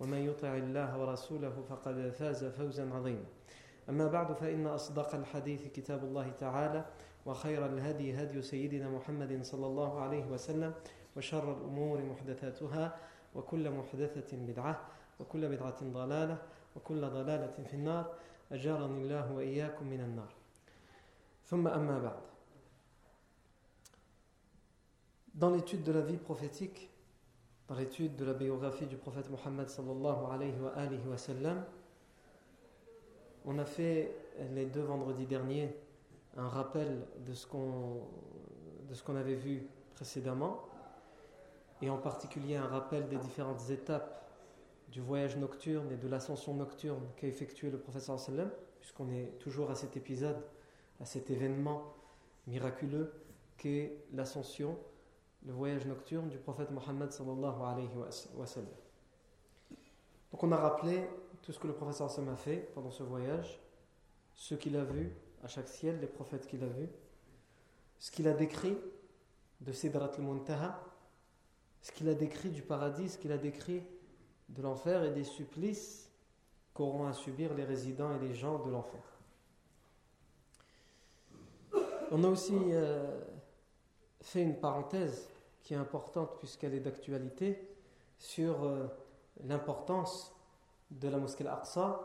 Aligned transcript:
ومن 0.00 0.18
يطع 0.18 0.56
الله 0.56 0.98
ورسوله 0.98 1.62
فقد 1.68 2.10
فاز 2.10 2.44
فوزا 2.44 2.94
عظيما. 2.94 3.24
أما 3.88 4.06
بعد 4.06 4.32
فإن 4.32 4.66
أصدق 4.66 5.14
الحديث 5.14 5.68
كتاب 5.68 6.04
الله 6.04 6.30
تعالى 6.30 6.84
وخير 7.26 7.66
الهدي 7.66 8.22
هدي 8.22 8.42
سيدنا 8.42 8.88
محمد 8.88 9.42
صلى 9.42 9.66
الله 9.66 10.00
عليه 10.00 10.26
وسلم 10.26 10.74
وشر 11.16 11.52
الأمور 11.52 12.02
محدثاتها 12.02 12.96
وكل 13.34 13.70
محدثة 13.70 14.36
بدعة 14.36 14.88
وكل 15.20 15.48
بدعة 15.48 15.84
ضلالة 15.84 16.38
وكل 16.76 17.00
ضلالة 17.00 17.64
في 17.66 17.74
النار. 17.74 18.14
أجارني 18.52 19.02
الله 19.02 19.32
وإياكم 19.32 19.86
من 19.86 20.00
النار. 20.00 20.32
ثم 21.44 21.68
أما 21.68 21.98
بعد. 21.98 22.22
Dans 25.34 25.50
l'étude 25.50 25.84
de 25.84 25.92
la 25.92 26.00
vie 26.00 26.16
prophétique, 26.16 26.89
dans 27.70 27.76
l'étude 27.76 28.16
de 28.16 28.24
la 28.24 28.32
biographie 28.34 28.86
du 28.86 28.96
prophète 28.96 29.30
Mohammed 29.30 29.68
sallallahu 29.68 30.32
alayhi 30.32 30.52
wa, 30.60 30.70
alayhi 30.70 30.98
on 33.44 33.58
a 33.60 33.64
fait 33.64 34.12
les 34.52 34.66
deux 34.66 34.82
vendredis 34.82 35.24
derniers 35.24 35.72
un 36.36 36.48
rappel 36.48 37.06
de 37.24 37.32
ce 37.32 37.46
qu'on 37.46 38.02
avait 39.16 39.36
vu 39.36 39.68
précédemment, 39.94 40.64
et 41.80 41.88
en 41.90 41.98
particulier 41.98 42.56
un 42.56 42.66
rappel 42.66 43.08
des 43.08 43.18
différentes 43.18 43.70
étapes 43.70 44.28
du 44.88 45.00
voyage 45.00 45.36
nocturne 45.36 45.92
et 45.92 45.96
de 45.96 46.08
l'ascension 46.08 46.54
nocturne 46.54 47.06
qu'a 47.16 47.28
effectué 47.28 47.70
le 47.70 47.78
wa 47.78 48.18
sallam, 48.18 48.50
puisqu'on 48.80 49.08
est 49.10 49.38
toujours 49.38 49.70
à 49.70 49.76
cet 49.76 49.96
épisode, 49.96 50.42
à 51.00 51.04
cet 51.04 51.30
événement 51.30 51.94
miraculeux 52.48 53.12
qu'est 53.56 54.02
l'ascension 54.12 54.76
le 55.46 55.52
voyage 55.52 55.86
nocturne 55.86 56.28
du 56.28 56.38
prophète 56.38 56.70
Mohammed 56.70 57.10
sallallahu 57.10 57.62
alayhi 57.62 57.90
wa 58.34 58.46
sallam. 58.46 58.68
Donc 60.30 60.42
on 60.42 60.52
a 60.52 60.56
rappelé 60.56 61.08
tout 61.42 61.52
ce 61.52 61.58
que 61.58 61.66
le 61.66 61.72
prophète 61.72 62.08
sallam 62.08 62.28
a 62.28 62.36
fait 62.36 62.70
pendant 62.74 62.90
ce 62.90 63.02
voyage, 63.02 63.60
ce 64.34 64.54
qu'il 64.54 64.76
a 64.76 64.84
vu 64.84 65.12
à 65.42 65.48
chaque 65.48 65.68
ciel, 65.68 66.00
les 66.00 66.06
prophètes 66.06 66.46
qu'il 66.46 66.62
a 66.62 66.68
vus, 66.68 66.90
ce 67.98 68.10
qu'il 68.10 68.28
a 68.28 68.34
décrit 68.34 68.76
de 69.60 69.72
Sidrat 69.72 70.10
al-Muntaha, 70.16 70.80
ce 71.82 71.92
qu'il 71.92 72.08
a 72.08 72.14
décrit 72.14 72.50
du 72.50 72.62
paradis, 72.62 73.08
ce 73.08 73.18
qu'il 73.18 73.32
a 73.32 73.38
décrit 73.38 73.82
de 74.48 74.62
l'enfer 74.62 75.04
et 75.04 75.10
des 75.10 75.24
supplices 75.24 76.10
qu'auront 76.74 77.06
à 77.06 77.12
subir 77.12 77.54
les 77.54 77.64
résidents 77.64 78.14
et 78.16 78.18
les 78.18 78.34
gens 78.34 78.58
de 78.58 78.70
l'enfer. 78.70 79.00
On 82.10 82.24
a 82.24 82.28
aussi 82.28 82.54
euh, 82.54 83.20
fait 84.20 84.42
une 84.42 84.58
parenthèse 84.58 85.29
qui 85.62 85.74
est 85.74 85.78
importante 85.78 86.38
puisqu'elle 86.38 86.74
est 86.74 86.80
d'actualité 86.80 87.68
sur 88.18 88.64
euh, 88.64 88.86
l'importance 89.44 90.34
de 90.90 91.08
la 91.08 91.18
mosquée 91.18 91.46
Al-Aqsa 91.46 92.00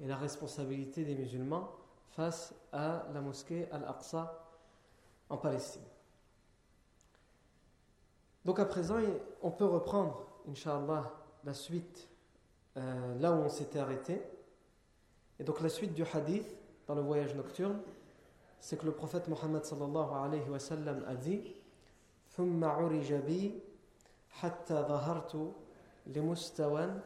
et 0.00 0.06
la 0.06 0.16
responsabilité 0.16 1.04
des 1.04 1.14
musulmans 1.14 1.70
face 2.10 2.54
à 2.72 3.06
la 3.12 3.20
mosquée 3.20 3.68
Al-Aqsa 3.70 4.46
en 5.28 5.36
Palestine. 5.36 5.82
Donc 8.44 8.58
à 8.58 8.64
présent, 8.64 8.98
on 9.42 9.50
peut 9.50 9.66
reprendre, 9.66 10.26
Inch'Allah, 10.48 11.12
la 11.44 11.54
suite 11.54 12.08
euh, 12.76 13.18
là 13.18 13.32
où 13.32 13.36
on 13.36 13.48
s'était 13.48 13.78
arrêté. 13.78 14.22
Et 15.38 15.44
donc 15.44 15.60
la 15.60 15.68
suite 15.68 15.94
du 15.94 16.04
hadith 16.04 16.56
dans 16.86 16.94
le 16.94 17.02
voyage 17.02 17.34
nocturne, 17.34 17.80
c'est 18.60 18.78
que 18.78 18.86
le 18.86 18.92
prophète 18.92 19.28
Mohammed 19.28 19.64
sallallahu 19.64 20.12
alayhi 20.12 20.48
wa 20.48 20.58
sallam 20.58 21.04
a 21.06 21.14
dit 21.14 21.54
ثم 22.40 22.64
عرج 22.64 23.12
بي 23.12 23.60
حتى 24.30 24.74
ظهرت 24.74 25.52
لمستوى 26.06 27.00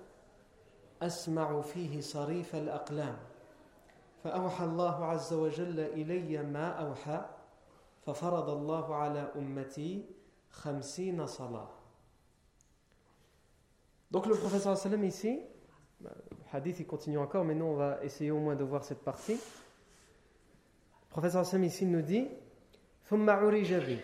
أسمع 1.02 1.60
فيه 1.60 2.00
صريف 2.00 2.54
الأقلام 2.54 3.16
فأوحى 4.24 4.64
الله 4.64 5.04
عز 5.04 5.32
وجل 5.32 5.80
إلي 5.80 6.42
ما 6.42 6.68
أوحى 6.68 7.24
ففرض 8.06 8.48
الله 8.50 8.94
على 8.94 9.32
أمتي 9.36 10.04
خمسين 10.50 11.26
صلاة 11.26 11.68
Donc 14.12 14.26
le 14.26 14.36
professeur 14.36 14.76
sallam 14.78 15.02
ici, 15.02 15.40
le 16.00 16.10
hadith 16.52 16.78
il 16.78 16.86
continue 16.86 17.18
encore, 17.18 17.44
mais 17.44 17.56
nous 17.56 17.64
on 17.64 17.74
va 17.74 17.98
essayer 18.04 18.30
au 18.30 18.38
moins 18.38 18.54
de 18.54 18.62
voir 18.62 18.84
cette 18.84 19.02
partie. 19.02 19.34
Le 19.34 21.10
professeur 21.10 21.44
sallam 21.44 21.64
ici 21.64 21.84
nous 21.86 22.02
dit 22.02 22.28
ثم 23.10 23.30
عرج 23.30 23.74
بي 23.74 23.98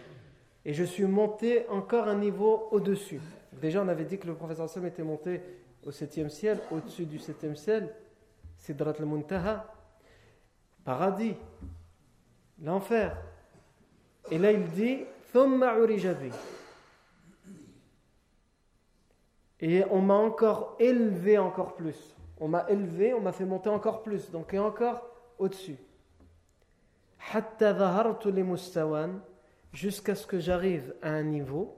Et 0.64 0.74
je 0.74 0.84
suis 0.84 1.04
monté 1.04 1.66
encore 1.68 2.08
un 2.08 2.16
niveau 2.16 2.68
au-dessus. 2.70 3.20
Déjà, 3.52 3.82
on 3.82 3.88
avait 3.88 4.04
dit 4.04 4.18
que 4.18 4.26
le 4.26 4.34
professeur 4.34 4.68
Sam 4.68 4.86
était 4.86 5.02
monté 5.02 5.40
au 5.84 5.90
septième 5.90 6.28
ciel, 6.28 6.58
au-dessus 6.70 7.06
du 7.06 7.18
septième 7.18 7.56
ciel, 7.56 7.94
Sidrat 8.58 8.92
al-Muntaha, 8.98 9.72
paradis, 10.84 11.34
l'enfer. 12.62 13.16
Et 14.30 14.38
là, 14.38 14.52
il 14.52 14.68
dit 14.70 15.04
Et 19.60 19.84
on 19.90 20.00
m'a 20.00 20.14
encore 20.14 20.76
élevé 20.78 21.38
encore 21.38 21.74
plus. 21.74 22.16
On 22.38 22.48
m'a 22.48 22.68
élevé, 22.68 23.14
on 23.14 23.20
m'a 23.20 23.32
fait 23.32 23.44
monter 23.44 23.68
encore 23.68 24.02
plus. 24.02 24.30
Donc, 24.30 24.54
et 24.54 24.58
encore 24.58 25.06
au-dessus. 25.38 25.76
Hatta 27.32 27.72
jusqu'à 29.72 30.14
ce 30.14 30.26
que 30.26 30.38
j'arrive 30.38 30.94
à 31.02 31.10
un 31.10 31.22
niveau, 31.22 31.76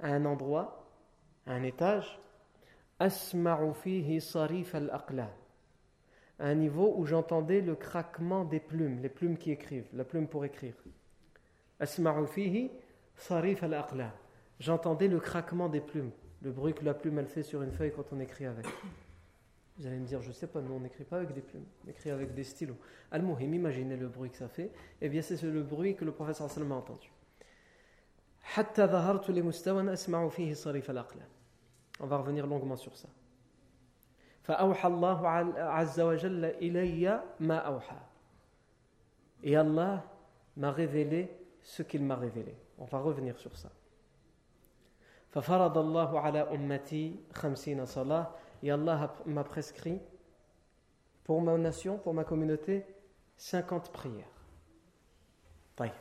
à 0.00 0.08
un 0.08 0.24
endroit, 0.24 0.88
à 1.46 1.52
un 1.52 1.62
étage, 1.62 2.18
sarif 4.20 4.74
al-aqla. 4.74 5.30
Un 6.38 6.54
niveau 6.54 6.94
où 6.96 7.06
j'entendais 7.06 7.60
le 7.60 7.74
craquement 7.74 8.44
des 8.44 8.60
plumes, 8.60 9.00
les 9.00 9.08
plumes 9.08 9.36
qui 9.36 9.50
écrivent, 9.50 9.88
la 9.92 10.04
plume 10.04 10.26
pour 10.26 10.44
écrire. 10.44 10.74
Al-aqla. 13.30 14.12
J'entendais 14.60 15.08
le 15.08 15.18
craquement 15.18 15.68
des 15.68 15.80
plumes, 15.80 16.10
le 16.42 16.52
bruit 16.52 16.74
que 16.74 16.84
la 16.84 16.94
plume 16.94 17.18
elle 17.18 17.26
fait 17.26 17.42
sur 17.42 17.62
une 17.62 17.72
feuille 17.72 17.92
quand 17.92 18.12
on 18.12 18.20
écrit 18.20 18.46
avec. 18.46 18.66
Vous 19.78 19.86
allez 19.86 19.98
me 19.98 20.06
dire, 20.06 20.20
je 20.20 20.28
ne 20.28 20.32
sais 20.32 20.46
pas, 20.46 20.60
nous 20.60 20.74
on 20.74 20.80
n'écrit 20.80 21.04
pas 21.04 21.16
avec 21.16 21.32
des 21.32 21.40
plumes, 21.40 21.64
on 21.84 21.90
écrit 21.90 22.10
avec 22.10 22.34
des 22.34 22.44
stylos. 22.44 22.76
Al-Muhim, 23.10 23.54
imaginez 23.54 23.96
le 23.96 24.08
bruit 24.08 24.30
que 24.30 24.36
ça 24.36 24.48
fait. 24.48 24.70
Eh 25.00 25.08
bien, 25.08 25.22
c'est 25.22 25.42
le 25.42 25.62
bruit 25.62 25.96
que 25.96 26.04
le 26.04 26.12
professeur 26.12 26.46
a 26.46 26.74
entendu. 26.74 27.10
حتى 28.42 28.86
ظهرت 28.86 29.30
لمستوى 29.30 29.92
أسمع 29.92 30.28
فيه 30.28 30.54
صريف 30.54 30.90
الأقلام 30.90 31.28
On 32.00 32.06
va 32.06 32.16
revenir 32.16 32.46
longuement 32.46 32.76
sur 32.76 32.96
ça. 32.96 33.08
فأوحى 34.42 34.88
الله 34.88 35.28
عز 35.58 36.00
وجل 36.00 36.44
إلي 36.44 37.22
ما 37.40 37.56
أوحى. 37.58 37.98
Et 39.44 39.56
Allah 39.56 40.04
m'a 40.56 40.72
révélé 40.72 41.28
ce 41.62 41.82
qu'il 41.82 42.02
m'a 42.02 42.16
révélé. 42.16 42.56
On 42.78 42.84
va 42.84 42.98
revenir 42.98 43.38
sur 43.38 43.56
ça. 43.56 43.70
ففرض 45.30 45.78
الله 45.78 46.20
على 46.20 46.40
أمتي 46.40 47.16
خمسين 47.34 47.86
صلاة. 47.86 48.26
Et 48.62 48.70
Allah 48.70 49.14
m'a 49.26 49.44
prescrit 49.44 50.00
pour 51.24 51.40
ma 51.40 51.56
nation, 51.56 51.98
pour 51.98 52.14
ma 52.14 52.24
communauté, 52.24 52.84
50 53.36 53.92
prières. 53.92 54.24
طيب. 55.76 55.92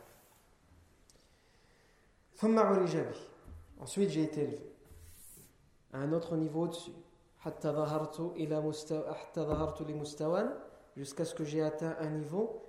Ensuite, 3.80 4.10
j'ai 4.10 4.24
été 4.24 4.42
élevé 4.42 4.74
à 5.94 6.00
un 6.00 6.12
autre 6.12 6.36
niveau 6.36 6.64
au-dessus. 6.64 6.92
jusqu'à 10.98 11.26
ce 11.26 11.36
que 11.36 11.44
j'ai 11.44 11.62
atteint 11.62 11.96
un 12.00 12.10
niveau 12.10 12.64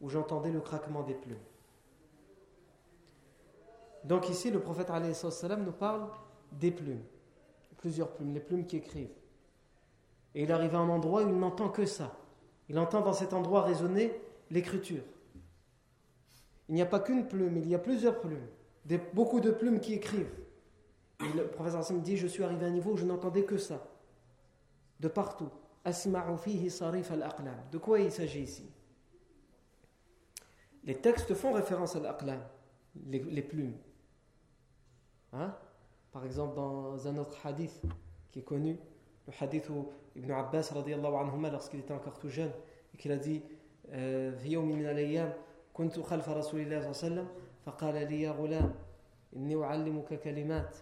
où 0.00 0.08
j'entendais 0.08 0.50
le 0.50 0.60
craquement 0.60 1.02
des 1.02 1.14
plumes. 1.14 1.36
Donc 4.04 4.30
ici, 4.30 4.50
le 4.50 4.60
prophète 4.60 4.90
nous 4.90 5.72
parle 5.72 6.08
des 6.52 6.70
plumes, 6.70 7.02
plusieurs 7.76 8.08
plumes, 8.12 8.32
les 8.32 8.40
plumes 8.40 8.66
qui 8.66 8.76
écrivent. 8.78 9.12
Et 10.34 10.44
il 10.44 10.52
arrive 10.52 10.74
à 10.74 10.78
un 10.78 10.88
endroit 10.88 11.24
où 11.24 11.28
il 11.28 11.38
n'entend 11.38 11.68
que 11.68 11.84
ça. 11.84 12.16
Il 12.68 12.78
entend 12.78 13.02
dans 13.02 13.12
cet 13.12 13.34
endroit 13.34 13.62
résonner 13.62 14.18
l'écriture 14.50 15.02
il 16.68 16.74
n'y 16.74 16.82
a 16.82 16.86
pas 16.86 17.00
qu'une 17.00 17.26
plume, 17.26 17.56
il 17.58 17.68
y 17.68 17.74
a 17.74 17.78
plusieurs 17.78 18.20
plumes, 18.20 18.46
beaucoup 19.14 19.40
de 19.40 19.50
plumes 19.50 19.80
qui 19.80 19.94
écrivent. 19.94 20.34
Et 21.20 21.32
le 21.36 21.46
professeur 21.46 21.80
Hassan 21.80 22.00
dit 22.02 22.16
Je 22.16 22.26
suis 22.26 22.42
arrivé 22.42 22.64
à 22.64 22.68
un 22.68 22.72
niveau 22.72 22.92
où 22.92 22.96
je 22.96 23.04
n'entendais 23.04 23.44
que 23.44 23.58
ça, 23.58 23.86
de 25.00 25.08
partout. 25.08 25.50
De 27.70 27.78
quoi 27.78 28.00
il 28.00 28.10
s'agit 28.10 28.42
ici? 28.42 28.68
Les 30.82 30.96
textes 30.96 31.34
font 31.34 31.52
référence 31.52 31.94
à 31.94 32.00
l'aqlam, 32.00 32.40
les, 33.06 33.42
plumes. 33.42 33.74
Hein? 35.32 35.54
Par 36.12 36.24
exemple, 36.24 36.56
dans 36.56 37.06
un 37.06 37.16
autre 37.18 37.38
hadith 37.44 37.82
qui 38.32 38.40
est 38.40 38.44
connu, 38.44 38.78
le 39.26 39.32
hadith 39.40 39.68
où 39.68 39.90
Ibn 40.16 40.30
Abbas, 40.32 40.72
lorsqu'il 41.52 41.80
était 41.80 41.94
encore 41.94 42.18
tout 42.18 42.28
jeune, 42.28 42.52
et 42.94 42.96
qu'il 42.96 43.12
a 43.12 43.16
dit 43.16 43.42
euh, 43.92 44.32
كنت 45.76 46.00
خلف 46.00 46.28
رسول 46.28 46.60
الله 46.60 46.80
صلى 46.80 46.90
الله 46.90 47.22
عليه 47.22 47.22
وسلم 47.22 47.28
فقال 47.66 47.94
لي 47.94 48.22
يا 48.22 48.30
غلام 48.30 48.74
إني 49.36 49.64
أعلمك 49.64 50.14
كلمات 50.14 50.76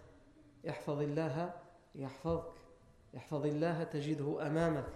احفظ 0.69 1.01
الله 1.01 1.53
يحفظك 1.95 2.53
احفظ 3.17 3.47
الله 3.47 3.85
تجده 3.85 4.47
أمامك 4.47 4.89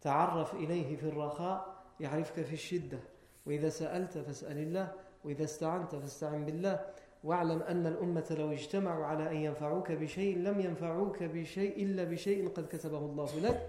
تعرف 0.00 0.54
إليه 0.54 0.96
في 0.96 1.08
الرخاء 1.08 1.76
يعرفك 2.00 2.42
في 2.42 2.52
الشدة 2.52 2.98
وإذا 3.46 3.68
سألت 3.68 4.18
فاسأل 4.18 4.58
الله 4.58 4.92
وإذا 5.24 5.44
استعنت 5.44 5.94
فاستعن 5.94 6.44
بالله 6.44 6.86
واعلم 7.24 7.62
أن 7.62 7.86
الأمة 7.86 8.36
لو 8.38 8.52
اجتمعوا 8.52 9.04
على 9.04 9.30
أن 9.30 9.36
ينفعوك 9.36 9.92
بشيء 9.92 10.38
لم 10.38 10.60
ينفعوك 10.60 11.22
بشيء 11.22 11.82
إلا 11.84 12.04
بشيء 12.04 12.48
قد 12.48 12.66
كتبه 12.66 12.98
الله 12.98 13.40
لك 13.40 13.68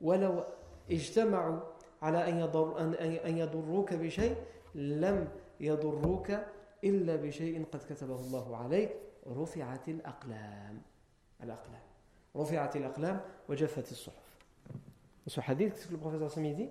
ولو 0.00 0.44
اجتمعوا 0.90 1.60
على 2.02 2.28
أن, 2.28 2.40
يضر 2.40 2.80
أن, 2.80 2.94
أن 2.94 3.38
يضروك 3.38 3.94
بشيء 3.94 4.36
لم 4.74 5.28
يضروك 5.60 6.30
إلا 6.84 7.16
بشيء 7.16 7.64
قد 7.72 7.80
كتبه 7.88 8.16
الله 8.16 8.56
عليك 8.56 8.90
رفعت 9.26 9.88
الأقلام 9.88 10.82
الأقلام 11.42 11.82
رفعت 12.36 12.76
الأقلام 12.76 13.20
وجفت 13.48 13.92
الصحف 13.92 14.26
Ce 15.28 15.40
hadith, 15.40 15.74
qu'est-ce 15.74 15.88
que 15.88 15.92
le 15.92 15.98
prophète 15.98 16.28
sallam 16.30 16.54
dit 16.54 16.68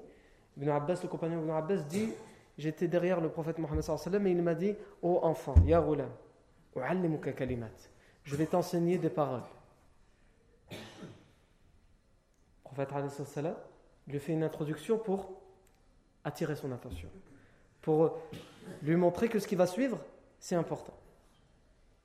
Ibn 0.56 0.70
Abbas, 0.70 1.02
le 1.04 1.10
compagnon 1.10 1.42
Ibn 1.42 1.50
Abbas 1.50 1.84
dit 1.90 2.14
J'étais 2.58 2.88
derrière 2.88 3.20
le 3.20 3.28
prophète 3.28 3.60
Mohammed 3.60 3.82
sallam 3.82 4.26
et 4.28 4.32
il 4.32 4.42
m'a 4.42 4.56
dit 4.56 4.72
Ô 5.02 5.20
oh 5.22 5.26
enfant, 5.26 5.56
ya 5.66 5.82
ghulam, 5.82 6.10
u'allimuka 6.78 7.34
kalimat. 7.34 7.76
Je 8.24 8.36
vais 8.38 8.46
t'enseigner 8.46 8.98
des 8.98 9.10
paroles. 9.10 9.44
Le 10.72 10.78
prophète 12.64 13.10
sallam 13.10 13.56
lui 14.08 14.20
fait 14.20 14.34
une 14.34 14.44
introduction 14.44 14.98
pour 14.98 15.32
attirer 16.24 16.56
son 16.56 16.72
attention, 16.72 17.10
pour 17.82 18.20
lui 18.82 18.96
montrer 18.96 19.30
que 19.30 19.40
ce 19.40 19.48
qui 19.48 19.56
va 19.56 19.68
suivre, 19.68 20.00
c'est 20.40 20.56
important. 20.56 20.94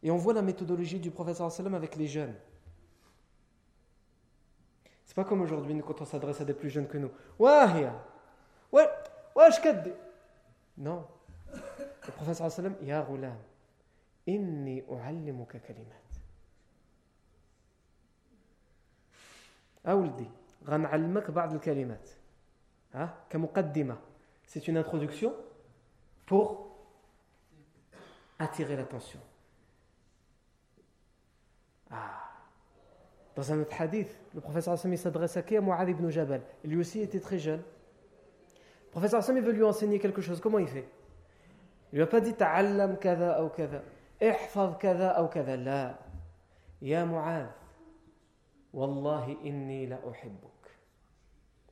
Et 0.02 0.11
on 0.11 0.17
voit 0.17 0.32
la 0.32 0.43
méthodologie 0.43 0.99
du 0.99 1.11
professeur 1.11 1.50
avec 1.75 1.97
les 1.97 2.06
jeunes. 2.06 2.35
C'est 5.05 5.14
pas 5.14 5.25
comme 5.25 5.43
aujourd'hui, 5.43 5.81
quand 5.85 6.00
on 6.00 6.05
s'adresse 6.05 6.41
à 6.41 6.44
des 6.44 6.55
plus 6.55 6.70
jeunes 6.70 6.87
que 6.87 6.97
nous. 6.97 7.11
Wahia 7.38 7.93
Ouais, 8.73 8.88
ouais, 9.35 9.50
je 9.50 9.91
Non. 10.79 11.05
Le 11.53 12.12
professeur 12.12 12.50
sallam, 12.50 12.76
Ya 12.82 13.03
Ghulam, 13.03 13.37
inni 14.26 14.82
uallimuka 14.88 15.58
kalimat. 15.58 15.94
Ah, 19.85 19.93
Aouldi. 19.93 20.29
غنعلمك 20.67 21.31
بعض 21.31 21.55
الكلمات 21.55 22.11
ها 22.95 23.15
كمقدمة 23.31 23.97
c'est 24.47 24.67
une 24.67 24.77
introduction 24.77 25.33
pour 26.27 26.77
attirer 28.39 28.77
l'attention 28.77 29.21
ah. 31.91 32.21
Dans 33.37 33.53
un 33.53 33.61
autre 33.61 33.81
hadith, 33.81 34.19
le 34.35 34.41
professeur 34.41 34.75
Hassan 34.75 34.97
s'adresse 34.97 35.37
à 35.37 35.43
qui 35.43 35.57
À 35.57 35.61
Mu'adh 35.61 35.89
ibn 35.89 36.09
Jabal. 36.09 36.43
lui 36.65 36.77
aussi 36.77 37.01
était 37.01 37.21
très 37.21 37.39
jeune. 37.39 37.63
Le 38.87 38.91
professeur 38.91 39.21
Hassan 39.21 39.39
veut 39.41 39.53
lui 39.53 39.63
enseigner 39.63 39.99
quelque 39.99 40.21
chose. 40.21 40.41
Comment 40.41 40.59
il 40.59 40.67
fait 40.67 40.89
Il 41.93 41.97
lui 41.97 42.03
a 42.03 42.06
pas 42.06 42.21
dit 42.21 42.35
Ta'allam 42.35 42.99
kada 42.99 43.43
ou 43.45 43.49
kada. 43.49 43.83
Ihfaz 44.21 44.77
kada 44.79 45.23
ou 45.23 45.29
kada. 45.29 45.56
La. 45.56 45.99
Ya 46.83 47.06
Mu'adh. 47.06 47.49
Wallahi 48.74 49.38
inni 49.44 49.88
la 49.88 50.00
uhibbuk. 50.06 50.52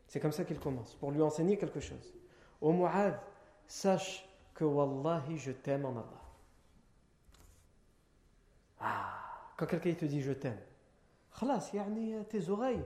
C'est 0.08 0.20
comme 0.20 0.32
ça 0.32 0.44
qu'il 0.46 0.60
commence, 0.60 0.96
pour 0.96 1.12
lui 1.12 1.22
enseigner 1.22 1.58
quelque 1.58 1.80
chose. 1.80 2.14
Ô 2.62 2.72
Mu'adh, 2.72 3.20
sache 3.68 4.28
que 4.54 4.64
Wallahi, 4.64 5.38
je 5.38 5.52
t'aime 5.52 5.86
en 5.86 5.92
Allah. 5.92 6.22
Ah, 8.80 9.14
quand 9.58 9.66
quelqu'un 9.66 9.94
te 9.94 10.06
dit 10.06 10.22
je 10.22 10.34
t'aime, 10.34 10.60
Khalas, 11.40 11.72
tes 12.30 12.50
oreilles, 12.50 12.86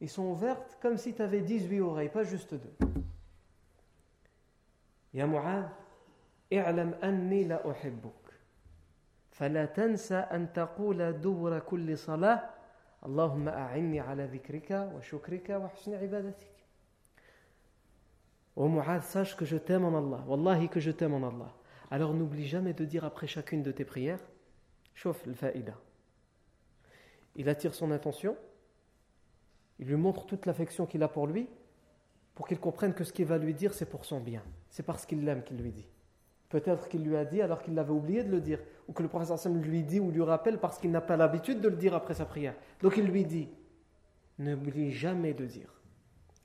ils 0.00 0.08
sont 0.08 0.24
ouvertes 0.24 0.78
comme 0.80 0.96
si 0.96 1.14
tu 1.14 1.22
avais 1.22 1.40
18 1.40 1.80
oreilles, 1.80 2.08
pas 2.08 2.24
juste 2.24 2.54
deux. 2.54 2.74
Ya 5.12 5.26
Mu'adh, 5.26 5.70
اعلم 6.52 6.94
أني 7.04 7.44
لا 7.44 7.70
أحبك 7.70 8.24
فلا 9.30 9.64
تنسى 9.64 10.14
أن 10.14 10.52
تقول 10.52 11.20
دور 11.20 11.58
كل 11.58 11.98
صلاة 11.98 12.50
اللهم 13.06 13.48
أعني 13.48 14.00
على 14.00 14.24
ذكرك 14.24 14.70
وشكرك 14.94 15.50
وحسن 15.50 15.94
عبادتك 15.94 16.54
Oh 18.56 18.68
Mu'adh, 18.68 19.02
sache 19.02 19.36
que 19.36 19.44
je 19.44 19.56
t'aime 19.56 19.84
en 19.84 19.98
Allah. 19.98 20.22
Wallahi 20.28 20.68
que 20.68 20.78
je 20.78 20.92
t'aime 20.92 21.14
en 21.14 21.26
Allah. 21.26 21.52
Alors 21.90 22.14
n'oublie 22.14 22.46
jamais 22.46 22.72
de 22.72 22.84
dire 22.84 23.04
après 23.04 23.26
chacune 23.26 23.64
de 23.64 23.72
tes 23.72 23.84
prières, 23.84 24.20
chauffe 24.94 25.26
le 25.26 25.34
fa'ida 25.34 25.74
il 27.36 27.48
attire 27.48 27.74
son 27.74 27.90
attention, 27.90 28.36
il 29.78 29.88
lui 29.88 29.96
montre 29.96 30.26
toute 30.26 30.46
l'affection 30.46 30.86
qu'il 30.86 31.02
a 31.02 31.08
pour 31.08 31.26
lui, 31.26 31.48
pour 32.34 32.46
qu'il 32.46 32.58
comprenne 32.58 32.94
que 32.94 33.04
ce 33.04 33.12
qu'il 33.12 33.26
va 33.26 33.38
lui 33.38 33.54
dire, 33.54 33.74
c'est 33.74 33.88
pour 33.88 34.04
son 34.04 34.20
bien. 34.20 34.42
C'est 34.70 34.82
parce 34.82 35.06
qu'il 35.06 35.24
l'aime 35.24 35.42
qu'il 35.42 35.56
lui 35.56 35.72
dit. 35.72 35.86
Peut-être 36.48 36.88
qu'il 36.88 37.02
lui 37.02 37.16
a 37.16 37.24
dit 37.24 37.42
alors 37.42 37.62
qu'il 37.62 37.74
l'avait 37.74 37.92
oublié 37.92 38.22
de 38.22 38.30
le 38.30 38.40
dire, 38.40 38.60
ou 38.89 38.91
que 38.91 39.03
le 39.03 39.07
professeur 39.07 39.37
Sam 39.37 39.61
lui 39.61 39.83
dit 39.83 39.99
ou 39.99 40.09
lui 40.09 40.23
rappelle 40.23 40.57
parce 40.57 40.79
qu'il 40.79 40.89
n'a 40.89 40.99
pas 40.99 41.15
l'habitude 41.15 41.61
de 41.61 41.69
le 41.69 41.75
dire 41.75 41.93
après 41.93 42.15
sa 42.15 42.25
prière. 42.25 42.55
Donc 42.81 42.97
il 42.97 43.05
lui 43.05 43.23
dit, 43.23 43.47
n'oublie 44.39 44.91
jamais 44.91 45.35
de 45.35 45.45
dire. 45.45 45.69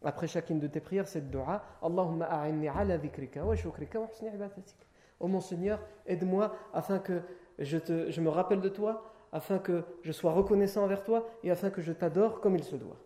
Après 0.04 0.26
chacune 0.26 0.60
de 0.60 0.66
tes 0.66 0.80
prières, 0.80 1.08
cette 1.08 1.30
dua, 1.30 1.64
Allahumma 1.82 2.26
a'inni 2.26 2.68
ala 2.68 2.98
dhikrika 2.98 3.42
wa 3.42 3.56
shukrika 3.56 3.98
wa 3.98 4.06
husni 4.06 4.28
ibadatik. 4.28 4.76
Oh 5.20 5.26
mon 5.26 5.40
Seigneur, 5.40 5.80
aide-moi 6.06 6.54
afin 6.74 6.98
que 6.98 7.22
je, 7.58 7.78
te, 7.78 8.10
je 8.10 8.20
me 8.20 8.28
rappelle 8.28 8.60
de 8.60 8.68
toi 8.68 9.10
afin 9.32 9.58
que 9.58 9.82
je 10.02 10.12
sois 10.12 10.32
reconnaissant 10.32 10.84
envers 10.84 11.02
toi 11.02 11.26
et 11.42 11.50
afin 11.50 11.70
que 11.70 11.80
je 11.80 11.92
t'adore 11.92 12.42
comme 12.42 12.56
il 12.56 12.62
se 12.62 12.76
doit. 12.76 12.98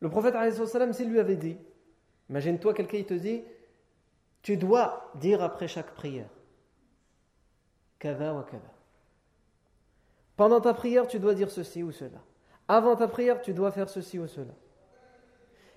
Le 0.00 0.10
prophète, 0.10 0.34
s'il 0.92 1.10
lui 1.10 1.18
avait 1.18 1.36
dit, 1.36 1.56
imagine-toi 2.28 2.74
quelqu'un 2.74 3.02
te 3.02 3.14
dit, 3.14 3.42
tu 4.42 4.58
dois 4.58 5.10
dire 5.14 5.42
après 5.42 5.68
chaque 5.68 5.94
prière, 5.94 6.28
kada 7.98 8.34
wa 8.34 8.42
kada. 8.42 8.70
Pendant 10.36 10.60
ta 10.60 10.74
prière, 10.74 11.06
tu 11.06 11.18
dois 11.18 11.34
dire 11.34 11.50
ceci 11.50 11.82
ou 11.82 11.92
cela. 11.92 12.18
Avant 12.68 12.96
ta 12.96 13.08
prière, 13.08 13.40
tu 13.40 13.54
dois 13.54 13.70
faire 13.70 13.88
ceci 13.88 14.18
ou 14.18 14.26
cela. 14.26 14.52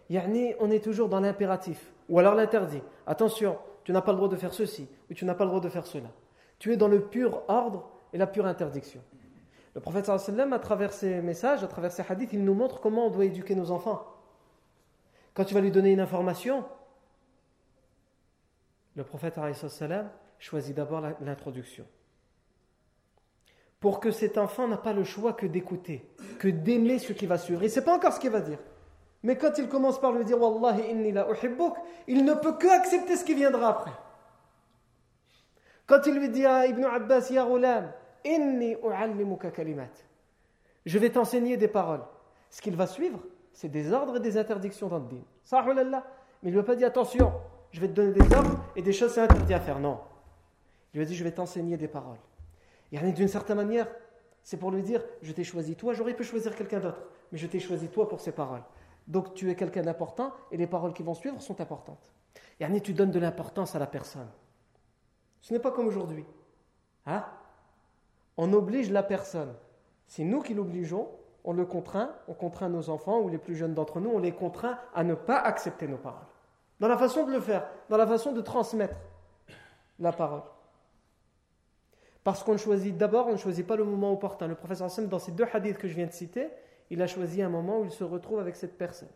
Yani, 0.10 0.56
on 0.60 0.72
est 0.72 0.84
toujours 0.84 1.08
dans 1.08 1.20
l'impératif, 1.20 1.94
ou 2.10 2.20
alors 2.20 2.36
l'interdit. 2.36 2.82
Attention, 3.06 3.58
tu 3.84 3.92
n'as 3.92 4.02
pas 4.02 4.12
le 4.12 4.18
droit 4.18 4.30
de 4.30 4.36
faire 4.36 4.54
ceci, 4.54 4.88
ou 5.10 5.14
tu 5.14 5.24
n'as 5.24 5.36
pas 5.36 5.44
le 5.46 5.50
droit 5.50 5.62
de 5.62 5.70
faire 5.70 5.86
cela. 5.86 6.10
Tu 6.58 6.74
es 6.74 6.78
dans 6.78 6.88
le 6.88 7.02
pur 7.02 7.44
ordre 7.48 7.90
et 8.12 8.18
la 8.18 8.28
pure 8.28 8.46
interdiction. 8.48 9.02
Le 9.76 9.82
prophète 9.82 10.10
à 10.10 10.60
travers 10.60 10.94
ses 10.94 11.22
messages, 11.22 11.64
à 11.64 11.68
travers 11.68 11.92
ses 11.92 12.04
hadiths, 12.10 12.34
il 12.34 12.44
nous 12.44 12.56
montre 12.56 12.82
comment 12.82 13.06
on 13.06 13.10
doit 13.12 13.26
éduquer 13.26 13.56
nos 13.56 13.72
enfants. 13.72 14.04
Quand 15.36 15.46
tu 15.46 15.54
vas 15.54 15.62
lui 15.62 15.72
donner 15.72 15.92
une 15.94 16.00
information, 16.00 16.66
le 18.96 19.04
prophète 19.04 19.40
choisit 20.40 20.76
d'abord 20.76 21.02
l'introduction. 21.22 21.86
Pour 23.80 24.00
que 24.00 24.12
cet 24.12 24.38
enfant 24.38 24.68
n'a 24.68 24.78
pas 24.78 24.94
le 24.94 25.04
choix 25.04 25.34
que 25.34 25.46
d'écouter, 25.46 26.06
que 26.38 26.48
d'aimer 26.50 27.00
ce 27.00 27.14
qui 27.14 27.26
va 27.26 27.38
suivre. 27.38 27.64
Et 27.64 27.70
c'est 27.70 27.84
pas 27.84 27.96
encore 27.96 28.14
ce 28.14 28.20
qu'il 28.20 28.30
va 28.30 28.42
dire. 28.42 28.60
Mais 29.24 29.38
quand 29.38 29.58
il 29.58 29.68
commence 29.68 30.00
par 30.00 30.12
lui 30.12 30.26
dire 30.26 30.42
Wallahi 30.42 30.92
inni 30.92 31.12
la 31.12 31.28
uhibbuk, 31.30 31.76
il 32.08 32.26
ne 32.26 32.34
peut 32.34 32.54
que 32.54 32.68
accepter 32.68 33.16
ce 33.16 33.24
qui 33.24 33.34
viendra 33.34 33.70
après. 33.70 33.92
Quand 35.88 36.06
il 36.06 36.16
lui 36.16 36.30
dit 36.30 36.46
à 36.46 36.68
Ibn 36.68 36.84
Abbas, 36.84 37.30
Ya 37.32 37.46
Inni 38.26 38.76
u'allimuka. 38.84 39.50
Je 40.86 41.00
vais 41.00 41.10
t'enseigner 41.10 41.58
des 41.58 41.68
paroles. 41.68 42.04
Ce 42.50 42.62
qu'il 42.62 42.76
va 42.76 42.86
suivre, 42.86 43.20
c'est 43.54 43.70
des 43.70 43.92
ordres 43.92 44.18
et 44.18 44.20
des 44.20 44.38
interdictions 44.38 44.88
dans 44.88 45.00
le 45.00 45.06
din. 45.06 45.22
Mais 46.42 46.50
il 46.50 46.50
ne 46.50 46.52
lui 46.52 46.60
a 46.60 46.64
pas 46.64 46.76
dit 46.76 46.86
attention, 46.86 47.34
je 47.72 47.80
vais 47.80 47.88
te 47.88 47.94
donner 47.94 48.14
des 48.14 48.36
ordres 48.36 48.64
et 48.76 48.82
des 48.82 48.94
choses 48.94 49.14
c'est 49.14 49.22
interdit 49.22 49.54
à 49.54 49.60
faire. 49.60 49.80
Non. 49.80 50.00
Il 50.94 50.98
lui 50.98 51.06
a 51.06 51.08
dit 51.08 51.16
je 51.16 51.24
vais 51.24 51.32
t'enseigner 51.32 51.78
des 51.78 51.88
paroles. 51.88 52.18
D'une 52.92 53.28
certaine 53.28 53.58
manière, 53.58 53.88
c'est 54.44 54.58
pour 54.58 54.72
lui 54.72 54.82
dire 54.82 55.04
je 55.22 55.32
t'ai 55.32 55.44
choisi 55.44 55.76
toi, 55.76 55.94
j'aurais 55.94 56.16
pu 56.16 56.24
choisir 56.24 56.56
quelqu'un 56.56 56.80
d'autre, 56.80 57.02
mais 57.32 57.38
je 57.38 57.48
t'ai 57.48 57.60
choisi 57.60 57.88
toi 57.90 58.08
pour 58.08 58.20
ces 58.20 58.32
paroles. 58.32 58.64
Donc 59.08 59.34
tu 59.34 59.50
es 59.50 59.56
quelqu'un 59.56 59.82
d'important 59.82 60.34
et 60.52 60.58
les 60.58 60.68
paroles 60.68 60.94
qui 60.94 61.04
vont 61.04 61.14
suivre 61.14 61.42
sont 61.42 61.60
importantes. 61.62 62.12
Yani 62.60 62.82
tu 62.82 62.94
donnes 62.94 63.12
de 63.12 63.20
l'importance 63.20 63.76
à 63.76 63.80
la 63.80 63.88
personne. 63.88 64.30
Ce 65.42 65.54
n'est 65.54 65.60
pas 65.60 65.72
comme 65.72 65.88
aujourd'hui. 65.88 66.26
Hein? 67.06 67.26
On 68.38 68.54
oblige 68.54 68.92
la 68.92 69.04
personne. 69.04 69.54
C'est 70.08 70.24
nous 70.24 70.42
qui 70.42 70.54
l'obligeons, 70.54 71.10
on 71.44 71.54
le 71.54 71.66
contraint, 71.66 72.12
on 72.28 72.34
contraint 72.34 72.70
nos 72.70 72.90
enfants 72.90 73.20
ou 73.20 73.30
les 73.30 73.38
plus 73.38 73.56
jeunes 73.56 73.74
d'entre 73.74 74.00
nous, 74.00 74.10
on 74.10 74.20
les 74.20 74.32
contraint 74.32 74.78
à 74.94 75.04
ne 75.04 75.14
pas 75.14 75.40
accepter 75.40 75.88
nos 75.88 75.98
paroles. 75.98 76.26
Dans 76.80 76.88
la 76.88 76.98
façon 76.98 77.26
de 77.26 77.32
le 77.32 77.42
faire, 77.42 77.68
dans 77.90 77.98
la 77.98 78.08
façon 78.08 78.32
de 78.32 78.42
transmettre 78.42 78.98
la 80.00 80.12
parole. 80.12 80.44
Parce 82.30 82.44
qu'on 82.44 82.58
choisit 82.58 82.96
d'abord, 82.96 83.26
on 83.26 83.32
ne 83.32 83.38
choisit 83.38 83.66
pas 83.66 83.76
le 83.76 83.84
moment 83.84 84.12
opportun. 84.12 84.46
Le 84.46 84.54
professeur 84.54 84.86
Hassan, 84.86 85.08
dans 85.08 85.18
ces 85.18 85.32
deux 85.32 85.48
hadiths 85.52 85.80
que 85.80 85.88
je 85.88 85.96
viens 85.96 86.06
de 86.06 86.12
citer, 86.12 86.50
il 86.92 87.02
a 87.02 87.08
choisi 87.08 87.42
un 87.42 87.50
moment 87.50 87.80
où 87.80 87.86
il 87.86 87.90
se 87.90 88.04
retrouve 88.04 88.38
avec 88.38 88.56
cette 88.56 88.78
personne. 88.78 89.10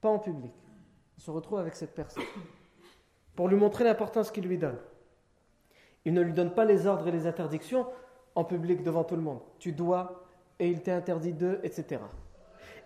Pas 0.00 0.08
en 0.08 0.18
public. 0.18 0.50
Il 1.16 1.22
se 1.22 1.30
retrouve 1.30 1.60
avec 1.60 1.76
cette 1.76 1.94
personne. 1.94 2.24
Pour 3.36 3.46
lui 3.46 3.54
montrer 3.54 3.84
l'importance 3.84 4.32
qu'il 4.32 4.42
lui 4.42 4.58
donne. 4.58 4.76
Il 6.04 6.14
ne 6.14 6.20
lui 6.20 6.32
donne 6.32 6.52
pas 6.52 6.64
les 6.64 6.88
ordres 6.88 7.06
et 7.06 7.12
les 7.12 7.28
interdictions 7.28 7.86
en 8.34 8.42
public 8.42 8.82
devant 8.82 9.04
tout 9.04 9.14
le 9.14 9.22
monde. 9.22 9.38
Tu 9.60 9.70
dois, 9.70 10.24
et 10.58 10.66
il 10.66 10.82
t'est 10.82 10.90
interdit 10.90 11.32
de, 11.32 11.60
etc. 11.62 12.00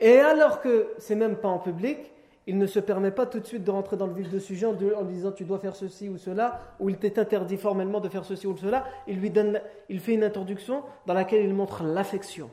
Et 0.00 0.18
alors 0.18 0.60
que 0.60 0.92
c'est 0.98 1.16
même 1.16 1.36
pas 1.36 1.48
en 1.48 1.60
public, 1.60 2.12
il 2.48 2.56
ne 2.56 2.66
se 2.66 2.80
permet 2.80 3.10
pas 3.10 3.26
tout 3.26 3.40
de 3.40 3.44
suite 3.44 3.62
de 3.62 3.70
rentrer 3.70 3.98
dans 3.98 4.06
le 4.06 4.14
vif 4.14 4.30
du 4.30 4.40
sujet 4.40 4.64
en, 4.64 4.72
disant 4.72 5.32
tu 5.32 5.44
dois 5.44 5.58
faire 5.58 5.76
ceci 5.76 6.08
ou 6.08 6.16
cela, 6.16 6.58
ou 6.80 6.88
il 6.88 6.96
t'est 6.96 7.18
interdit 7.18 7.58
formellement 7.58 8.00
de 8.00 8.08
faire 8.08 8.24
ceci 8.24 8.46
ou 8.46 8.56
cela. 8.56 8.86
Il 9.06 9.20
lui 9.20 9.30
donne, 9.30 9.60
il 9.90 10.00
fait 10.00 10.14
une 10.14 10.24
introduction 10.24 10.82
dans 11.04 11.12
laquelle 11.12 11.44
il 11.44 11.52
montre 11.52 11.84
l'affection 11.84 12.50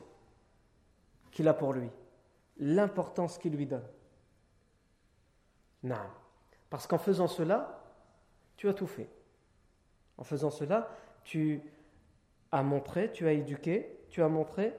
qu'il 1.30 1.48
a 1.48 1.54
pour 1.54 1.72
lui, 1.72 1.88
l'importance 2.58 3.38
qu'il 3.38 3.56
lui 3.56 3.64
donne. 3.64 3.88
Non. 5.82 5.96
Parce 6.68 6.86
qu'en 6.86 6.98
faisant 6.98 7.26
cela, 7.26 7.82
tu 8.58 8.68
as 8.68 8.74
tout 8.74 8.86
fait. 8.86 9.08
En 10.18 10.24
faisant 10.24 10.50
cela, 10.50 10.90
tu 11.24 11.62
as 12.52 12.62
montré, 12.62 13.12
tu 13.12 13.26
as 13.26 13.32
éduqué, 13.32 13.98
tu 14.10 14.22
as 14.22 14.28
montré 14.28 14.74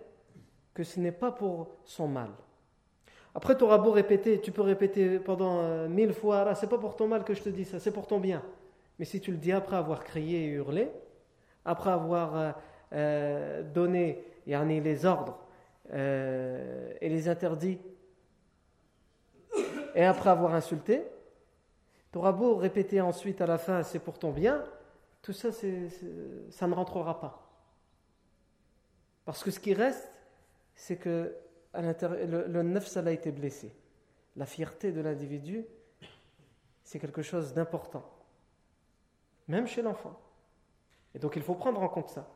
que 0.76 0.84
ce 0.84 1.00
n'est 1.00 1.12
pas 1.12 1.32
pour 1.32 1.70
son 1.86 2.08
mal. 2.08 2.30
Après, 3.38 3.56
tu 3.56 3.64
auras 3.64 3.78
beau 3.78 3.92
répéter, 3.92 4.42
tu 4.42 4.52
peux 4.52 4.64
répéter 4.64 5.20
pendant 5.20 5.60
euh, 5.60 5.88
mille 5.88 6.12
fois, 6.12 6.44
là, 6.44 6.56
c'est 6.56 6.66
pas 6.66 6.80
pour 6.80 6.96
ton 6.96 7.08
mal 7.08 7.24
que 7.24 7.36
je 7.36 7.44
te 7.44 7.50
dis 7.50 7.66
ça, 7.66 7.80
c'est 7.80 7.92
pour 7.92 8.08
ton 8.08 8.20
bien. 8.20 8.42
Mais 8.98 9.06
si 9.06 9.22
tu 9.22 9.30
le 9.30 9.38
dis 9.38 9.52
après 9.52 9.76
avoir 9.76 10.04
crié 10.04 10.46
et 10.46 10.48
hurlé, 10.48 10.90
après 11.64 11.92
avoir 11.92 12.36
euh, 12.36 12.52
euh, 12.94 13.62
donné 13.62 14.26
les 14.48 15.06
ordres 15.06 15.38
et 15.94 17.10
les 17.10 17.30
interdits, 17.30 17.78
et 19.94 20.04
après 20.04 20.32
avoir 20.32 20.56
insulté, 20.56 21.04
tu 22.12 22.18
auras 22.18 22.32
beau 22.32 22.56
répéter 22.56 23.02
ensuite 23.02 23.40
à 23.40 23.46
la 23.46 23.60
fin, 23.60 23.84
c'est 23.84 24.00
pour 24.00 24.18
ton 24.18 24.32
bien, 24.32 24.64
tout 25.22 25.34
ça, 25.34 25.50
ça 25.52 26.68
ne 26.68 26.74
rentrera 26.74 27.22
pas. 27.22 27.48
Parce 29.26 29.44
que 29.44 29.52
ce 29.52 29.60
qui 29.60 29.76
reste, 29.76 30.12
c'est 30.74 30.96
que 30.96 31.36
le, 31.82 32.48
le 32.48 32.64
neuf, 32.64 32.88
ça 32.88 33.02
a 33.06 33.12
été 33.12 33.32
blessé. 33.32 33.74
La 34.36 34.46
fierté 34.46 34.92
de 34.92 35.02
l'individu, 35.02 35.66
c'est 36.84 37.00
quelque 37.00 37.22
chose 37.22 37.54
d'important. 37.54 38.04
Même 39.48 39.68
chez 39.68 39.82
l'enfant. 39.82 40.20
Et 41.16 41.20
donc 41.20 41.36
il 41.36 41.42
faut 41.42 41.56
prendre 41.56 41.82
en 41.82 41.90
compte 41.90 42.10
ça. 42.10 42.28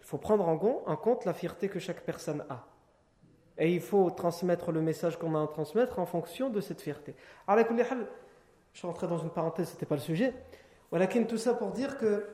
Il 0.00 0.06
faut 0.06 0.18
prendre 0.18 0.46
en 0.48 0.96
compte 0.96 1.24
la 1.24 1.34
fierté 1.34 1.68
que 1.68 1.78
chaque 1.78 2.00
personne 2.02 2.44
a. 2.48 2.66
Et 3.58 3.74
il 3.74 3.80
faut 3.80 4.10
transmettre 4.10 4.72
le 4.72 4.80
message 4.80 5.18
qu'on 5.18 5.34
a 5.34 5.42
à 5.42 5.46
transmettre 5.46 5.98
en 5.98 6.06
fonction 6.06 6.48
de 6.48 6.60
cette 6.60 6.80
fierté. 6.80 7.14
Alors, 7.46 7.66
je 7.68 8.78
suis 8.78 8.86
rentré 8.86 9.06
dans 9.06 9.18
une 9.18 9.30
parenthèse, 9.30 9.68
ce 9.68 9.74
n'était 9.74 9.86
pas 9.86 9.96
le 9.96 10.00
sujet. 10.00 10.34
Walakin 10.90 11.24
tout 11.24 11.36
ça 11.38 11.54
pour 11.54 11.70
dire 11.70 11.98
que 11.98 12.26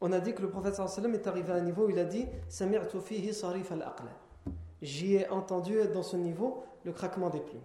on 0.00 0.12
a 0.12 0.20
dit 0.20 0.34
que 0.34 0.42
le 0.42 0.50
prophète 0.50 0.78
est 0.78 1.26
arrivé 1.26 1.52
à 1.52 1.56
un 1.56 1.60
niveau 1.60 1.86
où 1.86 1.90
il 1.90 1.98
a 1.98 2.04
dit 2.04 2.26
J'y 2.50 3.32
ai 4.82 5.28
entendu 5.28 5.76
dans 5.92 6.02
ce 6.02 6.16
niveau 6.16 6.64
le 6.84 6.92
craquement 6.92 7.30
des 7.30 7.40
plumes. 7.40 7.62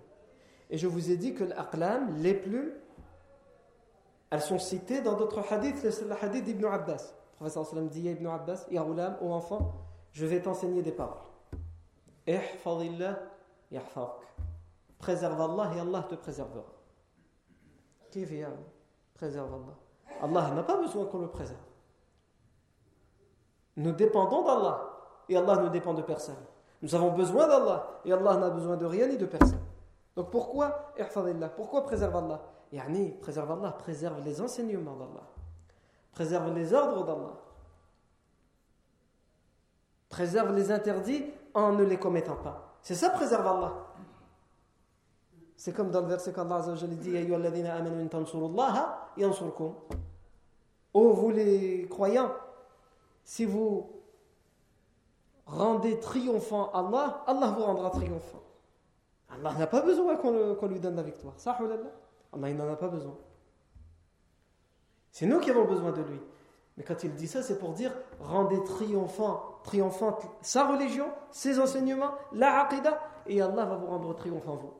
Et 0.69 0.77
je 0.77 0.87
vous 0.87 1.11
ai 1.11 1.17
dit 1.17 1.33
que 1.33 1.43
l'aqlam, 1.43 2.15
les 2.17 2.33
plumes, 2.33 2.71
elles 4.29 4.41
sont 4.41 4.59
citées 4.59 5.01
dans 5.01 5.15
d'autres 5.15 5.43
hadiths, 5.51 5.83
le 5.83 6.23
hadith 6.23 6.45
d'Ibn 6.45 6.65
Abbas. 6.65 7.13
Le 7.41 7.49
prophète 7.49 7.65
sallam 7.65 7.89
dit 7.89 8.07
Ibn 8.07 8.27
Abbas 8.27 8.65
Ya 8.71 8.83
Ghulam, 8.83 9.17
ô 9.21 9.33
enfant, 9.33 9.73
je 10.11 10.25
vais 10.25 10.41
t'enseigner 10.41 10.81
des 10.81 10.91
paroles. 10.91 11.17
Ihfadillah 12.27 13.19
yahfak. 13.71 14.21
Préserve 14.99 15.41
Allah 15.41 15.71
et 15.75 15.79
Allah 15.79 16.03
te 16.03 16.15
préservera. 16.15 16.63
Vient 18.13 18.53
préserve 19.15 19.53
Allah. 19.53 19.77
Allah 20.21 20.55
n'a 20.55 20.63
pas 20.63 20.77
besoin 20.77 21.05
qu'on 21.05 21.19
le 21.19 21.29
préserve. 21.29 21.57
Nous 23.77 23.91
dépendons 23.93 24.43
d'Allah 24.43 24.89
et 25.27 25.37
Allah 25.37 25.57
ne 25.57 25.69
dépend 25.69 25.93
de 25.93 26.01
personne. 26.01 26.35
Nous 26.81 26.95
avons 26.95 27.11
besoin 27.11 27.47
d'Allah 27.47 28.01
et 28.05 28.11
Allah 28.11 28.37
n'a 28.37 28.49
besoin 28.49 28.75
de 28.75 28.85
rien 28.85 29.07
ni 29.07 29.17
de 29.17 29.25
personne. 29.25 29.59
Donc 30.15 30.31
pourquoi 30.31 30.93
Pourquoi 31.55 31.83
préserve 31.83 32.15
Allah? 32.15 32.41
Yani, 32.71 33.11
préserve 33.21 33.51
Allah, 33.51 33.71
préserve 33.71 34.23
les 34.23 34.41
enseignements 34.41 34.95
d'Allah. 34.95 35.27
Préserve 36.13 36.53
les 36.53 36.73
ordres 36.73 37.05
d'Allah. 37.05 37.37
Préserve 40.09 40.53
les 40.55 40.71
interdits 40.71 41.25
en 41.53 41.73
ne 41.73 41.83
les 41.83 41.97
commettant 41.97 42.35
pas. 42.35 42.77
C'est 42.81 42.95
ça, 42.95 43.09
préserve 43.09 43.45
Allah. 43.45 43.73
C'est 45.55 45.73
comme 45.73 45.91
dans 45.91 46.01
le 46.01 46.07
verset 46.07 46.33
qu'Allah 46.33 46.61
dit 46.87 47.15
Oh, 50.93 51.13
vous 51.13 51.29
les 51.29 51.87
croyants, 51.87 52.33
si 53.23 53.45
vous 53.45 54.00
rendez 55.51 55.99
triomphant 55.99 56.71
Allah, 56.73 57.23
Allah 57.27 57.51
vous 57.51 57.63
rendra 57.63 57.89
triomphant. 57.89 58.41
Allah 59.29 59.53
n'a 59.53 59.67
pas 59.67 59.81
besoin 59.81 60.15
qu'on 60.15 60.67
lui 60.67 60.79
donne 60.79 60.95
la 60.95 61.03
victoire. 61.03 61.33
Ça, 61.37 61.57
Allah, 62.33 62.49
il 62.49 62.55
n'en 62.55 62.71
a 62.71 62.75
pas 62.75 62.87
besoin. 62.87 63.15
C'est 65.11 65.25
nous 65.25 65.39
qui 65.39 65.51
avons 65.51 65.65
besoin 65.65 65.91
de 65.91 66.01
lui. 66.01 66.19
Mais 66.77 66.83
quand 66.83 67.03
il 67.03 67.13
dit 67.15 67.27
ça, 67.27 67.43
c'est 67.43 67.59
pour 67.59 67.73
dire 67.73 67.91
rendez 68.19 68.63
triomphant, 68.63 69.59
triomphante 69.63 70.25
sa 70.41 70.67
religion, 70.67 71.07
ses 71.31 71.59
enseignements, 71.59 72.13
la 72.31 72.61
aqidah, 72.61 72.99
et 73.27 73.41
Allah 73.41 73.65
va 73.65 73.75
vous 73.75 73.87
rendre 73.87 74.15
triomphant 74.15 74.55
vous. 74.55 74.73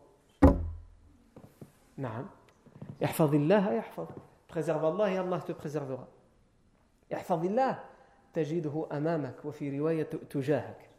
Naam. 1.98 2.28
Préserve 4.48 4.86
Allah 4.86 5.12
et 5.12 5.18
Allah 5.18 5.40
te 5.42 5.52
préservera. 5.52 6.08
تجده 8.35 8.89
أمامك 8.93 9.45
وفي 9.45 9.79
رواية 9.79 10.03
تجاهك 10.03 10.91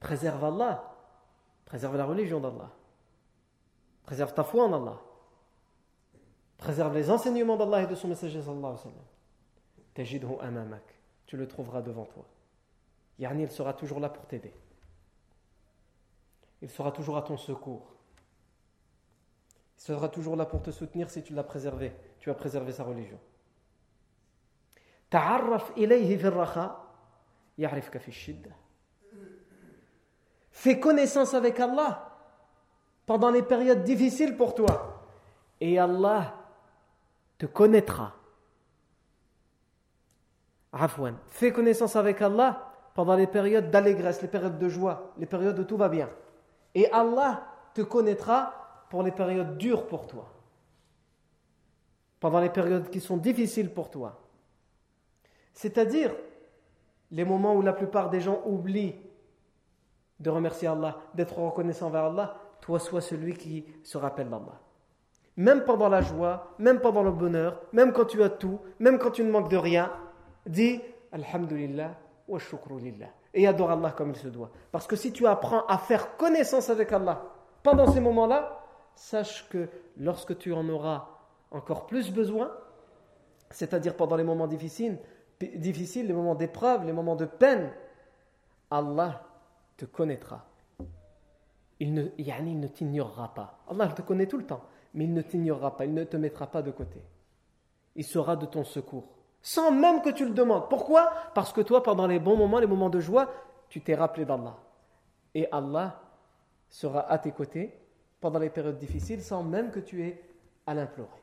préserve 0.00 0.44
Allah 0.44 0.96
préserve 1.66 1.96
la 1.96 2.06
religion 2.06 2.40
d'Allah 2.40 2.70
préserve 4.04 4.32
ta 4.34 4.44
foi 4.44 4.64
en 4.64 4.72
Allah 4.72 5.00
préserve 6.58 6.94
les 6.94 7.10
enseignements 7.10 7.56
d'Allah 7.56 7.82
et 7.82 7.86
de 7.86 7.94
son 7.94 8.08
messager 8.08 8.40
sallallahu 8.40 8.64
alayhi 8.64 8.86
wa 8.86 8.90
sallam 8.90 9.06
تجده 9.94 10.48
أمامك 10.48 10.94
tu 11.26 11.36
le 11.36 11.46
trouveras 11.46 11.82
devant 11.82 12.06
toi 12.06 12.24
Yani 13.18 13.42
il 13.42 13.50
sera 13.50 13.72
toujours 13.74 14.00
là 14.00 14.08
pour 14.08 14.26
t'aider 14.26 14.54
il 16.62 16.70
sera 16.70 16.92
toujours 16.92 17.16
à 17.16 17.22
ton 17.22 17.36
secours 17.36 17.94
Il 19.80 19.82
sera 19.82 20.10
toujours 20.10 20.36
là 20.36 20.44
pour 20.44 20.62
te 20.62 20.70
soutenir 20.70 21.08
si 21.08 21.22
tu 21.22 21.32
l'as 21.32 21.42
préservé. 21.42 21.92
Tu 22.18 22.30
as 22.30 22.34
préservé 22.34 22.70
sa 22.70 22.84
religion. 22.84 23.18
Fais 30.51 30.79
connaissance 30.79 31.33
avec 31.33 31.59
Allah 31.59 32.11
pendant 33.05 33.29
les 33.29 33.43
périodes 33.43 33.83
difficiles 33.83 34.35
pour 34.35 34.55
toi. 34.55 35.03
Et 35.59 35.77
Allah 35.79 36.33
te 37.37 37.45
connaîtra. 37.45 38.13
Fais 41.27 41.51
connaissance 41.51 41.95
avec 41.95 42.21
Allah 42.21 42.71
pendant 42.93 43.15
les 43.15 43.27
périodes 43.27 43.71
d'allégresse, 43.71 44.21
les 44.21 44.27
périodes 44.27 44.57
de 44.57 44.69
joie, 44.69 45.13
les 45.17 45.25
périodes 45.25 45.59
où 45.59 45.63
tout 45.63 45.77
va 45.77 45.89
bien. 45.89 46.09
Et 46.73 46.89
Allah 46.91 47.45
te 47.73 47.81
connaîtra 47.81 48.85
pour 48.89 49.03
les 49.03 49.11
périodes 49.11 49.57
dures 49.57 49.87
pour 49.87 50.07
toi, 50.07 50.29
pendant 52.19 52.39
les 52.39 52.49
périodes 52.49 52.89
qui 52.89 52.99
sont 52.99 53.17
difficiles 53.17 53.73
pour 53.73 53.89
toi. 53.89 54.24
C'est-à-dire 55.55 56.11
les 57.11 57.25
moments 57.25 57.55
où 57.55 57.61
la 57.61 57.73
plupart 57.73 58.09
des 58.09 58.19
gens 58.19 58.41
oublient 58.45 58.95
de 60.19 60.29
remercier 60.29 60.67
Allah, 60.67 60.97
d'être 61.13 61.37
reconnaissant 61.37 61.89
vers 61.89 62.05
Allah, 62.05 62.35
toi 62.61 62.79
sois 62.79 63.01
celui 63.01 63.33
qui 63.33 63.65
se 63.83 63.97
rappelle 63.97 64.29
d'Allah. 64.29 64.59
Même 65.37 65.63
pendant 65.65 65.89
la 65.89 66.01
joie, 66.01 66.53
même 66.59 66.79
pendant 66.79 67.03
le 67.03 67.11
bonheur, 67.11 67.61
même 67.73 67.91
quand 67.91 68.05
tu 68.05 68.21
as 68.23 68.29
tout, 68.29 68.59
même 68.79 68.99
quand 68.99 69.11
tu 69.11 69.23
ne 69.23 69.31
manques 69.31 69.49
de 69.49 69.57
rien, 69.57 69.91
dis 70.45 70.81
Alhamdulillah 71.11 71.95
wa 72.27 72.39
lillah. 72.79 73.09
Et 73.33 73.47
adore 73.47 73.71
Allah 73.71 73.91
comme 73.91 74.11
il 74.11 74.15
se 74.15 74.29
doit. 74.29 74.51
Parce 74.71 74.87
que 74.87 74.95
si 74.95 75.11
tu 75.11 75.27
apprends 75.27 75.65
à 75.65 75.77
faire 75.77 76.15
connaissance 76.15 76.69
avec 76.69 76.91
Allah 76.91 77.23
pendant 77.63 77.91
ces 77.91 77.99
moments-là, 77.99 78.63
sache 78.95 79.47
que 79.49 79.67
lorsque 79.97 80.37
tu 80.37 80.53
en 80.53 80.67
auras 80.69 81.07
encore 81.51 81.85
plus 81.85 82.11
besoin, 82.11 82.51
c'est-à-dire 83.49 83.95
pendant 83.95 84.15
les 84.15 84.23
moments 84.23 84.47
difficiles, 84.47 84.99
difficiles, 85.55 86.07
les 86.07 86.13
moments 86.13 86.35
d'épreuve, 86.35 86.85
les 86.85 86.93
moments 86.93 87.15
de 87.15 87.25
peine, 87.25 87.71
Allah 88.71 89.23
te 89.77 89.85
connaîtra. 89.85 90.45
Il 91.79 91.93
ne, 91.93 92.03
ne 92.03 92.67
t'ignorera 92.67 93.33
pas. 93.33 93.59
Allah 93.69 93.87
te 93.89 94.01
connaît 94.01 94.27
tout 94.27 94.37
le 94.37 94.45
temps, 94.45 94.63
mais 94.93 95.05
il 95.05 95.13
ne 95.13 95.21
t'ignorera 95.21 95.75
pas, 95.75 95.85
il 95.85 95.93
ne 95.93 96.03
te 96.03 96.17
mettra 96.17 96.47
pas 96.47 96.61
de 96.61 96.71
côté. 96.71 97.01
Il 97.95 98.03
sera 98.03 98.35
de 98.35 98.45
ton 98.45 98.63
secours, 98.63 99.07
sans 99.41 99.71
même 99.71 100.01
que 100.01 100.09
tu 100.09 100.25
le 100.25 100.33
demandes. 100.33 100.69
Pourquoi? 100.69 101.11
Parce 101.33 101.53
que 101.53 101.61
toi, 101.61 101.83
pendant 101.83 102.07
les 102.07 102.19
bons 102.19 102.37
moments, 102.37 102.59
les 102.59 102.67
moments 102.67 102.89
de 102.89 102.99
joie, 102.99 103.29
tu 103.69 103.81
t'es 103.81 103.95
rappelé 103.95 104.25
d'Allah. 104.25 104.57
Et 105.33 105.49
Allah 105.51 106.01
sera 106.69 107.09
à 107.09 107.17
tes 107.17 107.31
côtés 107.31 107.77
pendant 108.21 108.39
les 108.39 108.49
périodes 108.49 108.77
difficiles, 108.77 109.21
sans 109.21 109.43
même 109.43 109.71
que 109.71 109.79
tu 109.79 110.03
aies 110.03 110.21
à 110.65 110.73
l'implorer. 110.73 111.21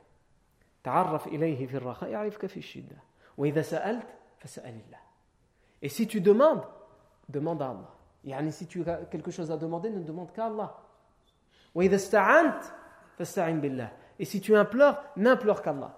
Et 5.81 5.89
si 5.89 6.07
tu 6.07 6.21
demandes, 6.21 6.63
demande 7.29 7.61
à 7.61 7.69
Allah. 7.69 7.91
Yani 8.23 8.51
si 8.51 8.67
tu 8.67 8.87
as 8.87 9.05
quelque 9.05 9.31
chose 9.31 9.51
à 9.51 9.57
demander, 9.57 9.89
ne 9.89 10.01
demande 10.01 10.31
qu'à 10.31 10.45
Allah. 10.45 10.77
Et 14.19 14.25
si 14.25 14.41
tu 14.41 14.55
implores, 14.55 14.97
n'implore 15.15 15.61
qu'Allah. 15.61 15.97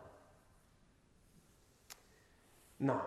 Non. 2.80 3.00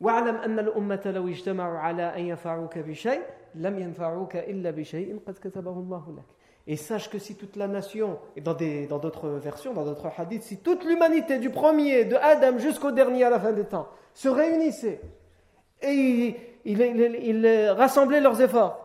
واعلم 0.00 0.36
أن 0.36 0.58
الأمة 0.58 1.02
لو 1.06 1.28
اجتمعوا 1.28 1.78
على 1.78 2.02
أن 2.02 2.20
ينفعوك 2.20 2.78
بشيء 2.78 3.22
لم 3.54 3.78
ينفعوك 3.78 4.36
إلا 4.36 4.70
بشيء 4.70 5.20
قد 5.26 5.34
كتبه 5.34 5.70
الله 5.70 6.16
لك. 6.16 6.24
Et 6.66 6.76
sache 6.76 7.10
que 7.10 7.18
si 7.18 7.34
toute 7.34 7.56
la 7.56 7.66
nation, 7.66 8.18
et 8.36 8.40
dans 8.40 8.54
d'autres 8.54 9.28
dans 9.28 9.38
versions, 9.38 9.72
dans 9.72 9.84
d'autres 9.84 10.08
hadiths, 10.16 10.44
si 10.44 10.58
toute 10.58 10.84
l'humanité, 10.84 11.38
du 11.38 11.50
premier, 11.50 12.04
de 12.04 12.14
Adam 12.16 12.58
jusqu'au 12.58 12.92
dernier 12.92 13.24
à 13.24 13.30
la 13.30 13.40
fin 13.40 13.52
des 13.52 13.64
temps, 13.64 13.88
se 14.14 14.28
réunissait 14.28 15.00
et 15.82 16.36
il, 16.64 16.80
il, 16.80 17.68
rassemblait 17.70 18.20
leurs 18.20 18.40
efforts, 18.40 18.78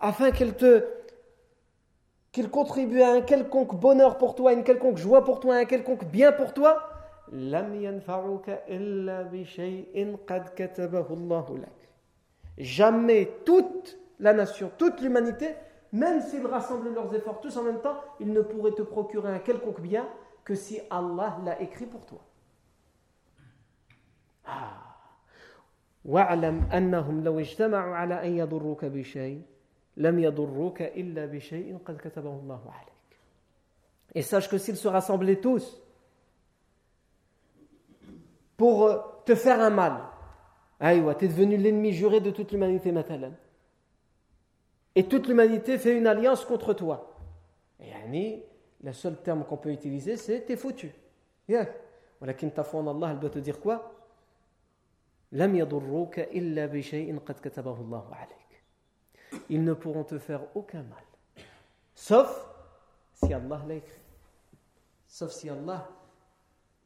afin 0.00 0.30
qu'ils 0.32 0.54
te 0.54 0.84
contribuent 2.50 3.02
à 3.02 3.12
un 3.12 3.20
quelconque 3.20 3.76
bonheur 3.76 4.18
pour 4.18 4.34
toi, 4.34 4.52
une 4.52 4.64
quelconque 4.64 4.98
joie 4.98 5.24
pour 5.24 5.38
toi, 5.40 5.56
un 5.56 5.64
quelconque 5.64 6.04
bien 6.06 6.32
pour 6.32 6.52
toi, 6.52 6.88
jamais 12.58 13.30
toute 13.44 13.98
la 14.20 14.32
nation, 14.32 14.70
toute 14.76 15.00
l'humanité, 15.00 15.54
même 15.92 16.20
s'ils 16.20 16.46
rassemblaient 16.46 16.90
leurs 16.90 17.14
efforts 17.14 17.40
tous 17.40 17.56
en 17.56 17.62
même 17.62 17.80
temps, 17.80 17.96
ils 18.20 18.32
ne 18.32 18.40
pourraient 18.40 18.72
te 18.72 18.82
procurer 18.82 19.30
un 19.30 19.38
quelconque 19.38 19.80
bien 19.80 20.06
que 20.44 20.54
si 20.54 20.80
Allah 20.90 21.38
l'a 21.44 21.60
écrit 21.60 21.86
pour 21.86 22.04
toi. 22.06 22.20
Ah. 24.46 24.84
Et 34.14 34.22
sache 34.22 34.48
que 34.48 34.58
s'ils 34.58 34.76
se 34.76 34.88
rassemblaient 34.88 35.40
tous 35.40 35.82
pour 38.56 38.86
euh, 38.86 38.98
te 39.26 39.34
faire 39.34 39.60
un 39.60 39.70
mal, 39.70 40.00
tu 40.80 40.86
es 40.86 41.28
devenu 41.28 41.56
l'ennemi 41.56 41.92
juré 41.92 42.20
de 42.20 42.30
toute 42.30 42.52
l'humanité, 42.52 42.90
maintenant 42.90 43.32
et 44.97 45.07
toute 45.07 45.27
l'humanité 45.27 45.77
fait 45.77 45.97
une 45.97 46.07
alliance 46.07 46.45
contre 46.45 46.73
toi. 46.73 47.17
Et 47.79 47.89
yani, 47.89 48.43
le 48.83 48.93
seul 48.93 49.15
terme 49.21 49.43
qu'on 49.43 49.57
peut 49.57 49.71
utiliser, 49.71 50.17
c'est 50.17 50.41
t'es 50.41 50.55
foutu. 50.55 50.93
Yeah. 51.47 51.67
ولكن 52.21 52.51
ta 52.51 52.63
foi 52.63 52.81
en 52.81 52.87
Allah, 52.87 53.11
elle 53.11 53.19
doit 53.19 53.29
te 53.29 53.39
dire 53.39 53.59
quoi 53.59 53.91
لم 55.31 55.55
يضروك 55.55 56.19
إلا 56.19 56.65
بشيء 56.65 57.19
قد 57.19 57.35
كتبه 57.39 57.81
الله 57.81 58.15
عليك. 58.15 58.63
Ils 59.49 59.63
ne 59.63 59.73
pourront 59.73 60.03
te 60.03 60.19
faire 60.19 60.41
aucun 60.55 60.83
mal. 60.83 61.03
Sauf 61.95 62.47
si 63.13 63.33
Allah 63.33 63.61
l'a 63.67 63.75
écrit. 63.75 64.01
Sauf 65.07 65.31
si 65.31 65.49
Allah 65.49 65.89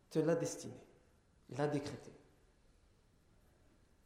te 0.10 0.20
l'a 0.20 0.36
destiné, 0.36 0.74
l'a 1.58 1.68
décrété. 1.68 2.12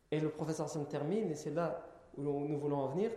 Et 0.09 0.19
le 0.19 0.29
professeur 0.29 0.69
s'en 0.69 0.85
termine, 0.85 1.31
et 1.31 1.35
c'est 1.35 1.51
là 1.51 1.85
où 2.17 2.21
nous 2.21 2.59
voulons 2.59 2.77
en 2.77 2.87
venir. 2.87 3.11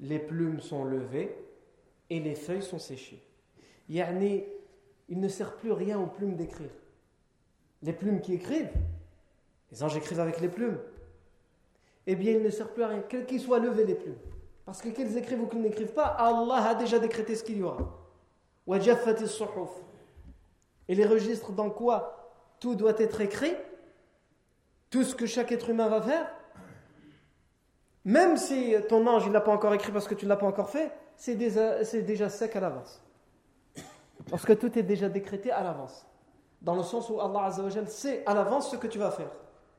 les 0.00 0.18
plumes 0.18 0.60
sont 0.60 0.84
levées 0.84 1.36
et 2.08 2.20
les 2.20 2.34
feuilles 2.34 2.62
sont 2.62 2.78
séchées. 2.78 3.22
Il 3.88 5.20
ne 5.20 5.28
sert 5.28 5.56
plus 5.56 5.72
rien 5.72 5.98
aux 5.98 6.06
plumes 6.06 6.36
d'écrire. 6.36 6.70
Les 7.82 7.92
plumes 7.92 8.20
qui 8.20 8.34
écrivent, 8.34 8.72
les 9.72 9.82
anges 9.82 9.96
écrivent 9.96 10.20
avec 10.20 10.40
les 10.40 10.48
plumes. 10.48 10.78
Eh 12.06 12.16
bien, 12.16 12.32
il 12.32 12.42
ne 12.42 12.50
sert 12.50 12.72
plus 12.72 12.82
à 12.82 12.88
rien, 12.88 13.02
quelles 13.08 13.26
qu'ils 13.26 13.40
soient 13.40 13.58
levées 13.58 13.84
les 13.84 13.94
plumes. 13.94 14.18
Parce 14.64 14.82
que 14.82 14.88
qu'ils 14.88 15.16
écrivent 15.16 15.42
ou 15.42 15.46
qu'ils 15.46 15.62
n'écrivent 15.62 15.92
pas, 15.92 16.06
Allah 16.06 16.68
a 16.68 16.74
déjà 16.74 16.98
décrété 16.98 17.34
ce 17.34 17.44
qu'il 17.44 17.58
y 17.58 17.62
aura. 17.62 17.96
Et 20.88 20.94
les 20.94 21.06
registres 21.06 21.52
dans 21.52 21.70
quoi 21.70 22.32
tout 22.60 22.74
doit 22.74 22.98
être 22.98 23.20
écrit, 23.20 23.54
tout 24.90 25.04
ce 25.04 25.14
que 25.14 25.26
chaque 25.26 25.52
être 25.52 25.70
humain 25.70 25.88
va 25.88 26.02
faire, 26.02 26.30
même 28.04 28.36
si 28.36 28.74
ton 28.88 29.06
ange 29.06 29.28
ne 29.28 29.32
l'a 29.32 29.40
pas 29.40 29.52
encore 29.52 29.72
écrit 29.74 29.92
parce 29.92 30.08
que 30.08 30.14
tu 30.14 30.26
l'as 30.26 30.36
pas 30.36 30.46
encore 30.46 30.70
fait, 30.70 30.90
c'est 31.16 31.36
déjà, 31.36 32.28
sec 32.28 32.56
à 32.56 32.60
l'avance. 32.60 33.02
Parce 34.30 34.44
que 34.44 34.52
tout 34.52 34.78
est 34.78 34.82
déjà 34.82 35.08
décrété 35.08 35.50
à 35.50 35.62
l'avance. 35.62 36.06
Dans 36.62 36.74
le 36.74 36.82
sens 36.82 37.08
où 37.08 37.20
Allah 37.20 37.44
Azzawajal 37.44 37.88
sait 37.88 38.22
à 38.26 38.34
l'avance 38.34 38.70
ce 38.70 38.76
que 38.76 38.86
tu 38.86 38.98
vas 38.98 39.10
faire. 39.10 39.30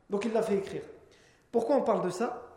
Donc 0.10 0.26
il 0.26 0.34
l'a 0.34 0.42
fait 0.42 0.58
écrire. 0.58 0.84
Pourquoi 1.52 1.76
on 1.76 1.82
parle 1.82 2.04
de 2.04 2.10
ça? 2.10 2.48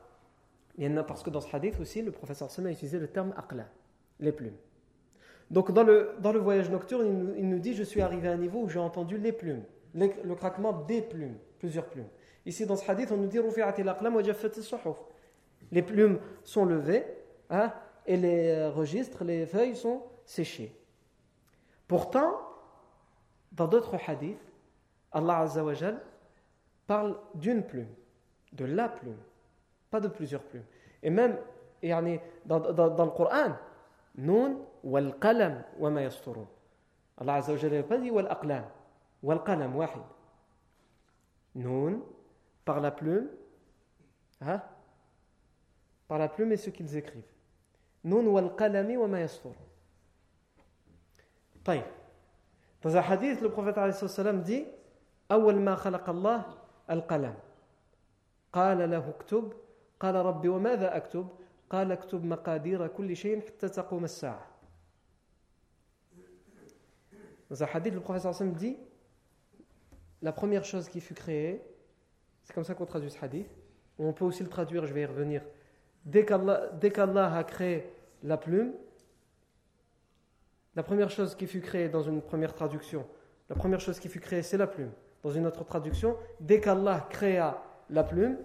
Il 0.76 0.84
y 0.84 0.88
en 0.88 0.96
a 0.96 1.02
parce 1.02 1.22
que 1.22 1.30
dans 1.30 1.40
ce 1.40 1.54
hadith 1.54 1.78
aussi, 1.80 2.02
le 2.02 2.10
professeur 2.10 2.50
Sama 2.50 2.68
a 2.68 2.72
utilisé 2.72 2.98
le 2.98 3.08
terme 3.08 3.32
aqla, 3.36 3.66
les 4.20 4.32
plumes. 4.32 4.56
Donc 5.50 5.72
dans 5.72 5.84
le, 5.84 6.14
dans 6.20 6.32
le 6.32 6.40
voyage 6.40 6.70
nocturne, 6.70 7.34
il 7.36 7.40
il 7.42 7.48
nous 7.48 7.58
dit 7.58 7.74
Je 7.74 7.82
suis 7.82 8.00
arrivé 8.00 8.28
à 8.28 8.32
un 8.32 8.36
niveau 8.36 8.60
où 8.60 8.68
j'ai 8.68 8.78
entendu 8.78 9.18
les 9.18 9.32
plumes, 9.32 9.62
le 9.94 10.34
craquement 10.34 10.72
des 10.72 11.02
plumes, 11.02 11.36
plusieurs 11.58 11.86
plumes. 11.86 12.08
Ici, 12.46 12.66
dans 12.66 12.76
ce 12.76 12.90
hadith, 12.90 13.11
on 13.11 13.16
nous 13.16 13.26
dit 13.26 13.38
Les 15.72 15.83
plumes 15.83 16.18
sont 16.42 16.64
levées 16.64 17.07
hein, 17.50 17.72
et 18.07 18.16
les 18.16 18.66
registres, 18.68 19.24
les 19.24 19.46
feuilles 19.46 19.76
sont 19.76 20.02
séchées. 20.24 20.74
Pourtant, 21.88 22.33
dans 23.52 23.66
d'autres 23.66 23.96
hadiths, 24.07 24.38
Allah 25.12 25.38
Azzawajal 25.40 26.00
parle 26.87 27.16
d'une 27.35 27.62
plume, 27.62 27.88
de 28.52 28.64
la 28.66 28.88
plume, 28.88 29.16
pas 29.90 30.00
de 30.00 30.09
plusieurs 30.09 30.42
plumes. 30.42 30.64
Et 31.02 31.11
même 31.11 31.38
dans, 32.44 32.61
dans, 32.61 32.90
dans 32.90 33.04
le 33.04 33.11
Coran, 33.11 33.57
Nun 34.16 34.59
wal 34.85 35.18
qalam 35.18 35.64
wa 35.78 35.90
ma. 35.90 36.00
Allah 37.16 37.35
Azzawajal 37.35 37.72
n'a 37.72 37.83
pas 37.83 37.98
dit 37.98 38.11
wal 38.11 38.26
aqlam, 38.30 38.64
wal 39.22 39.42
qalam 39.42 39.76
wahid 39.76 40.02
par 42.65 42.79
la 42.79 42.91
plume, 42.91 43.27
hein? 44.41 44.62
par 46.07 46.17
la 46.17 46.27
plume 46.27 46.51
et 46.51 46.57
ce 46.57 46.69
qu'ils 46.69 46.95
écrivent. 46.95 47.33
Nun 48.03 48.25
wal 48.27 48.55
qalami 48.55 48.97
wa 48.97 49.07
ma 49.07 49.19
yastur. 49.19 49.53
Dans 52.81 52.97
un 52.97 53.01
hadith, 53.01 53.41
le 53.41 53.51
prophète 53.51 53.75
sallam 53.93 54.41
dit 54.41 54.65
أول 55.31 55.55
ما 55.55 55.75
خلق 55.75 56.09
الله 56.09 56.45
القلم 56.89 57.35
قال 58.53 58.89
له 58.91 59.09
اكتب 59.09 59.53
قال 59.99 60.15
ربي 60.15 60.49
وماذا 60.49 60.97
أكتب 60.97 61.27
قال 61.69 61.91
اكتب 61.91 62.25
مقادير 62.25 62.88
كل 62.88 63.15
شيء 63.15 63.41
حتى 63.41 63.69
تقوم 63.69 64.03
الساعة 64.03 64.45
Dans 67.49 67.63
un 67.63 67.65
hadith, 67.65 67.95
le 67.95 67.99
prophète 67.99 68.31
sallam 68.31 68.53
dit 68.53 68.77
la 70.21 70.31
première 70.31 70.63
chose 70.63 70.88
qui 70.88 71.01
fut 71.01 71.15
créée 71.15 71.62
c'est 72.44 72.52
comme 72.52 72.64
ça 72.64 72.74
qu'on 72.74 72.87
traduit 72.87 73.11
ce 73.11 73.22
hadith. 73.24 73.48
On 73.98 74.12
peut 74.12 74.24
aussi 74.24 74.42
le 74.42 74.48
traduire, 74.48 74.87
je 74.87 74.94
vais 74.94 75.02
y 75.02 75.07
revenir. 75.07 75.42
Dès 76.04 76.24
qu'Allah 76.24 77.35
a 77.35 77.44
créé 77.44 77.92
la 78.22 78.37
plume, 78.37 78.72
la 80.76 80.83
première 80.83 81.11
chose 81.11 81.35
qui 81.35 81.46
fut 81.46 81.61
créée 81.61 81.88
dans 81.88 82.02
une 82.02 82.20
première 82.20 82.54
traduction, 82.54 83.07
la 83.48 83.57
première 83.57 83.80
chose 83.80 83.98
qui 83.98 84.09
fut 84.09 84.20
créée, 84.20 84.42
c'est 84.42 84.59
la 84.59 84.66
plume. 84.66 84.90
Dans 85.22 85.30
une 85.30 85.46
autre 85.46 85.64
traduction, 85.64 86.16
dès 86.40 86.61
qu'Allah 86.61 87.07
créa 87.09 87.62
la 87.88 88.04
plume, 88.04 88.38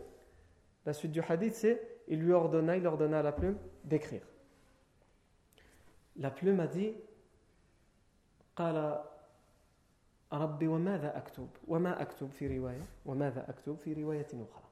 la 0.85 0.93
suite 0.93 1.11
du 1.11 1.21
hadith, 1.21 1.55
c'est 1.55 1.81
il 2.07 2.19
lui 2.19 2.31
ordonna, 2.31 2.77
il 2.77 2.87
ordonna 2.87 3.19
à 3.19 3.23
la 3.23 3.31
plume 3.31 3.57
d'écrire. 3.83 4.21
La 6.17 6.31
plume 6.31 6.59
a 6.59 6.67
dit, 6.67 6.93
ربي 10.32 10.66
وماذا 10.68 11.16
أكتب 11.16 11.48
وما 11.68 12.02
أكتب 12.02 12.30
في 12.30 12.58
رواية 12.58 12.86
وماذا 13.06 13.50
أكتب 13.50 13.76
في 13.76 13.92
رواية 13.92 14.26
أخرى 14.26 14.64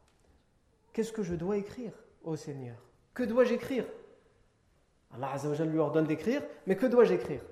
Qu'est-ce 0.93 1.13
que 1.13 1.23
je 1.23 1.35
dois 1.35 1.57
écrire, 1.57 1.93
ô 2.23 2.37
Seigneur 2.37 2.77
Que 3.15 3.23
dois-je 3.23 3.55
écrire 3.55 3.87
Allah 5.15 5.33
Azzawajal 5.33 5.69
lui 5.69 5.79
ordonne 5.79 6.07
d'écrire, 6.07 6.43
mais 6.67 6.77
que 6.77 6.87
dois-je 6.87 7.15
écrire 7.15 7.43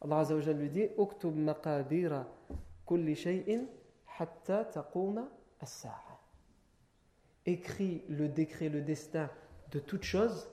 Allah 0.00 0.18
Azzawajal 0.18 0.56
lui 0.56 0.70
dit 0.70 0.88
Uktub 0.98 1.36
maqadira 1.36 2.26
kulli 2.86 3.14
shay'in 3.14 3.64
hatta 4.18 4.64
taquma 4.64 5.28
as-sa'a. 5.60 6.18
Écris 7.46 8.02
le 8.08 8.28
décret, 8.28 8.68
le 8.68 8.80
destin 8.80 9.28
de 9.70 9.78
toute 9.78 10.02
chose 10.02 10.48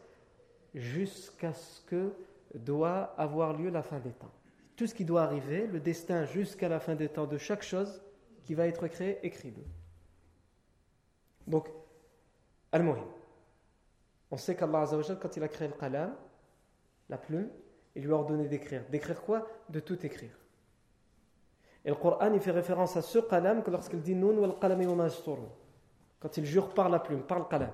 jusqu'à 0.73 1.53
ce 1.53 1.81
que 1.81 2.13
doit 2.53 3.13
avoir 3.17 3.53
lieu 3.53 3.69
la 3.69 3.81
fin 3.83 3.99
des 3.99 4.11
temps. 4.11 4.31
Tout 4.80 4.86
ce 4.86 4.94
qui 4.94 5.04
doit 5.04 5.24
arriver, 5.24 5.66
le 5.66 5.78
destin 5.78 6.24
jusqu'à 6.24 6.66
la 6.66 6.80
fin 6.80 6.94
des 6.94 7.10
temps 7.10 7.26
de 7.26 7.36
chaque 7.36 7.62
chose 7.62 8.00
qui 8.44 8.54
va 8.54 8.66
être 8.66 8.88
créée, 8.88 9.18
écris-le. 9.22 9.62
Donc, 11.46 11.68
Al-Muhim. 12.72 13.04
On 14.30 14.38
sait 14.38 14.56
qu'Allah 14.56 14.86
quand 15.20 15.36
il 15.36 15.42
a 15.42 15.48
créé 15.48 15.68
le 15.68 15.74
qalam, 15.74 16.16
la 17.10 17.18
plume, 17.18 17.50
il 17.94 18.04
lui 18.04 18.10
a 18.10 18.14
ordonné 18.14 18.48
d'écrire. 18.48 18.82
D'écrire 18.88 19.20
quoi? 19.20 19.46
De 19.68 19.80
tout 19.80 20.06
écrire. 20.06 20.34
Et 21.84 21.90
le 21.90 21.96
Coran, 21.96 22.32
il 22.32 22.40
fait 22.40 22.50
référence 22.50 22.96
à 22.96 23.02
ce 23.02 23.18
qalam 23.18 23.62
que 23.62 23.70
lorsqu'il 23.70 24.00
dit 24.00 24.14
Nun 24.14 24.38
wal 24.38 24.58
qalami 24.58 24.86
Quand 26.20 26.36
il 26.38 26.46
jure 26.46 26.70
par 26.70 26.88
la 26.88 27.00
plume, 27.00 27.20
par 27.20 27.38
le 27.38 27.44
qalam. 27.44 27.72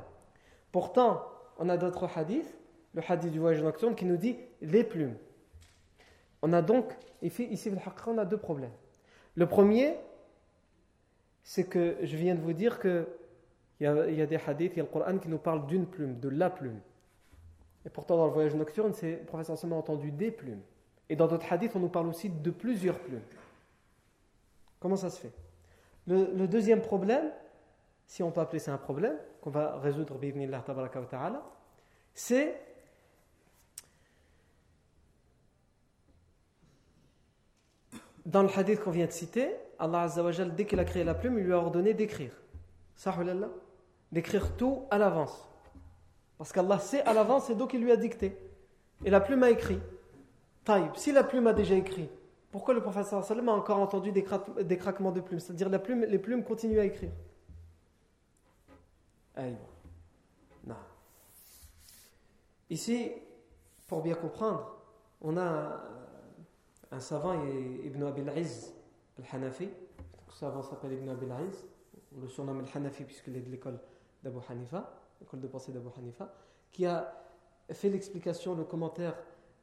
Pourtant, 0.72 1.24
on 1.56 1.68
a 1.68 1.76
d'autres 1.76 2.08
hadiths, 2.18 2.58
le 2.94 3.02
hadith 3.06 3.30
du 3.30 3.38
voyage 3.38 3.62
nocturne 3.62 3.94
qui 3.94 4.06
nous 4.06 4.16
dit 4.16 4.40
les 4.60 4.82
plumes. 4.82 5.14
On 6.42 6.52
a 6.52 6.62
donc, 6.62 6.92
ici, 7.22 7.70
on 8.06 8.18
a 8.18 8.24
deux 8.24 8.36
problèmes. 8.36 8.72
Le 9.34 9.46
premier, 9.46 9.96
c'est 11.42 11.64
que 11.64 11.96
je 12.02 12.16
viens 12.16 12.34
de 12.34 12.40
vous 12.40 12.52
dire 12.52 12.78
que 12.78 13.06
il 13.78 13.84
y, 13.84 13.86
a, 13.86 13.92
a 13.92 14.26
des 14.26 14.36
hadiths, 14.36 14.72
il 14.72 14.78
y 14.78 14.80
a 14.80 14.84
le 14.84 14.90
Coran 14.90 15.18
qui 15.18 15.28
nous 15.28 15.38
parle 15.38 15.66
d'une 15.66 15.86
plume, 15.86 16.18
de 16.18 16.30
la 16.30 16.48
plume. 16.48 16.80
Et 17.84 17.90
pourtant, 17.90 18.16
dans 18.16 18.26
le 18.26 18.32
voyage 18.32 18.54
nocturne, 18.54 18.94
c'est 18.94 19.18
le 19.18 19.24
professeur 19.24 19.58
seulement 19.58 19.78
entendu 19.78 20.10
des 20.10 20.30
plumes. 20.30 20.62
Et 21.10 21.16
dans 21.16 21.26
d'autres 21.26 21.52
hadiths, 21.52 21.76
on 21.76 21.80
nous 21.80 21.90
parle 21.90 22.08
aussi 22.08 22.30
de 22.30 22.50
plusieurs 22.50 22.98
plumes. 22.98 23.22
Comment 24.80 24.96
ça 24.96 25.10
se 25.10 25.20
fait? 25.20 25.32
Le, 26.06 26.46
deuxième 26.46 26.80
problème, 26.80 27.30
si 28.06 28.22
on 28.22 28.30
peut 28.30 28.40
appeler 28.40 28.60
ça 28.60 28.72
un 28.72 28.78
problème, 28.78 29.16
qu'on 29.40 29.50
va 29.50 29.78
résoudre, 29.78 30.18
c'est 32.14 32.54
dans 38.26 38.42
le 38.42 38.48
hadith 38.54 38.80
qu'on 38.80 38.90
vient 38.90 39.06
de 39.06 39.12
citer, 39.12 39.50
Allah 39.78 40.02
Azzawajal, 40.02 40.54
dès 40.54 40.66
qu'il 40.66 40.78
a 40.80 40.84
créé 40.84 41.04
la 41.04 41.14
plume, 41.14 41.38
il 41.38 41.44
lui 41.44 41.52
a 41.52 41.58
ordonné 41.58 41.94
d'écrire. 41.94 42.32
Sahulallah 42.96 43.48
d'écrire 44.12 44.56
tout 44.56 44.84
à 44.90 44.98
l'avance. 44.98 45.48
Parce 46.38 46.52
qu'Allah 46.52 46.78
sait 46.78 47.02
à 47.02 47.14
l'avance 47.14 47.50
et 47.50 47.54
donc 47.54 47.72
il 47.74 47.80
lui 47.80 47.92
a 47.92 47.96
dicté. 47.96 48.36
Et 49.04 49.10
la 49.10 49.20
plume 49.20 49.42
a 49.42 49.50
écrit. 49.50 49.78
Taïb, 50.64 50.94
si 50.96 51.12
la 51.12 51.24
plume 51.24 51.46
a 51.46 51.52
déjà 51.52 51.74
écrit, 51.74 52.08
pourquoi 52.50 52.74
le 52.74 52.82
professeur 52.82 53.24
sallam 53.24 53.48
a 53.48 53.52
encore 53.52 53.78
entendu 53.78 54.12
des, 54.12 54.22
craquements 54.22 55.12
de 55.12 55.20
plumes? 55.20 55.40
C'est-à-dire 55.40 55.82
plume, 55.82 56.04
les 56.04 56.18
plumes 56.18 56.42
continuent 56.42 56.80
à 56.80 56.84
écrire. 56.84 57.10
Non. 60.66 60.74
Ici, 62.70 63.12
pour 63.86 64.02
bien 64.02 64.14
comprendre, 64.14 64.76
on 65.20 65.36
a 65.36 65.80
un 66.90 67.00
savant, 67.00 67.34
Ibn 67.34 68.02
Abil 68.04 68.32
Iz 68.36 68.72
al-Hanafi. 69.18 69.68
Ce 70.28 70.38
savant 70.38 70.62
s'appelle 70.62 70.92
Ibn 70.92 71.08
Abil 71.10 71.32
Iz. 71.48 71.64
On 72.16 72.20
le 72.20 72.28
surnomme 72.28 72.60
al-Hanafi 72.60 73.04
puisqu'il 73.04 73.36
est 73.36 73.40
de 73.40 73.50
l'école 73.50 73.78
d'Abu 74.22 74.38
Hanifa, 74.48 74.92
l'école 75.20 75.40
de 75.40 75.48
pensée 75.48 75.72
d'Abu 75.72 75.88
Hanifa, 75.98 76.32
qui 76.72 76.86
a 76.86 77.12
fait 77.70 77.90
l'explication, 77.90 78.54
le 78.54 78.64
commentaire 78.64 79.16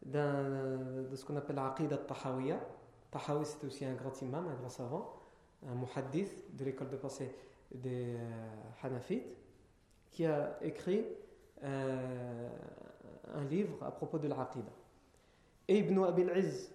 de 0.04 1.16
ce 1.16 1.24
qu'on 1.26 1.36
appelle 1.38 1.56
l'Aqid 1.56 1.92
al-Tahawiyya. 1.92 2.60
Tahawi, 3.12 3.46
c'était 3.46 3.68
aussi 3.68 3.86
un 3.86 3.94
grand 3.94 4.20
imam, 4.22 4.48
un 4.48 4.56
grand 4.56 4.70
savant, 4.70 5.14
un 5.68 5.76
muhaddith 5.76 6.56
de 6.56 6.66
l'école 6.66 6.90
de 6.90 6.98
pensée 6.98 7.34
des 7.72 8.16
euh, 8.16 8.20
Hanafites, 8.82 9.38
qui 10.10 10.26
a 10.26 10.58
écrit 10.62 11.06
euh, 11.64 12.50
un 13.36 13.44
livre 13.46 13.84
à 13.84 13.92
propos 13.92 14.18
de 14.18 14.28
l'Aqida. 14.28 14.72
Et 15.68 15.80
Ibn 15.80 16.04
Abil 16.06 16.32
Izz 16.36 16.73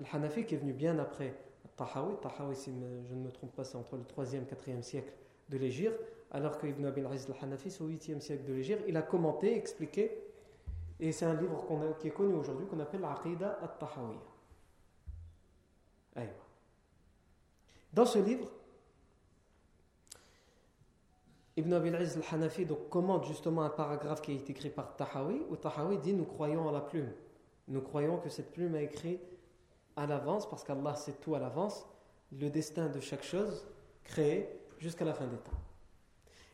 al-Hanafi, 0.00 0.44
qui 0.44 0.54
est 0.54 0.58
venu 0.58 0.72
bien 0.72 0.98
après 0.98 1.34
Tahawi, 1.76 2.16
Tahawi, 2.20 2.56
si 2.56 2.72
je 3.08 3.14
ne 3.14 3.20
me 3.20 3.30
trompe 3.30 3.54
pas, 3.54 3.64
c'est 3.64 3.76
entre 3.76 3.96
le 3.96 4.02
3e 4.02 4.42
et 4.42 4.54
4e 4.54 4.82
siècle 4.82 5.12
de 5.48 5.56
l'Égypte, 5.56 6.00
alors 6.30 6.58
que 6.58 6.66
Ibn 6.66 6.86
Abil 6.86 7.06
Aziz 7.06 7.30
al-Hanafi, 7.30 7.70
c'est 7.70 7.82
au 7.82 7.88
8e 7.88 8.20
siècle 8.20 8.44
de 8.44 8.52
l'Égypte, 8.52 8.82
il 8.86 8.96
a 8.96 9.02
commenté, 9.02 9.56
expliqué, 9.56 10.22
et 11.00 11.12
c'est 11.12 11.24
un 11.24 11.34
livre 11.34 11.64
qui 12.00 12.08
est 12.08 12.12
connu 12.12 12.34
aujourd'hui 12.34 12.66
qu'on 12.66 12.80
appelle 12.80 13.00
l'Aqida 13.00 13.58
al-Tahawiyya. 13.62 14.20
Dans 17.92 18.04
ce 18.04 18.18
livre, 18.18 18.48
Ibn 21.56 21.72
Abil 21.72 21.94
Aziz 21.96 22.16
al-Hanafi 22.16 22.66
commente 22.90 23.24
justement 23.24 23.62
un 23.62 23.70
paragraphe 23.70 24.22
qui 24.22 24.32
a 24.32 24.34
été 24.34 24.52
écrit 24.52 24.70
par 24.70 24.94
Tahawi, 24.96 25.42
où 25.48 25.56
Tahawi 25.56 25.98
dit 25.98 26.12
Nous 26.12 26.24
croyons 26.24 26.68
à 26.68 26.72
la 26.72 26.80
plume. 26.80 27.10
Nous 27.66 27.80
croyons 27.80 28.18
que 28.18 28.28
cette 28.28 28.52
plume 28.52 28.74
a 28.74 28.82
écrit 28.82 29.20
à 29.98 30.06
l'avance, 30.06 30.48
parce 30.48 30.62
qu'Allah 30.62 30.94
sait 30.94 31.14
tout 31.20 31.34
à 31.34 31.38
l'avance, 31.38 31.86
le 32.32 32.48
destin 32.50 32.88
de 32.88 33.00
chaque 33.00 33.24
chose 33.24 33.66
créée 34.04 34.48
jusqu'à 34.78 35.04
la 35.04 35.12
fin 35.12 35.26
des 35.26 35.36
temps. 35.36 35.58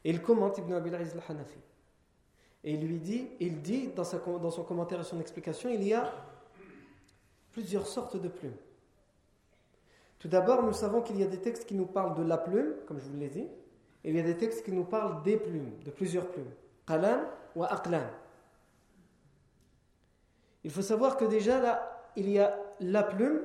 Et 0.03 0.11
il 0.11 0.23
commente 0.23 0.59
Ibn 0.59 0.73
Abil 0.73 0.95
al-Hanafi. 0.95 1.59
Et 2.65 2.73
il 2.73 2.87
lui 2.87 2.99
dit, 2.99 3.29
il 3.41 3.61
dit 3.61 3.89
dans, 3.89 4.05
sa, 4.05 4.19
dans 4.19 4.51
son 4.51 4.65
commentaire 4.65 5.01
et 5.01 5.05
son 5.05 5.21
explication, 5.21 5.69
il 5.69 5.83
y 5.83 5.93
a 5.93 6.11
plusieurs 7.53 7.87
sortes 7.87 8.17
de 8.17 8.29
plumes. 8.29 8.57
Tout 10.19 10.29
d'abord, 10.29 10.63
nous 10.63 10.73
savons 10.73 11.03
qu'il 11.03 11.19
y 11.19 11.23
a 11.23 11.27
des 11.27 11.41
textes 11.41 11.67
qui 11.67 11.75
nous 11.75 11.85
parlent 11.85 12.15
de 12.15 12.23
la 12.23 12.39
plume, 12.39 12.73
comme 12.87 12.99
je 12.99 13.05
vous 13.05 13.19
l'ai 13.19 13.29
dit, 13.29 13.47
et 14.05 14.11
il 14.11 14.17
y 14.17 14.21
a 14.21 14.23
des 14.23 14.39
textes 14.39 14.65
qui 14.65 14.73
nous 14.73 14.85
parlent 14.85 15.23
des 15.23 15.37
plumes, 15.37 15.73
de 15.85 15.91
plusieurs 15.91 16.29
plumes. 16.29 16.51
Qalam 16.87 17.27
ou 17.55 17.65
aqlam. 17.65 18.09
Il 20.63 20.71
faut 20.71 20.83
savoir 20.83 21.19
que 21.19 21.27
déjà 21.27 21.61
là, 21.61 22.11
il 22.17 22.31
y 22.31 22.39
a 22.39 22.59
la 22.81 23.03
plume, 23.03 23.41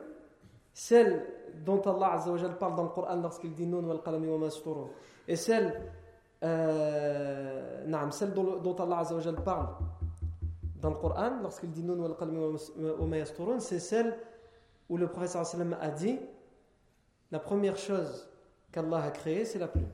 celle 0.73 1.25
dont 1.65 1.81
Allah 1.81 2.13
Azza 2.13 2.49
parle 2.59 2.75
dans 2.75 2.83
le 2.83 2.89
Coran 2.89 3.15
lorsqu'il 3.15 3.53
dit 3.53 3.65
Nun 3.65 3.83
wal 3.83 4.01
qalami 4.01 4.27
wa 4.27 4.47
et 5.27 5.35
celle 5.35 5.81
euh, 6.43 8.09
celle 8.11 8.33
dont, 8.33 8.75
Allah 8.75 8.99
Azza 8.99 9.33
parle 9.33 9.67
dans 10.81 10.89
le 10.89 10.95
Coran, 10.95 11.39
lorsqu'il 11.41 11.71
dit 11.71 11.83
Nun 11.83 11.99
wal 11.99 12.15
c'est 13.59 13.79
celle 13.79 14.17
où 14.89 14.97
le 14.97 15.07
professeur 15.07 15.43
a 15.81 15.89
dit 15.91 16.19
la 17.31 17.39
première 17.39 17.77
chose 17.77 18.27
qu'Allah 18.71 19.03
a 19.03 19.11
créée, 19.11 19.45
c'est 19.45 19.59
la 19.59 19.67
plume. 19.67 19.91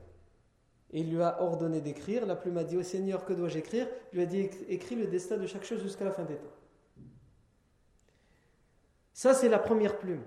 Et 0.92 1.00
il 1.00 1.10
lui 1.10 1.22
a 1.22 1.42
ordonné 1.42 1.80
d'écrire. 1.80 2.24
La 2.26 2.36
plume 2.36 2.56
a 2.58 2.64
dit 2.64 2.76
au 2.76 2.82
Seigneur, 2.82 3.24
que 3.24 3.32
dois-je 3.32 3.58
écrire? 3.58 3.86
Il 4.12 4.16
lui 4.16 4.22
a 4.22 4.26
dit 4.26 4.48
écris 4.68 4.94
le 4.94 5.06
destin 5.06 5.36
de 5.36 5.46
chaque 5.46 5.64
chose 5.64 5.82
jusqu'à 5.82 6.04
la 6.04 6.12
fin 6.12 6.24
des 6.24 6.36
temps. 6.36 6.46
Ça, 9.16 9.32
c'est 9.32 9.48
la 9.48 9.58
première 9.58 9.96
plume 9.96 10.22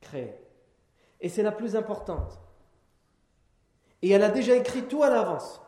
créée. 0.00 0.32
Et 1.20 1.28
c'est 1.28 1.42
la 1.42 1.50
plus 1.50 1.74
importante. 1.74 2.38
Et 4.02 4.10
elle 4.10 4.22
a 4.22 4.28
déjà 4.28 4.54
écrit 4.54 4.84
tout 4.84 5.02
à 5.02 5.10
l'avance. 5.10 5.60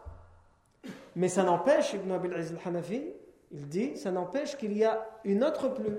Mais 1.17 1.29
ça 1.29 1.43
n'empêche, 1.43 1.93
Ibn 1.93 2.13
Abil 2.13 2.33
Aziz 2.33 2.57
al-Hanafi, 2.57 3.03
il 3.51 3.69
dit, 3.69 3.97
ça 3.97 4.13
n'empêche 4.13 4.57
qu'il 4.57 4.79
y 4.79 4.85
a 4.85 5.05
une 5.25 5.43
autre 5.43 5.71
plume. 5.71 5.99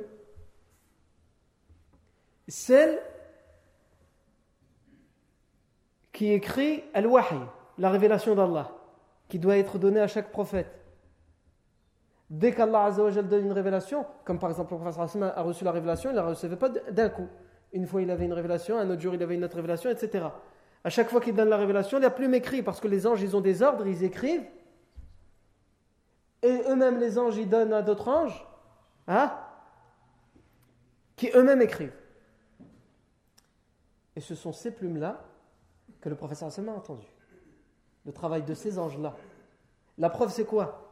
Celle 2.48 3.02
qui 6.14 6.32
écrit 6.32 6.86
Al-Wahi, 6.94 7.42
la 7.78 7.90
révélation 7.90 8.36
d'Allah, 8.36 8.72
qui 9.28 9.38
doit 9.38 9.58
être 9.58 9.78
donnée 9.78 10.00
à 10.00 10.08
chaque 10.08 10.32
prophète. 10.32 10.81
Dès 12.32 12.54
qu'Allah 12.54 12.92
donne 12.92 13.46
une 13.46 13.52
révélation, 13.52 14.06
comme 14.24 14.40
par 14.40 14.50
exemple 14.50 14.74
le 14.74 14.80
prophète 14.80 15.22
a 15.22 15.42
reçu 15.42 15.66
la 15.66 15.72
révélation, 15.74 16.12
il 16.12 16.14
ne 16.14 16.20
la 16.20 16.28
recevait 16.28 16.56
pas 16.56 16.70
d'un 16.70 17.10
coup. 17.10 17.28
Une 17.74 17.86
fois 17.86 18.02
il 18.02 18.10
avait 18.10 18.24
une 18.24 18.32
révélation, 18.32 18.78
un 18.78 18.90
autre 18.90 19.02
jour 19.02 19.14
il 19.14 19.22
avait 19.22 19.36
une 19.36 19.44
autre 19.44 19.58
révélation, 19.58 19.90
etc. 19.90 20.28
À 20.82 20.90
chaque 20.90 21.10
fois 21.10 21.20
qu'il 21.20 21.36
donne 21.36 21.50
la 21.50 21.58
révélation, 21.58 21.98
il 21.98 22.02
n'y 22.02 22.08
a 22.08 22.10
plus 22.10 22.30
m'écrit, 22.30 22.64
parce 22.64 22.80
que 22.80 22.88
les 22.88 23.06
anges, 23.06 23.22
ils 23.22 23.36
ont 23.36 23.42
des 23.42 23.62
ordres, 23.62 23.86
ils 23.86 24.06
écrivent. 24.06 24.46
Et 26.42 26.62
eux-mêmes, 26.70 27.00
les 27.00 27.20
anges, 27.20 27.36
ils 27.36 27.50
donnent 27.50 27.74
à 27.74 27.82
d'autres 27.82 28.08
anges, 28.08 28.48
hein, 29.10 29.38
qui 31.18 31.32
eux-mêmes 31.36 31.62
écrivent. 31.62 31.94
Et 34.16 34.22
ce 34.22 34.36
sont 34.36 34.54
ces 34.54 34.72
plumes-là 34.72 35.22
que 36.00 36.08
le 36.08 36.16
professeur 36.16 36.48
a 36.50 36.72
entendu. 36.72 37.06
Le 38.06 38.14
travail 38.14 38.44
de 38.44 38.54
ces 38.54 38.80
anges-là. 38.80 39.18
La 39.98 40.10
preuve, 40.10 40.32
c'est 40.32 40.46
quoi? 40.46 40.91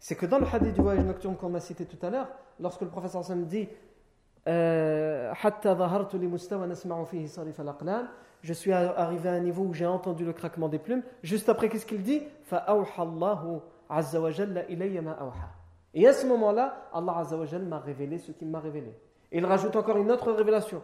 C'est 0.00 0.14
que 0.14 0.26
dans 0.26 0.38
le 0.38 0.46
hadith 0.46 0.74
du 0.74 0.80
voyage 0.80 1.04
nocturne 1.04 1.36
qu'on 1.36 1.54
a 1.54 1.60
cité 1.60 1.84
tout 1.84 2.04
à 2.06 2.10
l'heure, 2.10 2.28
lorsque 2.60 2.82
le 2.82 2.88
professeur 2.88 3.24
Sam 3.24 3.44
dit 3.44 3.68
euh, 4.46 5.32
je 8.42 8.52
suis 8.52 8.72
arrivé 8.72 9.28
à 9.28 9.32
un 9.32 9.40
niveau 9.40 9.64
où 9.64 9.74
j'ai 9.74 9.86
entendu 9.86 10.24
le 10.24 10.32
craquement 10.32 10.68
des 10.68 10.78
plumes. 10.78 11.02
Juste 11.22 11.48
après, 11.48 11.68
qu'est-ce 11.68 11.86
qu'il 11.86 12.02
dit? 12.02 12.22
Et 15.94 16.06
à 16.06 16.12
ce 16.12 16.26
moment-là, 16.26 16.88
Allah 16.94 17.24
m'a 17.68 17.78
révélé 17.80 18.18
ce 18.18 18.32
qu'il 18.32 18.48
m'a 18.48 18.60
révélé. 18.60 18.94
Il 19.30 19.44
rajoute 19.44 19.76
encore 19.76 19.98
une 19.98 20.10
autre 20.10 20.32
révélation. 20.32 20.82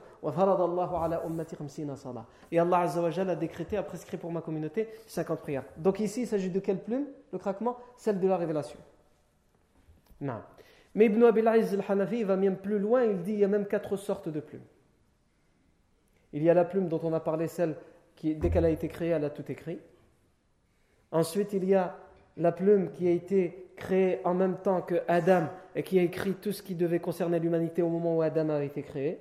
Et 2.53 2.59
Allah 2.59 2.81
a 2.81 3.37
décrété, 3.37 3.77
a 3.79 3.83
prescrit 3.83 4.16
pour 4.18 4.31
ma 4.31 4.42
communauté 4.42 4.88
50 5.07 5.38
prières. 5.40 5.64
Donc 5.79 6.00
ici, 6.00 6.22
il 6.22 6.27
s'agit 6.27 6.50
de 6.50 6.61
quelle 6.61 6.83
plume? 6.83 7.07
Le 7.33 7.38
craquement? 7.38 7.79
Celle 7.96 8.20
de 8.20 8.29
la 8.29 8.37
révélation. 8.37 8.79
Non. 10.20 10.40
Mais 10.94 11.07
Ibn 11.07 11.24
Abil 11.24 11.48
al-Hanafi 11.48 12.22
va 12.22 12.37
même 12.37 12.57
plus 12.57 12.79
loin, 12.79 13.05
il 13.05 13.22
dit 13.22 13.33
il 13.33 13.38
y 13.40 13.44
a 13.44 13.48
même 13.48 13.66
quatre 13.66 13.96
sortes 13.96 14.29
de 14.29 14.40
plumes. 14.40 14.64
Il 16.33 16.42
y 16.42 16.50
a 16.50 16.55
la 16.55 16.64
plume 16.64 16.88
dont 16.88 17.00
on 17.03 17.12
a 17.12 17.20
parlé, 17.20 17.48
celle 17.48 17.77
qui, 18.16 18.35
dès 18.35 18.50
qu'elle 18.50 18.64
a 18.64 18.70
été 18.70 18.88
créée, 18.88 19.11
elle 19.11 19.24
a 19.24 19.31
tout 19.31 19.50
écrit. 19.50 19.79
Ensuite, 21.11 21.53
il 21.53 21.64
y 21.64 21.74
a 21.74 21.96
la 22.37 22.53
plume 22.53 22.90
qui 22.90 23.07
a 23.07 23.11
été 23.11 23.70
créée 23.77 24.20
en 24.24 24.35
même 24.35 24.57
temps 24.57 24.83
que 24.83 25.03
Adam 25.09 25.48
et 25.74 25.83
qui 25.83 25.98
a 25.98 26.03
écrit 26.03 26.35
tout 26.35 26.53
ce 26.53 26.62
qui 26.62 26.74
devait 26.74 27.00
concerner 27.00 27.38
l'humanité 27.38 27.83
au 27.83 27.88
moment 27.88 28.16
où 28.16 28.22
Adam 28.22 28.50
a 28.50 28.62
été 28.62 28.83
créé. 28.83 29.20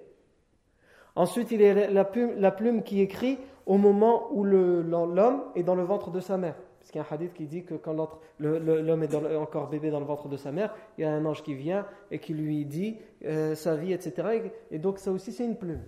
Ensuite, 1.16 1.52
il 1.52 1.62
y 1.62 1.68
a 1.68 1.90
la 1.90 2.52
plume 2.52 2.84
qui 2.84 3.02
écrit 3.02 3.38
au 3.66 3.78
moment 3.78 4.30
où 4.32 4.44
l'homme 4.44 5.44
est 5.56 5.64
dans 5.64 5.76
le 5.76 5.84
ventre 5.84 6.12
de 6.12 6.20
sa 6.20 6.38
mère. 6.38 6.56
Parce 6.84 6.92
qu'il 6.92 7.00
y 7.00 7.02
a 7.02 7.08
un 7.10 7.16
hadith 7.16 7.34
qui 7.34 7.46
dit 7.48 7.64
que 7.64 7.76
quand 7.76 7.94
l'homme 8.40 9.04
est 9.04 9.16
encore 9.38 9.70
bébé 9.70 9.90
dans 9.90 10.02
le 10.02 10.06
ventre 10.06 10.28
de 10.28 10.36
sa 10.36 10.52
mère, 10.52 10.76
il 10.98 11.06
y 11.06 11.06
a 11.06 11.14
un 11.14 11.24
ange 11.24 11.42
qui 11.42 11.54
vient 11.54 11.88
et 12.12 12.20
qui 12.20 12.34
lui 12.34 12.66
dit 12.66 12.98
euh, 13.24 13.56
sa 13.56 13.78
vie, 13.78 13.94
etc. 13.94 14.52
Et, 14.70 14.80
donc 14.80 15.00
ça 15.00 15.14
aussi 15.14 15.32
c'est 15.32 15.46
une 15.46 15.56
plume. 15.56 15.82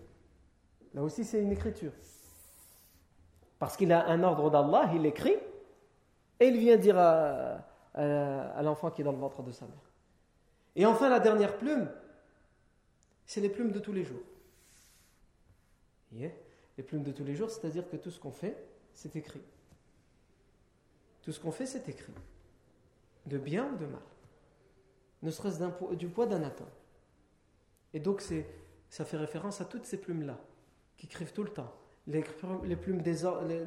Là 0.93 1.03
aussi 1.03 1.25
c'est 1.25 1.41
une 1.41 1.51
écriture. 1.51 1.91
Parce 3.59 3.75
qu'il 3.75 3.91
a 3.91 4.07
un 4.07 4.23
ordre 4.23 4.49
d'Allah, 4.49 4.89
il 4.95 5.05
écrit, 5.05 5.35
et 6.39 6.47
il 6.47 6.57
vient 6.57 6.77
dire 6.77 6.97
à, 6.97 7.57
à 7.93 8.63
l'enfant 8.63 8.89
qui 8.89 9.01
est 9.01 9.03
dans 9.05 9.11
le 9.11 9.17
ventre 9.17 9.43
de 9.43 9.51
sa 9.51 9.65
mère. 9.65 9.91
Et 10.77 10.85
enfin 10.85 11.09
la 11.09 11.19
dernière 11.19 11.57
plume, 11.57 11.89
c'est 13.25 13.41
les 13.41 13.49
plumes 13.49 13.73
de 13.73 13.79
tous 13.79 13.91
les 13.91 14.05
jours. 14.05 14.23
Les 16.13 16.83
plumes 16.83 17.03
de 17.03 17.11
tous 17.11 17.25
les 17.25 17.35
jours, 17.35 17.49
c'est-à-dire 17.49 17.85
que 17.89 17.97
tout 17.97 18.11
ce 18.11 18.19
qu'on 18.21 18.31
fait, 18.31 18.55
c'est 18.93 19.13
écrit. 19.17 19.41
Tout 21.25 21.31
ce 21.31 21.39
qu'on 21.39 21.51
fait, 21.51 21.65
c'est 21.65 21.89
écrit. 21.89 22.13
De 23.25 23.39
bien 23.39 23.67
ou 23.73 23.77
de 23.77 23.87
mal. 23.87 24.01
Ne 25.23 25.31
serait-ce 25.31 25.59
du 25.95 26.07
poids 26.07 26.27
d'un 26.27 26.43
atome. 26.43 26.67
Et 27.95 27.99
donc, 27.99 28.23
ça 28.89 29.05
fait 29.05 29.17
référence 29.17 29.59
à 29.59 29.65
toutes 29.65 29.85
ces 29.85 29.97
plumes-là, 29.97 30.37
qui 30.97 31.07
écrivent 31.07 31.33
tout 31.33 31.43
le 31.43 31.49
temps. 31.49 31.73
Les, 32.05 32.21
plumes, 32.21 33.01
des, 33.01 33.15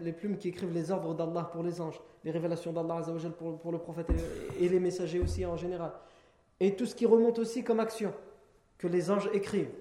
les, 0.00 0.12
plumes 0.12 0.38
qui 0.38 0.50
écrivent 0.50 0.72
les 0.72 0.92
ordres 0.92 1.16
d'Allah 1.16 1.50
pour 1.50 1.64
les 1.64 1.80
anges, 1.80 2.00
les 2.22 2.30
révélations 2.30 2.72
d'Allah 2.72 3.02
pour, 3.36 3.58
pour 3.58 3.72
le 3.72 3.78
prophète 3.78 4.06
et 4.60 4.68
les 4.68 4.78
messagers 4.78 5.18
aussi 5.18 5.44
en 5.44 5.56
général. 5.56 5.90
Et 6.60 6.76
tout 6.76 6.86
ce 6.86 6.94
qui 6.94 7.06
remonte 7.06 7.40
aussi 7.40 7.64
comme 7.64 7.80
action, 7.80 8.14
que 8.76 8.86
les 8.86 9.10
anges 9.10 9.28
écrivent. 9.32 9.74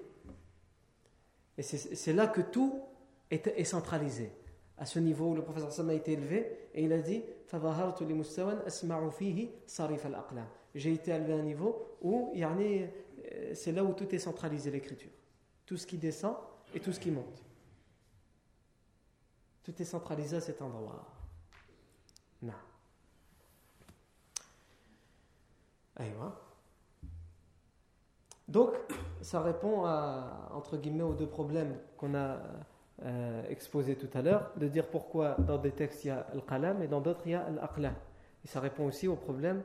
Et 1.56 1.62
c'est 1.62 2.12
là 2.12 2.26
que 2.26 2.40
tout 2.40 2.82
est 3.30 3.64
centralisé 3.64 4.32
à 4.78 4.86
ce 4.86 4.98
niveau 4.98 5.30
où 5.30 5.34
le 5.34 5.42
professeur 5.42 5.72
Sam 5.72 5.90
a 5.90 5.94
été 5.94 6.12
élevé 6.12 6.68
et 6.74 6.84
il 6.84 6.92
a 6.92 6.98
dit 6.98 7.22
j'ai 10.74 10.92
été 10.92 11.10
élevé 11.10 11.32
à 11.32 11.36
un 11.36 11.42
niveau 11.42 11.96
où 12.02 12.32
euh, 12.36 13.54
c'est 13.54 13.72
là 13.72 13.82
où 13.82 13.92
tout 13.94 14.14
est 14.14 14.18
centralisé 14.18 14.70
l'écriture. 14.70 15.10
Tout 15.66 15.76
ce 15.76 15.86
qui 15.86 15.98
descend 15.98 16.34
et 16.74 16.80
tout 16.80 16.92
ce 16.92 17.00
qui 17.00 17.10
monte. 17.10 17.42
Tout 19.64 19.80
est 19.80 19.84
centralisé 19.84 20.36
à 20.36 20.40
cet 20.40 20.62
endroit. 20.62 21.04
Non 22.42 22.52
donc 28.46 28.70
ça 29.20 29.42
répond 29.42 29.84
à 29.84 30.50
aux 30.54 31.14
deux 31.14 31.26
problèmes 31.26 31.76
qu'on 31.96 32.14
a 32.14 32.38
euh, 33.04 33.42
exposé 33.48 33.94
tout 33.96 34.10
à 34.14 34.22
l'heure, 34.22 34.52
de 34.56 34.66
dire 34.68 34.88
pourquoi 34.88 35.36
dans 35.38 35.58
des 35.58 35.70
textes 35.70 36.04
il 36.04 36.08
y 36.08 36.10
a 36.10 36.26
al-qalam 36.32 36.82
et 36.82 36.88
dans 36.88 37.00
d'autres 37.00 37.22
il 37.26 37.32
y 37.32 37.34
a 37.34 37.44
al-aqlam. 37.44 37.94
Et 38.44 38.48
ça 38.48 38.60
répond 38.60 38.86
aussi 38.86 39.08
au 39.08 39.16
problème 39.16 39.62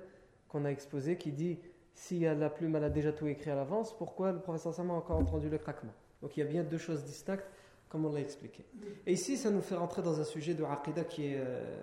qu'on 0.48 0.66
a 0.66 0.70
exposé 0.70 1.18
qui 1.18 1.32
dit 1.32 1.60
si 1.96 2.22
la 2.22 2.50
plume 2.50 2.76
elle 2.76 2.84
a 2.84 2.90
déjà 2.90 3.12
tout 3.12 3.28
écrit 3.28 3.52
à 3.52 3.56
l'avance, 3.56 3.96
pourquoi 3.98 4.32
le 4.32 4.40
professeur 4.40 4.74
Sam 4.74 4.92
a 4.92 4.94
encore 4.94 5.18
entendu 5.18 5.50
le 5.50 5.58
craquement? 5.58 5.94
Donc 6.22 6.38
il 6.38 6.40
y 6.40 6.44
a 6.44 6.46
bien 6.46 6.64
deux 6.64 6.78
choses 6.78 7.04
distinctes, 7.04 7.46
comme 7.90 8.06
on 8.06 8.12
l'a 8.12 8.22
expliqué. 8.22 8.66
Et 9.06 9.14
ici, 9.14 9.38
ça 9.38 9.52
nous 9.52 9.62
fait 9.62 9.76
rentrer 9.76 10.02
dans 10.02 10.20
un 10.20 10.24
sujet 10.24 10.56
de 10.56 10.64
aqidah 10.64 11.04
qui 11.04 11.28
est 11.28 11.38
euh, 11.38 11.80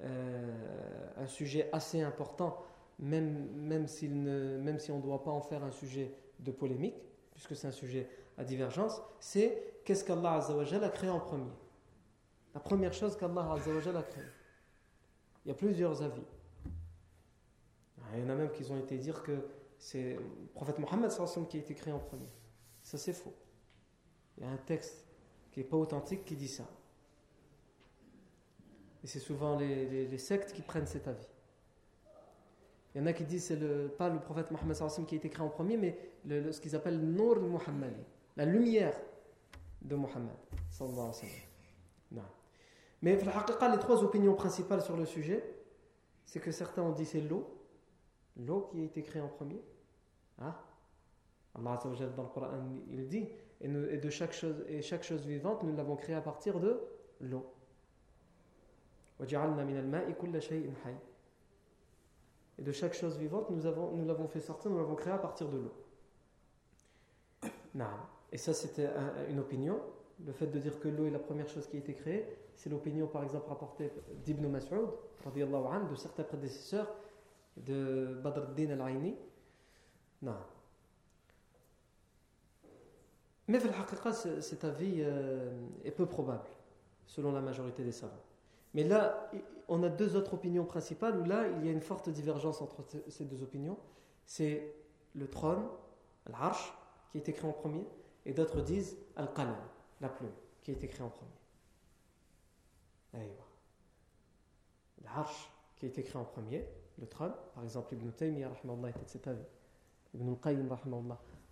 euh, 0.00 0.52
un 1.16 1.26
sujet 1.26 1.68
assez 1.72 2.00
important, 2.00 2.60
même, 2.98 3.48
même, 3.54 3.86
ne, 4.02 4.58
même 4.58 4.78
si 4.78 4.90
on 4.90 4.96
ne 4.96 5.02
doit 5.02 5.22
pas 5.22 5.30
en 5.30 5.40
faire 5.40 5.62
un 5.62 5.70
sujet 5.70 6.12
de 6.40 6.50
polémique, 6.50 6.96
puisque 7.32 7.54
c'est 7.54 7.68
un 7.68 7.72
sujet 7.72 8.08
à 8.38 8.44
divergence, 8.44 9.02
c'est 9.18 9.80
qu'est-ce 9.84 10.04
qu'Allah 10.04 10.34
a 10.36 10.88
créé 10.88 11.10
en 11.10 11.20
premier 11.20 11.50
La 12.54 12.60
première 12.60 12.94
chose 12.94 13.16
qu'Allah 13.16 13.52
a 13.52 14.02
créé. 14.02 14.24
Il 15.44 15.48
y 15.48 15.50
a 15.50 15.54
plusieurs 15.54 16.02
avis. 16.02 16.22
Il 18.14 18.20
y 18.20 18.22
en 18.22 18.30
a 18.30 18.34
même 18.34 18.50
qui 18.52 18.70
ont 18.70 18.78
été 18.78 18.96
dire 18.96 19.22
que 19.22 19.44
c'est 19.76 20.14
le 20.14 20.46
prophète 20.54 20.78
Mohammed 20.78 21.10
qui 21.48 21.56
a 21.56 21.60
été 21.60 21.74
créé 21.74 21.92
en 21.92 21.98
premier. 21.98 22.28
Ça 22.82 22.96
c'est 22.96 23.12
faux. 23.12 23.34
Il 24.36 24.44
y 24.44 24.46
a 24.46 24.50
un 24.50 24.56
texte 24.56 25.04
qui 25.50 25.60
n'est 25.60 25.66
pas 25.66 25.76
authentique 25.76 26.24
qui 26.24 26.36
dit 26.36 26.48
ça. 26.48 26.64
Et 29.02 29.06
c'est 29.06 29.18
souvent 29.18 29.56
les, 29.58 30.18
sectes 30.18 30.52
qui 30.52 30.62
prennent 30.62 30.86
cet 30.86 31.08
avis. 31.08 31.26
Il 32.94 33.00
y 33.00 33.04
en 33.04 33.06
a 33.06 33.12
qui 33.12 33.24
disent 33.24 33.44
c'est 33.44 33.56
le, 33.56 33.88
pas 33.88 34.08
le 34.08 34.20
prophète 34.20 34.50
Mohammed 34.50 34.76
qui 35.06 35.14
a 35.14 35.18
été 35.18 35.28
créé 35.28 35.44
en 35.44 35.50
premier, 35.50 35.76
mais 35.76 35.98
ce 36.52 36.60
qu'ils 36.60 36.74
appellent 36.74 37.00
Nour 37.00 37.40
Muhammadi, 37.40 38.04
la 38.38 38.44
lumière 38.44 38.94
de 39.82 39.96
Mohammed. 39.96 40.36
Mais 43.02 43.16
les 43.16 43.78
trois 43.78 44.02
opinions 44.02 44.34
principales 44.34 44.80
sur 44.80 44.96
le 44.96 45.04
sujet, 45.04 45.44
c'est 46.24 46.40
que 46.40 46.52
certains 46.52 46.82
ont 46.82 46.92
dit 46.92 47.04
c'est 47.04 47.20
l'eau, 47.20 47.46
l'eau 48.36 48.68
qui 48.70 48.80
a 48.80 48.84
été 48.84 49.02
créée 49.02 49.20
en 49.20 49.28
premier. 49.28 49.60
Allah 50.38 51.80
dans 51.84 52.22
le 52.22 52.28
Coran, 52.28 52.48
il 52.88 53.08
dit, 53.08 53.28
et, 53.60 53.68
de 53.68 54.10
chaque 54.10 54.32
chose, 54.32 54.64
et 54.68 54.82
chaque 54.82 55.02
chose 55.02 55.26
vivante, 55.26 55.64
nous 55.64 55.74
l'avons 55.74 55.96
créée 55.96 56.14
à 56.14 56.20
partir 56.20 56.60
de 56.60 56.80
l'eau. 57.20 57.52
Et 62.58 62.62
de 62.62 62.72
chaque 62.72 62.94
chose 62.94 63.18
vivante, 63.18 63.50
nous 63.50 63.60
l'avons 63.62 64.22
nous 64.22 64.28
fait 64.28 64.40
sortir, 64.40 64.70
nous 64.70 64.78
l'avons 64.78 64.94
créée 64.94 65.12
à 65.12 65.18
partir 65.18 65.48
de 65.48 65.58
l'eau. 65.58 65.72
Et 68.32 68.38
ça, 68.38 68.52
c'était 68.52 68.88
une 69.30 69.38
opinion. 69.38 69.80
Le 70.24 70.32
fait 70.32 70.46
de 70.46 70.58
dire 70.58 70.78
que 70.80 70.88
l'eau 70.88 71.06
est 71.06 71.10
la 71.10 71.18
première 71.18 71.48
chose 71.48 71.66
qui 71.66 71.76
a 71.76 71.80
été 71.80 71.94
créée, 71.94 72.26
c'est 72.54 72.70
l'opinion, 72.70 73.06
par 73.06 73.22
exemple, 73.22 73.48
rapportée 73.48 73.92
d'Ibn 74.24 74.48
Mas'ud, 74.48 74.88
de 75.24 75.94
certains 75.94 76.24
prédécesseurs 76.24 76.88
de 77.56 78.18
Badr 78.22 78.48
al-Din 78.48 78.70
al-Aini. 78.70 79.14
Non. 80.22 80.34
Mais, 83.46 83.60
cet 83.60 84.64
avis 84.64 84.96
euh, 84.98 85.50
est 85.84 85.90
peu 85.90 86.06
probable, 86.06 86.48
selon 87.06 87.32
la 87.32 87.40
majorité 87.40 87.84
des 87.84 87.92
savants. 87.92 88.12
Mais 88.74 88.84
là, 88.84 89.30
on 89.68 89.82
a 89.82 89.88
deux 89.88 90.16
autres 90.16 90.34
opinions 90.34 90.64
principales 90.64 91.18
où 91.18 91.24
là, 91.24 91.46
il 91.46 91.66
y 91.66 91.68
a 91.68 91.72
une 91.72 91.80
forte 91.80 92.08
divergence 92.10 92.60
entre 92.60 92.84
ces 93.08 93.24
deux 93.24 93.42
opinions. 93.42 93.78
C'est 94.26 94.74
le 95.14 95.28
trône, 95.28 95.62
l'arche, 96.28 96.74
qui 97.10 97.18
a 97.18 97.20
été 97.20 97.32
créé 97.32 97.48
en 97.48 97.52
premier, 97.52 97.86
et 98.28 98.32
d'autres 98.34 98.60
disent 98.60 98.96
Al-Qalam, 99.16 99.56
la 100.02 100.10
plume, 100.10 100.30
qui 100.60 100.70
a 100.70 100.74
été 100.74 100.86
créée 100.86 101.02
en 101.02 101.08
premier. 101.08 101.32
L'arche 105.02 105.50
qui 105.76 105.86
a 105.86 105.88
été 105.88 106.02
créée 106.02 106.20
en 106.20 106.26
premier, 106.26 106.68
le 106.98 107.06
trône, 107.06 107.32
par 107.54 107.64
exemple 107.64 107.94
Ibn 107.94 108.10
Taymiyyah 108.10 108.50
était 108.50 109.00
de 109.02 109.08
cet 109.08 109.26
avis. 109.28 109.46
Ibn 110.14 110.34
Qayyim 110.42 110.68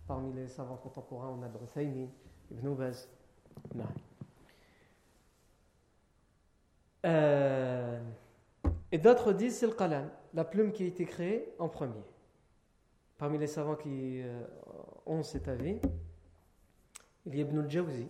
parmi 0.05 0.33
les 0.33 0.47
savants 0.47 0.77
contemporains 0.77 1.29
on 1.29 1.41
a 1.41 1.47
Ibn 1.47 2.09
Ibn 2.51 2.75
Baz. 2.75 3.09
Euh, 7.05 7.99
et 8.91 8.97
d'autres 8.99 9.33
disent 9.33 9.57
c'est 9.57 9.67
le 9.67 9.73
qalam, 9.73 10.11
la 10.33 10.43
plume 10.45 10.71
qui 10.71 10.83
a 10.83 10.85
été 10.85 11.05
créée 11.05 11.55
en 11.57 11.69
premier. 11.69 12.03
parmi 13.17 13.39
les 13.39 13.47
savants 13.47 13.75
qui 13.75 14.21
euh, 14.21 14.45
ont 15.07 15.23
cet 15.23 15.47
avis, 15.47 15.79
il 17.27 17.35
y 17.35 17.41
a 17.41 17.45
Ibn 17.45 17.59
al-Jawzi. 17.59 18.07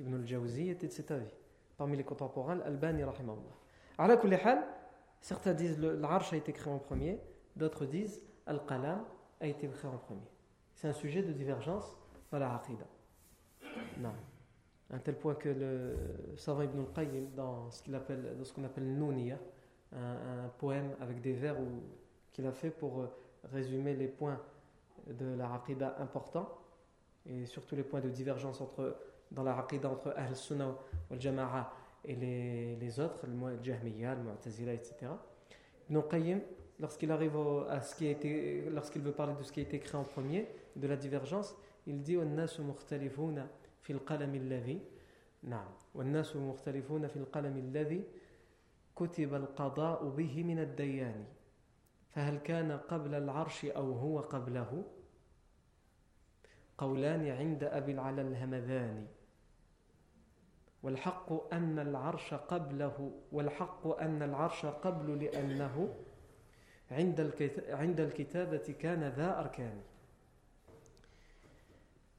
Ibn 0.00 0.14
al-Jawzi 0.14 0.70
était 0.70 0.88
de 0.88 0.92
cet 0.92 1.10
avis. 1.10 1.34
Parmi 1.76 1.96
les 1.96 2.04
contemporains, 2.04 2.58
Al-Bani, 2.60 3.04
rahimahullah. 3.04 3.56
Certains 5.20 5.52
disent 5.52 5.76
que 5.76 5.86
l'arche 5.86 6.32
a 6.32 6.36
été 6.36 6.52
créé 6.52 6.72
en 6.72 6.78
premier, 6.78 7.20
d'autres 7.56 7.86
disent 7.86 8.22
Al-Qalam 8.46 9.04
a 9.40 9.46
été 9.46 9.68
créé 9.68 9.90
en 9.90 9.98
premier. 9.98 10.26
C'est 10.74 10.88
un 10.88 10.92
sujet 10.92 11.22
de 11.22 11.32
divergence 11.32 11.96
dans 12.30 12.38
la 12.38 12.54
Aqidah. 12.54 12.86
Non. 13.98 14.12
À 14.90 14.96
un 14.96 14.98
tel 15.00 15.16
point 15.16 15.34
que 15.34 15.48
le 15.48 15.96
savant 16.36 16.62
Ibn 16.62 16.80
al-Qayyim, 16.80 17.34
dans 17.34 17.70
ce 17.70 18.52
qu'on 18.52 18.64
appelle, 18.64 18.96
Nouniya, 18.96 19.38
un, 19.92 20.44
un, 20.44 20.48
poème 20.58 20.94
avec 21.00 21.20
des 21.20 21.32
vers 21.32 21.56
qu'il 22.32 22.46
a 22.46 22.52
fait 22.52 22.70
pour 22.70 23.00
euh, 23.00 23.06
résumer 23.44 23.94
les 23.94 24.06
points 24.06 24.40
de 25.06 25.34
la 25.34 25.52
Aqidah 25.54 25.96
importants, 25.98 26.57
et 27.27 27.45
surtout 27.45 27.75
les 27.75 27.83
points 27.83 28.01
de 28.01 28.09
divergence 28.09 28.59
entre, 28.61 28.97
dans 29.31 29.43
la 29.43 29.57
Aqidah 29.57 29.89
entre 29.89 30.13
Ahl-Sunnah 30.15 30.75
wal 31.09 31.21
Jama'a 31.21 31.71
et 32.05 32.15
les, 32.15 32.75
les 32.75 32.99
autres, 32.99 33.25
le 33.25 33.63
Jahmiyyah, 33.63 34.15
le 34.15 34.23
Mu'tazila, 34.23 34.73
etc. 34.73 35.11
Ibn 35.89 36.01
Qayyim, 36.09 36.41
lorsqu'il 36.79 37.11
arrive 37.11 37.37
à 37.69 37.81
ce 37.81 37.95
qui 37.95 38.07
a 38.07 38.11
été, 38.11 38.69
lorsqu'il 38.69 39.01
veut 39.01 39.13
parler 39.13 39.33
de 39.37 39.43
ce 39.43 39.51
qui 39.51 39.61
a 39.61 39.63
été 39.63 39.79
créé 39.79 39.99
en 39.99 40.03
premier, 40.03 40.47
de 40.75 40.87
la 40.87 40.95
divergence, 40.97 41.55
il 41.85 42.01
dit 42.01 42.17
والناس 42.17 42.59
مختلفون 42.59 43.47
في 43.81 43.93
القلم 43.93 44.35
الذي 44.35 44.81
نعم 45.43 45.71
والناس 45.95 46.35
مختلفون 46.35 47.07
في 47.07 47.17
القلم 47.17 47.57
الذي 47.57 48.03
كتب 48.95 49.33
القضاء 49.33 50.09
به 50.09 50.43
من 50.43 50.59
الديان 50.59 51.25
فهل 52.09 52.37
كان 52.37 52.71
قبل 52.71 53.15
العرش 53.15 53.65
أو 53.65 53.93
هو 53.93 54.19
قبله 54.19 54.83
قولان 56.78 57.30
عند 57.30 57.64
أبي 57.64 57.92
العلا 57.92 58.22
الهمذاني 58.22 59.06
والحق 60.82 61.52
أن 61.54 61.78
العرش 61.78 62.34
قبله 62.34 63.12
والحق 63.32 63.86
أن 63.86 64.22
العرش 64.22 64.66
قبل 64.66 65.24
لأنه 65.24 65.94
عند 66.90 67.32
عند 67.68 68.00
الكتابة 68.00 68.74
كان 68.80 69.04
ذا 69.04 69.40
أركان 69.40 69.80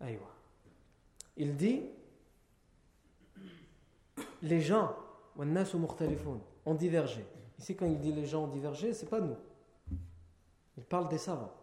أيوة 0.01 0.29
il 1.37 1.55
dit 1.55 1.83
les 4.41 4.61
gens 4.61 4.93
والناس 5.35 5.75
مختلفون 5.75 6.41
ont 6.65 6.75
divergé 6.75 7.25
ici 7.57 7.75
quand 7.75 7.85
il 7.85 7.99
dit 7.99 8.11
les 8.11 8.25
gens 8.25 8.43
ont 8.43 8.47
divergé 8.47 8.93
c'est 8.93 9.09
pas 9.09 9.21
nous 9.21 9.37
il 10.77 10.83
parle 10.83 11.07
des 11.07 11.17
savants 11.17 11.53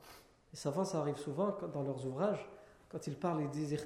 les 0.52 0.58
savants 0.58 0.84
ça 0.84 1.00
arrive 1.00 1.18
souvent 1.18 1.56
dans 1.74 1.82
leurs 1.82 2.06
ouvrages 2.06 2.46
quand 2.88 3.06
ils 3.06 3.16
parlent, 3.16 3.42
ils 3.42 3.50
disent 3.50 3.76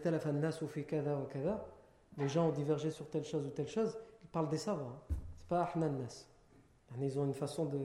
Les 2.18 2.28
gens 2.28 2.48
ont 2.48 2.52
divergé 2.52 2.90
sur 2.90 3.08
telle 3.08 3.24
chose 3.24 3.46
ou 3.46 3.50
telle 3.50 3.68
chose. 3.68 3.96
Ils 4.22 4.28
parlent 4.28 4.48
des 4.48 4.58
savants. 4.58 5.00
Hein. 5.10 5.14
C'est 5.38 5.48
pas 5.48 5.72
Nas. 5.76 6.26
Ils 7.00 7.18
ont 7.18 7.24
une 7.24 7.34
façon 7.34 7.66
de. 7.66 7.78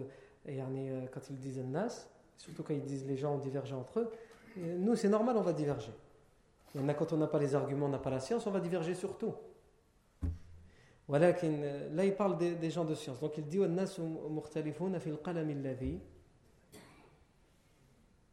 Euh, 0.47 1.05
quand 1.11 1.29
ils 1.29 1.39
disent 1.39 1.59
Nas, 1.59 2.07
surtout 2.37 2.63
quand 2.63 2.73
ils 2.73 2.83
disent 2.83 3.05
les 3.05 3.17
gens 3.17 3.35
ont 3.35 3.39
divergé 3.39 3.73
entre 3.73 3.99
eux, 3.99 4.11
euh, 4.59 4.77
nous 4.77 4.95
c'est 4.95 5.09
normal, 5.09 5.37
on 5.37 5.41
va 5.41 5.53
diverger. 5.53 5.91
A 6.75 6.93
quand 6.93 7.13
on 7.13 7.17
n'a 7.17 7.27
pas 7.27 7.39
les 7.39 7.55
arguments, 7.55 7.85
on 7.85 7.89
n'a 7.89 7.99
pas 7.99 8.09
la 8.09 8.19
science, 8.19 8.45
on 8.45 8.51
va 8.51 8.59
diverger 8.59 8.93
sur 8.95 9.17
tout. 9.17 9.33
Voilà, 11.07 11.33
euh, 11.43 11.95
là 11.95 12.03
il 12.03 12.15
parle 12.15 12.37
des, 12.37 12.69
gens 12.69 12.83
de 12.83 12.95
science. 12.95 13.19
Donc 13.19 13.37
il 13.37 13.45
dit 13.47 13.59
Nas 13.59 13.97
qalam 15.23 15.49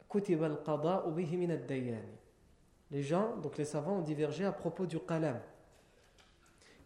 kutiba 0.09 0.45
al-qada'u 0.45 1.11
bihi 1.11 1.37
min 1.37 1.49
ad-dayani. 1.49 2.22
Les 2.93 3.01
gens, 3.01 3.35
donc 3.37 3.57
les 3.57 3.65
savants 3.65 3.97
ont 3.97 4.01
divergé 4.01 4.45
à 4.45 4.51
propos 4.51 4.85
du 4.85 4.99
qalam 4.99 5.39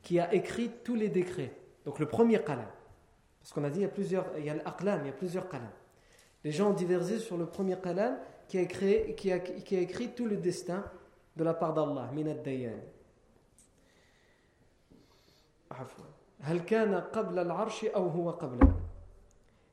qui 0.02 0.22
a 0.22 0.34
écrit 0.34 0.72
tous 0.86 0.96
les 0.96 1.10
décrets. 1.10 1.52
Donc 1.84 2.00
le 2.00 2.08
premier 2.08 2.42
qalam. 2.42 2.70
Parce 3.42 3.52
qu'on 3.52 3.66
a 3.66 3.70
dit, 3.70 3.80
il 3.80 3.84
y 3.84 3.86
a 3.86 3.90
plusieurs, 3.90 4.26
il 4.38 4.46
l'aqlam, 4.46 5.02
il 5.04 5.08
y 5.08 5.10
a 5.10 5.14
plusieurs 5.14 5.50
qalam. 5.50 5.70
Les 6.46 6.52
gens 6.52 6.70
ont 6.70 6.74
divergé 6.74 7.20
sur 7.20 7.38
le 7.38 7.46
premier 7.46 7.78
qalam 7.78 8.18
qui 8.48 8.58
a, 8.58 8.62
écrit, 8.62 9.16
qui 9.16 9.34
a, 9.34 9.40
qui 9.40 9.76
a 9.76 9.82
écrit 9.82 10.16
tout 10.16 10.26
le 10.26 10.38
destin 10.38 10.82
de 11.36 11.44
la 11.44 11.54
part 11.54 11.74
d'Allah, 11.74 12.10
minad 12.14 12.42
dayan. 12.42 12.80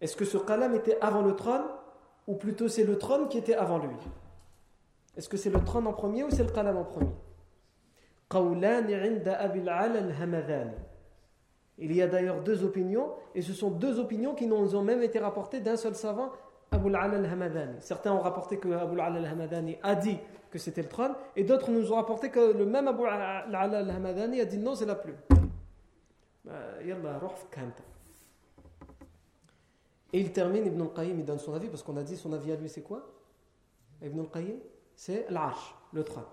Est-ce 0.01 0.17
que 0.17 0.25
ce 0.25 0.39
qalam 0.39 0.75
était 0.75 0.99
avant 1.01 1.23
le 1.23 1.37
trône 1.37 1.65
ou 2.27 2.35
plutôt 2.35 2.67
c'est 2.67 2.83
le 2.83 2.99
trône 2.99 3.29
qui 3.29 3.39
était 3.39 3.55
avant 3.55 3.79
lui? 3.79 3.97
Est-ce 5.17 5.29
que 5.29 5.37
c'est 5.37 5.51
le 5.51 5.63
trône 5.63 5.87
en 5.87 5.93
premier 5.93 6.25
ou 6.25 6.31
c'est 6.31 6.45
le 6.45 6.51
qalam 6.51 6.77
en 6.77 6.85
premier 6.85 7.13
il 11.79 11.93
y 11.93 12.03
a 12.03 12.09
d'ailleurs 12.09 12.43
deux 12.43 12.65
opinions, 12.65 13.13
et 13.35 13.43
ce 13.43 13.53
sont 13.53 13.71
deux 13.71 13.99
opinions 14.01 14.35
qui 14.35 14.47
nous 14.47 14.75
ont 14.75 14.83
même 14.83 15.03
été 15.03 15.19
rapportées 15.19 15.61
d'un 15.61 15.77
seul 15.77 15.95
savant, 15.95 16.31
Abu 16.71 16.89
al 16.95 17.15
al-Hamadani. 17.15 17.77
Certains 17.81 18.13
ont 18.13 18.21
rapporté 18.21 18.59
que 18.59 18.69
Abu 18.73 18.99
al 19.01 19.17
al-Hamadani 19.17 19.77
a 19.83 19.95
dit 19.95 20.19
que 20.51 20.59
c'était 20.59 20.83
le 20.83 20.89
trône, 20.89 21.15
et 21.37 21.45
d'autres 21.45 21.71
nous 21.71 21.93
ont 21.93 21.97
rapporté 21.97 22.31
que 22.31 22.53
le 22.53 22.67
même 22.67 22.89
Abu 22.89 23.05
al 23.07 23.55
al-Hamadani 23.55 24.41
a 24.41 24.45
dit 24.45 24.59
non, 24.59 24.75
c'est 24.75 24.87
la 24.87 24.95
plume. 24.95 25.17
Bah, 26.45 26.53
et 30.13 30.21
il 30.21 30.33
termine, 30.33 30.67
Ibn 30.67 30.81
al-Qayyim, 30.81 31.19
il 31.19 31.25
donne 31.25 31.39
son 31.41 31.55
avis, 31.55 31.69
parce 31.69 31.83
qu'on 31.83 31.97
a 31.97 32.03
dit 32.03 32.17
son 32.17 32.33
avis 32.33 32.53
à 32.53 32.57
lui, 32.57 32.69
c'est 32.69 32.83
quoi? 32.83 33.05
Ibn 34.03 34.21
al-Qayyim, 34.21 34.59
c'est 34.96 35.30
l'arche, 35.30 35.76
le 35.94 36.04
trône. 36.04 36.24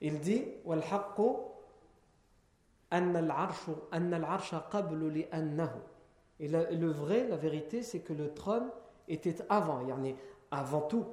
Il 0.00 0.20
dit 0.20 0.44
والحق 0.64 1.20
أن 2.92 3.16
العرش 3.16 3.70
أن 3.94 4.14
العرش 4.14 4.54
قبل 4.54 5.18
لأنه 5.18 5.82
Et 6.40 6.48
le, 6.48 6.66
le 6.72 6.90
vrai, 6.90 7.28
la 7.28 7.36
vérité, 7.36 7.82
c'est 7.82 8.00
que 8.00 8.12
le 8.12 8.34
trône 8.34 8.68
était 9.06 9.36
avant, 9.48 9.86
yani 9.86 10.16
avant 10.50 10.80
tout, 10.80 11.06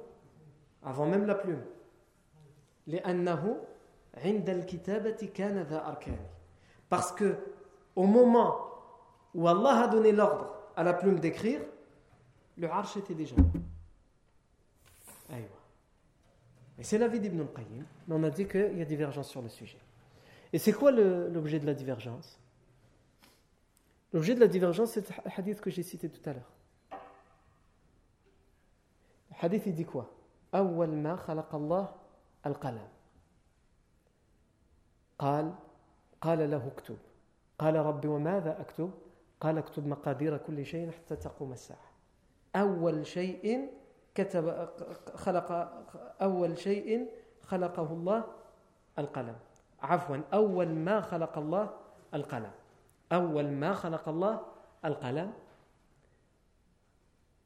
avant 0.82 1.06
même 1.06 1.24
la 1.24 1.36
plume. 1.36 1.62
لأنه 2.86 3.56
عند 4.14 4.50
الكتابة 4.50 5.30
كان 5.34 5.62
ذا 5.62 5.86
أركان. 5.86 6.18
Parce 6.88 7.12
que 7.12 7.36
au 7.94 8.06
moment 8.06 8.56
où 9.34 9.46
Allah 9.46 9.84
a 9.84 9.88
donné 9.88 10.12
l'ordre 10.12 10.52
à 10.76 10.82
la 10.82 10.94
plume 10.94 11.20
d'écrire, 11.20 11.60
le 12.56 12.68
arche 12.68 12.96
était 12.96 13.14
déjà. 13.14 13.36
Aïwa. 15.30 15.48
Et 16.77 16.83
c'est 16.83 16.97
l'avis 16.97 17.19
d'Ibn 17.19 17.41
al-Qayyim, 17.41 17.85
mais 18.07 18.15
on 18.15 18.23
a 18.23 18.29
dit 18.29 18.47
qu'il 18.47 18.77
y 18.77 18.81
a 18.81 18.85
divergence 18.85 19.29
sur 19.29 19.41
le 19.41 19.49
sujet. 19.49 19.79
Et 20.51 20.57
c'est 20.57 20.73
quoi 20.73 20.91
l'objet 20.91 21.59
de 21.59 21.65
la 21.65 21.73
divergence 21.73 22.39
L'objet 24.13 24.35
de 24.35 24.39
la 24.39 24.47
divergence, 24.47 24.91
c'est 24.91 25.09
le 25.09 25.31
hadith 25.37 25.61
que 25.61 25.69
j'ai 25.69 25.83
cité 25.83 26.09
tout 26.09 26.29
à 26.29 26.33
l'heure. 26.33 26.51
Le 29.31 29.45
hadith, 29.45 29.63
il 29.65 29.73
dit 29.73 29.85
quoi 29.85 30.11
أول 30.55 30.89
ما 30.89 31.15
خلق 31.15 31.55
الله 31.55 31.95
القلم 32.45 32.87
قال 35.19 35.53
قال 36.21 36.51
له 36.51 36.67
اكتب 36.67 36.97
قال 37.59 37.75
ربي 37.75 38.07
وماذا 38.07 38.61
أكتب 38.61 38.91
قال 39.39 39.57
اكتب 39.57 39.87
مقادير 39.87 40.37
كل 40.37 40.65
شيء 40.65 40.91
حتى 40.91 41.15
تقوم 41.15 41.51
الساعة 41.51 41.89
أول 42.55 43.07
شيء 43.07 43.69
كتب 44.14 44.68
خلق 45.14 45.52
أول 46.22 46.58
شيء 46.58 47.08
خلقه 47.42 47.92
الله 47.92 48.24
القلم 48.98 49.36
عفوا 49.82 50.20
أول 50.34 50.68
ما 50.68 51.00
خلق 51.00 51.38
الله 51.38 51.70
القلم 52.14 52.50
أول 53.12 53.50
ما 53.50 53.74
خلق 53.74 54.08
الله 54.08 54.40
القلم 54.84 55.32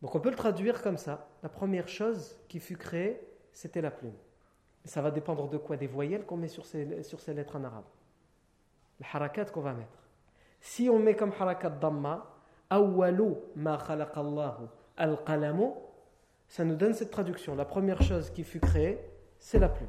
Donc 0.03 0.15
on 0.15 0.21
peut 0.21 0.29
le 0.29 0.37
traduire 0.37 0.83
comme 0.83 0.99
ça. 0.99 1.27
La 1.43 1.49
première 1.49 1.89
chose 1.89 2.37
qui 2.49 2.61
fut 2.61 2.77
créée, 2.77 3.19
c'était 3.55 3.81
la 3.81 3.91
plume. 3.91 4.13
Ça 4.85 5.01
va 5.01 5.11
dépendre 5.11 5.49
de 5.49 5.57
quoi 5.57 5.79
Des 5.79 5.87
voyelles 5.87 6.27
qu'on 6.27 6.37
met 6.37 6.49
sur 6.49 6.67
ces, 6.67 7.03
sur 7.03 7.21
ces 7.21 7.33
lettres 7.33 7.57
en 7.57 7.65
arabe. 7.65 7.87
Le 9.01 9.07
harakat 9.11 9.47
qu'on 9.47 9.63
va 9.63 9.73
mettre. 9.73 9.97
Si 10.61 10.91
on 10.91 10.99
met 10.99 11.17
comme 11.17 11.33
harakat 11.41 11.71
damma, 11.71 12.35
أول 12.73 13.37
ما 13.57 13.77
خلق 13.77 14.19
الله 14.19 14.69
القلم 15.01 15.75
ça 16.50 16.66
nous 16.66 16.76
donne 16.76 16.94
cette 16.94 17.12
traduction. 17.12 17.56
La 17.56 17.64
première 17.64 18.02
chose 18.02 18.32
qui 18.32 18.44
fut 18.44 18.60
créée, 18.60 19.00
c'est 19.38 19.60
la 19.60 19.70
plume. 19.70 19.88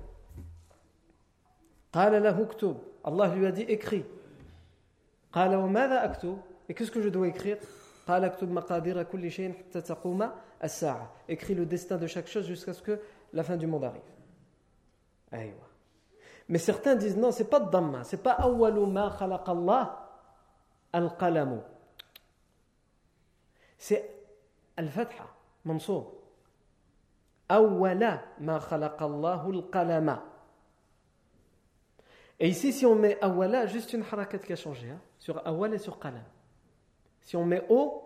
Allah 1.92 3.34
lui 3.34 3.46
a 3.46 3.50
dit 3.50 3.62
écris. 3.62 4.04
Et 6.68 6.74
qu'est-ce 6.74 6.90
que 6.90 7.00
je 7.00 7.08
dois 7.08 7.26
écrire? 7.28 7.56
Écris 11.28 11.54
le 11.54 11.66
destin 11.66 11.96
de 11.96 12.06
chaque 12.06 12.26
chose 12.26 12.46
jusqu'à 12.46 12.74
ce 12.74 12.82
que 12.82 13.00
la 13.32 13.42
fin 13.42 13.56
du 13.56 13.66
monde 13.66 13.84
arrive. 13.84 15.52
Mais 16.48 16.58
certains 16.58 16.94
disent 16.94 17.16
non, 17.16 17.32
c'est 17.32 17.48
pas 17.48 17.60
Dhamma, 17.60 18.04
c'est 18.04 18.22
pas 18.22 18.32
awwalu 18.32 18.86
ma 18.86 19.16
al-qalamu. 20.92 21.60
C'est 23.78 24.10
al-fatha, 24.76 25.26
mansour. 25.64 26.19
Awwala 27.50 28.22
ma 28.38 28.58
al-qalama. 28.58 30.22
Et 32.38 32.48
ici, 32.48 32.72
si 32.72 32.86
on 32.86 32.94
met 32.94 33.18
awala, 33.20 33.66
juste 33.66 33.92
une 33.92 34.02
harakat 34.02 34.38
qui 34.38 34.52
a 34.54 34.56
changé, 34.56 34.88
hein, 34.88 35.00
sur 35.18 35.46
awal 35.46 35.74
et 35.74 35.78
sur 35.78 35.98
qalam. 35.98 36.24
Si 37.20 37.36
on 37.36 37.44
met 37.44 37.66
o, 37.68 38.02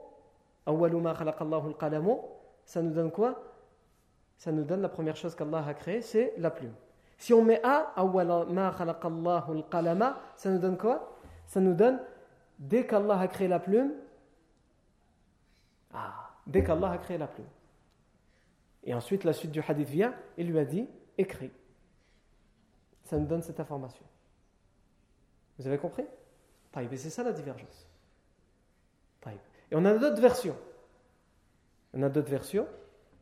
awalu 0.66 0.96
ma 0.96 1.14
khalaqallahu 1.14 1.68
al-qalamu, 1.68 2.16
ça 2.64 2.82
nous 2.82 2.92
donne 2.92 3.12
quoi? 3.12 3.40
Ça 4.36 4.50
nous 4.50 4.64
donne 4.64 4.80
la 4.80 4.88
première 4.88 5.14
chose 5.14 5.36
qu'Allah 5.36 5.64
a 5.64 5.74
créée, 5.74 6.02
c'est 6.02 6.34
la 6.38 6.50
plume. 6.50 6.74
Si 7.16 7.32
on 7.32 7.44
met 7.44 7.60
a, 7.62 7.92
awala 7.94 8.46
ma 8.46 8.72
khalaqallahu 8.72 9.58
al-qalama, 9.58 10.18
ça 10.34 10.50
nous 10.50 10.58
donne 10.58 10.78
quoi? 10.78 11.16
Ça 11.46 11.60
nous 11.60 11.74
donne, 11.74 12.00
dès 12.58 12.86
qu'Allah 12.86 13.20
a 13.20 13.28
créé 13.28 13.46
la 13.46 13.60
plume, 13.60 13.92
ah, 15.92 16.30
dès 16.44 16.64
qu'Allah 16.64 16.90
a 16.90 16.98
créé 16.98 17.18
la 17.18 17.28
plume. 17.28 17.46
Et 18.84 18.94
ensuite, 18.94 19.24
la 19.24 19.32
suite 19.32 19.50
du 19.50 19.60
hadith 19.60 19.88
vient, 19.88 20.14
il 20.36 20.48
lui 20.48 20.58
a 20.58 20.64
dit, 20.64 20.86
écris. 21.16 21.50
Ça 23.04 23.18
nous 23.18 23.26
donne 23.26 23.42
cette 23.42 23.60
information. 23.60 24.04
Vous 25.58 25.66
avez 25.66 25.78
compris? 25.78 26.04
Et 26.76 26.96
c'est 26.96 27.10
ça 27.10 27.22
la 27.22 27.32
divergence. 27.32 27.88
Et 29.70 29.76
on 29.76 29.84
a 29.84 29.94
d'autres 29.94 30.20
versions. 30.20 30.56
On 31.94 32.02
a 32.02 32.08
d'autres 32.08 32.30
versions 32.30 32.66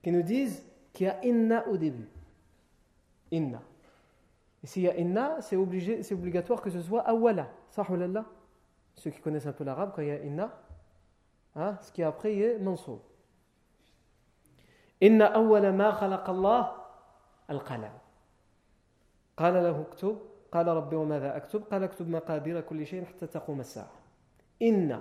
qui 0.02 0.10
nous 0.10 0.22
disent 0.22 0.64
qu'il 0.92 1.06
y 1.06 1.10
a 1.10 1.24
inna 1.24 1.66
au 1.68 1.76
début. 1.76 2.08
Inna. 3.30 3.62
Et 4.62 4.66
s'il 4.66 4.82
y 4.82 4.88
a 4.88 4.96
inna, 4.96 5.40
c'est 5.40 5.56
obligatoire 5.56 6.60
que 6.60 6.70
ce 6.70 6.80
soit 6.80 7.02
awala. 7.02 7.50
Sahulallah. 7.70 8.24
Ceux 8.96 9.10
qui 9.10 9.20
connaissent 9.20 9.46
un 9.46 9.52
peu 9.52 9.64
l'arabe, 9.64 9.92
quand 9.94 10.02
il 10.02 10.08
y 10.08 10.12
a 10.12 10.22
inna, 10.22 10.58
hein, 11.54 11.78
ce 11.80 11.92
qui 11.92 12.02
après 12.02 12.34
est 12.36 12.58
mansoub. 15.02 15.10
Inna 15.10 15.26
awala 15.26 15.72
ma 15.72 15.92
khalaqallah 15.92 16.74
al-qalam. 17.48 17.92
قال 19.36 19.54
له 19.54 19.80
اكتب 19.80 20.16
قال 20.52 20.66
ربي 20.68 20.96
وماذا 20.96 21.36
أكتب 21.36 21.62
قال 21.72 21.82
اكتب 21.82 22.08
مقادير 22.08 22.60
كل 22.60 22.86
شيء 22.86 23.04
حتى 23.04 23.26
تقوم 23.26 23.60
الساعة 23.60 23.90
إن 24.62 25.00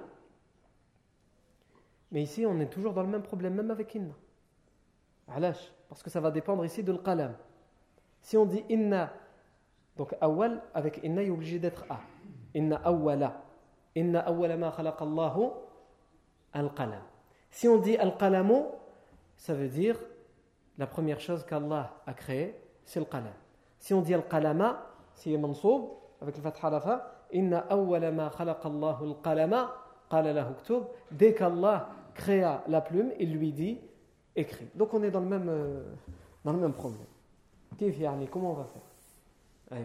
Mais 2.12 2.24
ici, 2.24 2.46
on 2.46 2.60
est 2.60 2.68
toujours 2.68 2.94
dans 2.94 3.04
le 3.04 3.08
même 3.08 3.24
problème, 3.24 3.54
même 3.54 3.72
avec 3.72 3.96
inna. 3.96 4.14
Alash, 5.30 5.72
parce 5.88 6.04
que 6.04 6.10
ça 6.10 6.20
va 6.20 6.30
dépendre 6.30 6.66
ici 6.66 6.84
de 6.84 6.92
l'qalam. 6.92 7.36
Si 8.22 8.36
on 8.36 8.46
dit 8.46 8.66
inna, 8.70 9.14
donc 9.96 10.14
awal, 10.20 10.62
avec 10.74 11.00
inna, 11.04 11.24
il 11.24 11.30
est 11.30 11.32
obligé 11.32 11.58
d'être 11.58 11.86
a. 11.90 12.02
Inna 12.54 12.82
awwala. 12.84 13.42
Inna 13.96 14.20
awwala 14.28 14.58
ma 14.58 14.72
khalaqa 14.72 15.06
Allahu 15.06 15.52
al-qalam. 16.52 17.04
Si 17.50 17.70
on 17.70 17.78
dit 17.78 17.96
al-qalamu, 17.96 18.64
ça 19.42 19.56
veut 19.56 19.70
dire 19.70 19.98
la 20.78 20.86
première 20.86 21.20
chose 21.20 21.44
qu'Allah 21.44 22.00
a 22.06 22.14
créée, 22.14 22.56
c'est 22.86 23.00
le 23.00 23.08
qalam. 23.08 23.34
Si 23.80 23.92
on 23.92 24.02
dit 24.02 24.14
al-qalama, 24.14 24.86
c'est 25.16 25.36
mansoub, 25.36 25.98
avec 26.22 26.38
le 26.38 26.44
fatha 26.44 26.70
la 26.70 27.26
inna 27.34 27.66
awwala 27.68 28.12
ma 28.12 28.30
khalaqa 28.30 28.70
Allahu 28.70 29.10
al-qalama, 29.10 29.76
qala 30.12 30.32
lahu 30.32 30.54
ktub, 30.62 30.84
dès 31.10 31.34
qu'Allah 31.34 31.90
créa 32.14 32.64
la 32.68 32.82
plume, 32.82 33.14
il 33.20 33.34
lui 33.34 33.52
dit 33.52 33.82
écrit. 34.36 34.68
Donc 34.76 34.94
on 34.94 35.02
est 35.02 35.10
dans 35.10 35.22
le 35.22 35.26
même, 35.26 35.50
euh, 35.50 35.92
dans 36.46 36.54
le 36.54 36.60
même 36.60 36.74
problème. 36.74 37.08
Comment 38.30 38.52
on 38.52 38.54
va 38.54 38.66
faire? 38.66 39.82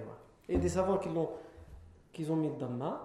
Et 0.50 0.58
des 0.58 0.68
savants 0.68 0.98
qui 0.98 1.08
l'ont 1.08 1.30
qu'ils 2.12 2.30
ont 2.30 2.36
mis 2.36 2.48
le 2.48 2.56
Dhamma, 2.56 3.00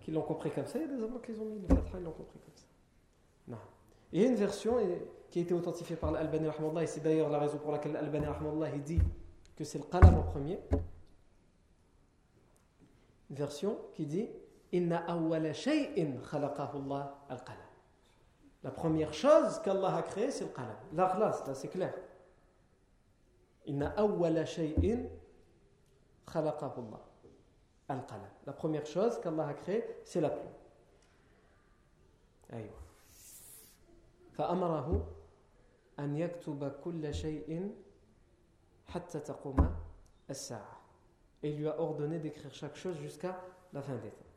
qui 0.00 0.10
l'ont 0.10 0.22
compris 0.22 0.50
comme 0.50 0.66
ça, 0.66 0.80
et 0.80 0.88
des 0.88 0.98
savants 0.98 1.20
qui 1.20 1.30
ont 1.30 1.44
mis 1.44 1.60
le 1.60 1.68
Fatha, 1.68 1.96
ils 1.96 2.04
l'ont 2.04 2.10
compris 2.10 2.40
comme 2.40 2.56
ça. 2.56 2.66
Non. 3.46 3.58
Il 4.16 4.22
y 4.22 4.24
a 4.24 4.28
une 4.28 4.36
version 4.36 4.78
qui 5.30 5.40
a 5.40 5.42
été 5.42 5.52
authentifiée 5.52 5.94
par 5.94 6.10
l'Albani 6.10 6.48
Rahmallah, 6.48 6.84
et 6.84 6.86
c'est 6.86 7.00
d'ailleurs 7.00 7.28
la 7.28 7.38
raison 7.38 7.58
pour 7.58 7.70
laquelle 7.70 7.92
l'Albani 7.92 8.24
Rahmallah 8.24 8.70
dit 8.78 8.98
que 9.54 9.62
c'est 9.62 9.76
le 9.76 9.84
qalam 9.84 10.14
en 10.14 10.22
premier. 10.22 10.58
Une 13.28 13.36
version 13.36 13.78
qui 13.92 14.06
dit 14.06 14.30
Inna 14.72 15.04
awwala 15.06 15.52
shay'in 15.52 16.12
khalaqahu 16.30 16.78
Allah 16.78 17.26
al-qalam. 17.28 17.60
La 18.62 18.70
première 18.70 19.12
chose 19.12 19.60
qu'Allah 19.62 19.96
a 19.96 20.02
créée, 20.02 20.30
c'est 20.30 20.44
le 20.44 20.50
qalam. 20.50 20.76
La 20.94 21.18
là, 21.18 21.32
c'est 21.52 21.68
clair. 21.68 21.92
Inna 23.66 23.94
shay'in 24.46 25.10
khalaqahu 26.32 26.78
Allah 26.78 27.04
al-qalam. 27.90 28.30
La 28.46 28.54
première 28.54 28.86
chose 28.86 29.20
qu'Allah 29.20 29.48
a 29.48 29.52
créée, 29.52 29.84
c'est 30.04 30.22
la 30.22 30.30
plume. 30.30 30.54
Aïe. 32.54 32.70
فأمره 34.35 35.07
أن 35.99 36.17
يكتب 36.17 36.71
كل 36.83 37.13
شيء 37.13 37.71
حتى 38.87 39.19
تقوم 39.19 39.75
الساعة. 40.29 40.81
Et 41.43 41.49
il 41.49 41.57
lui 41.57 41.67
a 41.67 41.79
ordonné 41.79 42.19
d'écrire 42.19 42.53
chaque 42.53 42.75
chose 42.75 42.97
jusqu'à 42.99 43.39
la 43.73 43.81
fin 43.81 43.95
des 43.95 44.09
temps. 44.09 44.31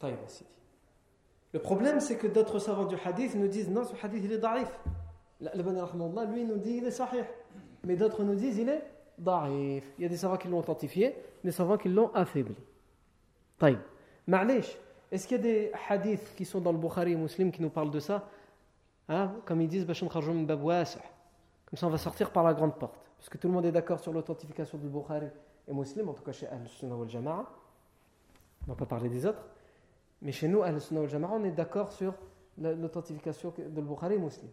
طيب 0.00 0.18
يا 0.22 0.26
سيدي. 0.26 0.50
Le 1.54 1.60
problème, 1.60 2.00
c'est 2.00 2.16
que 2.16 2.26
d'autres 2.26 2.58
savants 2.58 2.84
du 2.84 2.96
hadith 2.96 3.34
nous 3.34 3.48
disent 3.48 3.70
non, 3.70 3.84
ce 3.84 3.94
hadith 4.04 4.22
il 4.24 4.32
est 4.32 4.38
daif. 4.38 4.70
Le 5.40 6.32
lui 6.32 6.44
nous 6.44 6.58
dit 6.58 6.76
il 6.76 6.84
est 6.84 6.90
sahih. 6.90 7.24
Mais 7.84 7.96
d'autres 7.96 8.22
nous 8.22 8.34
disent 8.34 8.58
il 8.58 8.68
est 8.68 8.84
daif. 9.18 9.84
Il 9.98 10.02
y 10.02 10.06
a 10.06 10.08
des 10.08 10.16
savants 10.16 10.36
qui 10.36 10.48
l'ont 10.48 10.58
authentifié, 10.58 11.16
des 11.42 11.52
savants 11.52 11.78
qui 11.78 11.88
l'ont 11.88 12.12
affaibli. 12.14 12.56
طيب. 13.58 13.78
معليش, 14.28 14.76
est-ce 15.10 15.26
qu'il 15.26 15.36
y 15.38 15.40
a 15.40 15.42
des 15.42 15.72
hadiths 15.88 16.34
qui 16.36 16.44
sont 16.44 16.60
dans 16.60 16.72
le 16.72 16.78
Bukhari 16.78 17.12
et 17.12 17.16
Muslim 17.16 17.50
qui 17.50 17.62
nous 17.62 17.70
parlent 17.70 17.90
de 17.90 18.00
ça 18.00 18.28
hein? 19.08 19.32
Comme 19.44 19.60
ils 19.60 19.68
disent, 19.68 19.86
comme 19.86 19.94
ça 21.76 21.86
on 21.86 21.90
va 21.90 21.98
sortir 21.98 22.30
par 22.30 22.44
la 22.44 22.54
grande 22.54 22.78
porte. 22.78 22.98
Parce 23.16 23.28
que 23.28 23.36
tout 23.38 23.48
le 23.48 23.54
monde 23.54 23.66
est 23.66 23.72
d'accord 23.72 24.00
sur 24.00 24.12
l'authentification 24.12 24.78
du 24.78 24.88
Bukhari 24.88 25.26
et 25.66 25.72
Muslim, 25.72 26.08
en 26.08 26.14
tout 26.14 26.22
cas 26.22 26.32
chez 26.32 26.46
Al-Sunnah 26.46 26.96
wal 26.96 27.08
Jama'a. 27.08 27.46
On 28.62 28.66
ne 28.66 28.68
va 28.68 28.74
pas 28.74 28.86
parler 28.86 29.08
des 29.08 29.26
autres. 29.26 29.44
Mais 30.22 30.32
chez 30.32 30.48
nous, 30.48 30.62
Al-Sunnah 30.62 31.00
wal 31.00 31.08
Jama'a, 31.08 31.32
on 31.32 31.44
est 31.44 31.52
d'accord 31.52 31.92
sur 31.92 32.14
l'authentification 32.56 33.52
de 33.56 33.80
Bukhari 33.80 34.14
et 34.14 34.18
Muslim. 34.18 34.50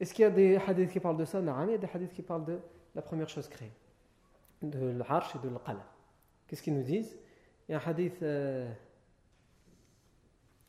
Est-ce 0.00 0.12
qu'il 0.12 0.22
y 0.22 0.26
a 0.26 0.30
des 0.30 0.56
hadiths 0.56 0.90
qui 0.90 1.00
parlent 1.00 1.16
de 1.16 1.24
ça 1.24 1.40
Non, 1.40 1.54
il 1.64 1.70
y 1.70 1.74
a 1.74 1.78
des 1.78 1.88
hadiths 1.92 2.12
qui 2.12 2.22
parlent 2.22 2.44
de 2.44 2.58
la 2.94 3.02
première 3.02 3.28
chose 3.28 3.48
créée, 3.48 3.72
de 4.62 4.90
l'arche 4.98 5.36
et 5.36 5.38
de 5.38 5.48
l'qala. 5.48 5.84
Qu'est-ce 6.46 6.62
qu'ils 6.62 6.74
nous 6.74 6.82
disent 6.82 7.16
Il 7.68 7.72
y 7.72 7.74
a 7.74 7.78
un 7.78 7.90
hadith 7.90 8.22
euh, 8.22 8.70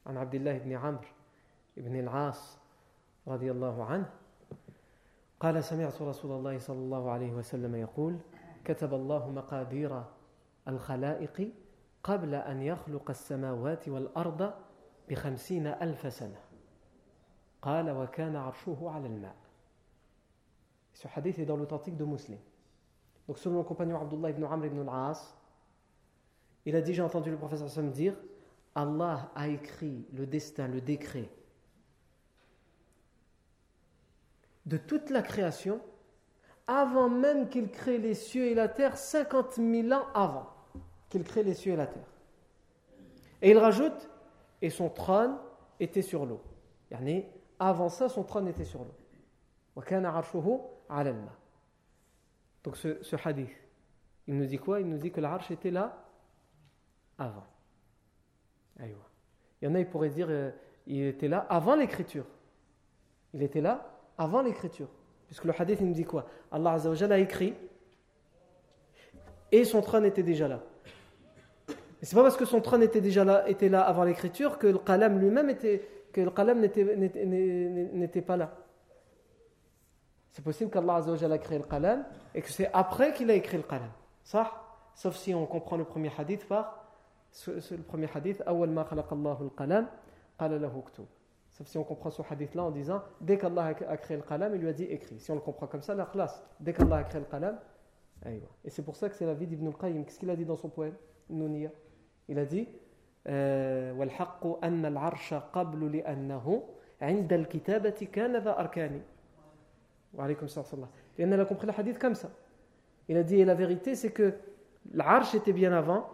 عن 0.06 0.18
عبد 0.18 0.36
الله 0.36 0.58
بن 0.58 0.72
عمرو 0.72 1.08
بن 1.77 2.01
العاص 2.01 2.59
رضي 3.29 3.51
الله 3.51 3.85
عنه 3.85 4.11
قال 5.41 5.65
سمعت 5.65 6.03
رسول 6.03 6.33
الله 6.33 6.59
صلى 6.59 6.79
الله 6.79 7.11
عليه 7.11 7.33
وسلم 7.33 7.75
يقول 7.75 8.19
كتب 8.65 8.95
الله 8.95 9.31
مقادير 9.31 10.05
الخلائق 10.69 11.53
قبل 12.03 12.35
أن 12.35 12.63
يخلق 12.63 13.11
السماوات 13.11 13.89
والأرض 13.89 14.53
بخمسين 15.09 15.67
ألف 15.67 16.13
سنة 16.13 16.41
قال 17.63 17.91
وكان 17.91 18.37
عرشه 18.37 18.91
على 18.91 19.07
الماء 19.07 19.37
Ce 20.93 21.09
hadith 21.17 21.39
est 21.39 21.47
dans 21.47 21.57
l'authentique 21.57 21.97
de 21.97 22.05
Muslim. 22.05 22.39
Donc 23.27 23.39
selon 23.39 23.59
le 23.59 23.63
compagnon 23.63 23.99
Abdullah 23.99 24.31
ibn 24.31 24.45
Amr 24.45 24.67
ibn 24.67 24.81
al-As, 24.81 25.35
il 26.67 26.77
a 26.77 26.83
dit, 26.83 26.93
j'ai 26.93 27.01
entendu 27.01 27.31
le 27.31 27.39
professeur 27.39 27.71
Sam 27.71 27.91
dire, 27.91 28.15
Allah 28.75 29.31
a 29.35 29.49
écrit 29.49 30.07
le 30.13 30.27
destin, 30.27 30.69
le 30.69 30.81
décret 30.81 31.31
de 34.71 34.77
toute 34.77 35.11
la 35.11 35.21
création 35.21 35.81
avant 36.69 37.09
même 37.09 37.49
qu'il 37.49 37.69
crée 37.73 37.99
les 37.99 38.15
cieux 38.15 38.45
et 38.47 38.55
la 38.55 38.69
terre, 38.69 38.97
50 38.97 39.55
000 39.55 39.93
ans 39.93 40.07
avant 40.15 40.49
qu'il 41.09 41.25
crée 41.25 41.43
les 41.43 41.55
cieux 41.55 41.73
et 41.73 41.77
la 41.77 41.89
terre. 41.89 42.07
Et 43.43 43.51
il 43.51 43.59
rajoute, 43.59 44.09
et 44.63 44.71
son 44.71 44.89
trône 44.89 45.37
était 45.81 46.03
sur 46.03 46.25
l'eau. 46.25 46.41
Yani, 46.93 47.25
avant 47.59 47.89
ça, 47.89 48.09
son 48.09 48.23
trône 48.23 48.47
était 48.47 48.65
sur 48.65 48.85
l'eau. 48.85 48.95
Donc 52.63 52.77
ce, 52.77 53.29
hadith, 53.29 53.51
il 54.29 54.37
nous 54.37 54.47
dit 54.47 54.59
quoi? 54.59 54.81
Il 54.81 54.89
nous 54.89 54.99
dit 54.99 55.11
que 55.11 55.21
l'arche 55.21 55.51
était 55.51 55.73
là 55.73 56.07
avant. 57.19 57.47
Il 58.79 58.95
y 59.63 59.67
en 59.67 59.75
a, 59.75 59.81
ils 59.81 59.91
pourraient 59.91 60.11
dire, 60.11 60.29
euh, 60.31 60.53
il 60.87 61.03
était 61.03 61.27
là 61.27 61.45
avant 61.51 61.75
l'écriture. 61.75 62.27
Il 63.35 63.43
était 63.43 63.61
là 63.61 63.90
avant 64.21 64.43
l'écriture. 64.43 64.89
Puisque 65.27 65.45
le 65.45 65.55
hadith, 65.59 65.79
il 65.81 65.87
nous 65.87 65.95
dit 65.95 66.05
quoi? 66.05 66.27
Allah 66.53 66.77
a 66.77 67.19
écrit 67.19 67.55
et 69.51 69.65
son 69.65 69.81
trône 69.81 70.05
était 70.05 70.23
déjà 70.23 70.47
là. 70.47 70.61
Et 72.03 72.07
c'est 72.07 72.15
pas 72.15 72.23
parce 72.23 72.37
que 72.37 72.45
son 72.45 72.61
trône 72.61 72.83
était 72.83 73.01
déjà 73.01 73.25
là, 73.25 73.49
était 73.49 73.69
là 73.69 73.83
avant 73.83 74.05
l'écriture 74.05 74.59
que 74.59 74.67
le 74.67 74.79
qalam 74.79 75.19
lui-même 75.19 75.51
était, 75.51 75.89
que 76.13 76.21
le 76.21 76.31
qalam 76.31 76.61
n'était 76.61 78.23
pas 78.23 78.37
là. 78.37 78.53
C'est 80.33 80.45
possible 80.45 80.71
qu'Allah 80.71 80.97
a 80.97 81.39
créé 81.39 81.59
le 81.59 81.65
qalam 81.65 82.05
et 82.35 82.43
que 82.43 82.51
c'est 82.51 82.71
après 82.73 83.13
qu'il 83.13 83.31
a 83.31 83.35
écrit 83.35 83.57
le 83.57 83.65
qalam. 83.65 83.91
Ça 84.23 84.67
Sauf 84.95 85.17
si 85.17 85.35
on 85.35 85.47
comprend 85.47 85.77
le 85.77 85.85
premier 85.85 86.11
hadith 86.17 86.47
par 86.47 86.85
le 87.47 87.83
premier 87.83 88.09
hadith, 88.13 88.43
ma 88.47 88.83
al 88.83 89.51
qalam, 89.57 89.89
qala 90.39 90.59
lahu 90.59 90.83
Sauf 91.60 91.68
si 91.68 91.78
on 91.78 91.84
comprend 91.84 92.10
ce 92.10 92.22
hadith-là 92.30 92.64
en 92.64 92.72
disant 92.72 93.02
dès 93.22 93.38
qu'Allah 93.38 93.74
a 93.88 93.98
créé 93.98 94.18
le 94.18 94.24
qalam, 94.24 94.54
il 94.56 94.62
lui 94.62 94.70
a 94.70 94.74
dit 94.74 94.84
écrit. 94.84 95.20
Si 95.20 95.32
on 95.32 95.36
le 95.36 95.42
comprend 95.42 95.68
comme 95.68 95.82
ça, 95.82 95.96
la 95.96 96.06
classe. 96.06 96.44
Dès 96.60 96.74
qu'Allah 96.74 96.98
a 96.98 97.04
créé 97.04 97.22
le 97.22 97.28
qalam, 97.28 97.58
et 98.64 98.70
c'est 98.70 98.84
pour 98.84 98.96
ça 98.96 99.10
que 99.10 99.16
c'est 99.16 99.26
la 99.26 99.34
vie 99.34 99.48
d'Ibn 99.48 99.68
al-Qayyim. 99.68 100.04
Qu'est-ce 100.04 100.20
qu'il 100.20 100.30
a 100.30 100.36
dit 100.36 100.46
dans 100.46 100.56
son 100.56 100.70
poème 100.70 100.96
Nounia 101.30 101.70
Il 102.28 102.40
a 102.40 102.46
dit 102.46 102.68
والحق 103.28 104.64
أن 104.64 104.86
العرش 104.86 105.34
قبل 105.34 105.98
لأنه 105.98 106.64
عند 107.02 107.34
الكتابة 107.34 108.08
كان 108.14 108.38
ذا 108.38 108.60
أركان 108.60 109.02
وعليكم 110.14 110.46
السلام 110.46 110.66
ورحمة 110.66 110.78
الله 110.78 110.90
لأن 111.18 111.40
a 111.40 111.46
compris 111.46 111.66
le 111.66 111.74
hadith 111.74 111.98
comme 111.98 112.14
ça 112.14 112.30
il 113.10 113.18
a 113.18 113.24
dit 113.24 113.40
et 113.40 113.46
la 113.46 113.56
vérité 113.56 113.96
c'est 113.96 114.12
que 114.12 114.36
l'arche 114.94 115.34
était 115.34 115.54
bien 115.54 115.74
avant 115.74 116.08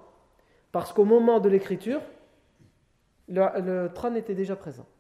parce 0.71 0.93
qu'au 0.93 1.03
moment 1.03 1.41
de 1.41 1.49
l'écriture 1.49 2.01
le, 3.27 3.59
le 3.59 3.93
trône 3.93 4.15
était 4.15 4.36
déjà 4.36 4.55
présent 4.55 4.86
Aïwa. 4.86 4.94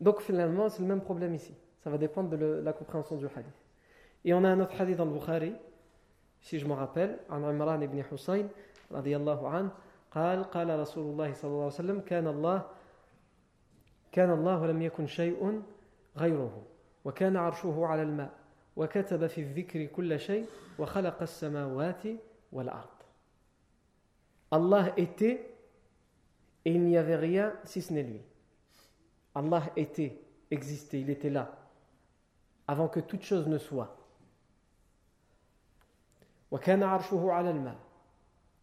donc 0.00 0.20
finalement 0.20 0.68
c'est 0.68 0.82
le 0.82 0.88
même 0.88 1.00
problème 1.00 1.34
ici 1.34 1.54
ça 1.82 1.90
va 1.90 1.98
dépendre 1.98 2.28
de 2.30 2.36
le, 2.36 2.60
la 2.60 2.72
compréhension 2.72 3.16
du 3.16 3.26
hadith 3.26 3.46
et 4.24 4.34
on 4.34 4.44
a 4.44 4.48
un 4.48 4.60
autre 4.60 4.80
hadith 4.80 4.96
dans 4.96 5.04
le 5.04 5.12
Bukhari 5.12 5.54
si 6.40 6.58
je 6.58 6.66
me 6.66 6.74
rappelle 6.74 7.18
عن 7.30 7.44
عمران 7.44 7.82
ibn 7.82 8.02
Hussein 8.12 8.48
رضي 8.92 9.16
الله 9.16 9.48
عنه 9.48 9.70
قال 10.10 10.44
قال 10.44 10.78
رسول 10.80 11.12
الله 11.12 11.32
صلى 11.32 11.50
الله 11.50 11.64
عليه 11.64 11.74
وسلم 11.74 12.00
كان 12.00 12.26
الله 12.26 12.66
كان 14.12 14.30
الله 14.30 14.60
ولم 14.62 14.82
يكن 14.82 15.06
شيء 15.06 15.62
غيره 16.16 16.62
وكان 17.04 17.36
عرشه 17.36 17.86
على 17.86 18.02
الماء 18.02 18.32
وكتب 18.76 19.26
في 19.26 19.40
الذكر 19.40 19.84
كل 19.84 20.20
شيء 20.20 20.46
وخلق 20.78 21.22
السماوات 21.22 22.02
والأرض 22.52 22.96
Allah 24.52 24.92
était 24.96 25.50
et 26.64 26.70
il 26.72 26.82
n'y 26.82 26.96
avait 26.96 27.16
rien 27.16 27.52
si 27.64 27.82
ce 27.82 27.92
n'est 27.92 28.04
lui. 28.04 28.20
Allah 29.34 29.62
était, 29.76 30.18
existait, 30.50 31.00
il 31.00 31.10
était 31.10 31.30
là, 31.30 31.56
avant 32.66 32.88
que 32.88 33.00
toute 33.00 33.22
chose 33.22 33.46
ne 33.48 33.58
soit. 33.58 33.96
وكان 36.50 36.82
عرشه 36.82 37.32
على 37.32 37.50
الماء 37.50 37.76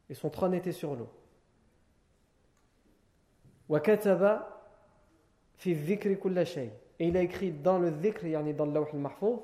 et 0.09 0.13
son 0.13 0.29
trône 0.29 0.53
était 0.53 0.71
sur 0.71 0.95
l'eau. 0.95 1.09
وكتب 3.69 4.39
في 5.57 5.71
الذكر 5.71 6.13
كل 6.13 6.45
شيء 6.47 6.71
et 6.99 7.07
il 7.07 7.17
a 7.17 7.21
écrit 7.21 7.51
dans 7.51 7.79
le 7.79 7.91
dhikr 7.91 8.25
يعني 8.25 8.53
dans 8.53 8.65
le 8.65 8.73
lawh 8.73 8.87
al-mahfouz 8.93 9.39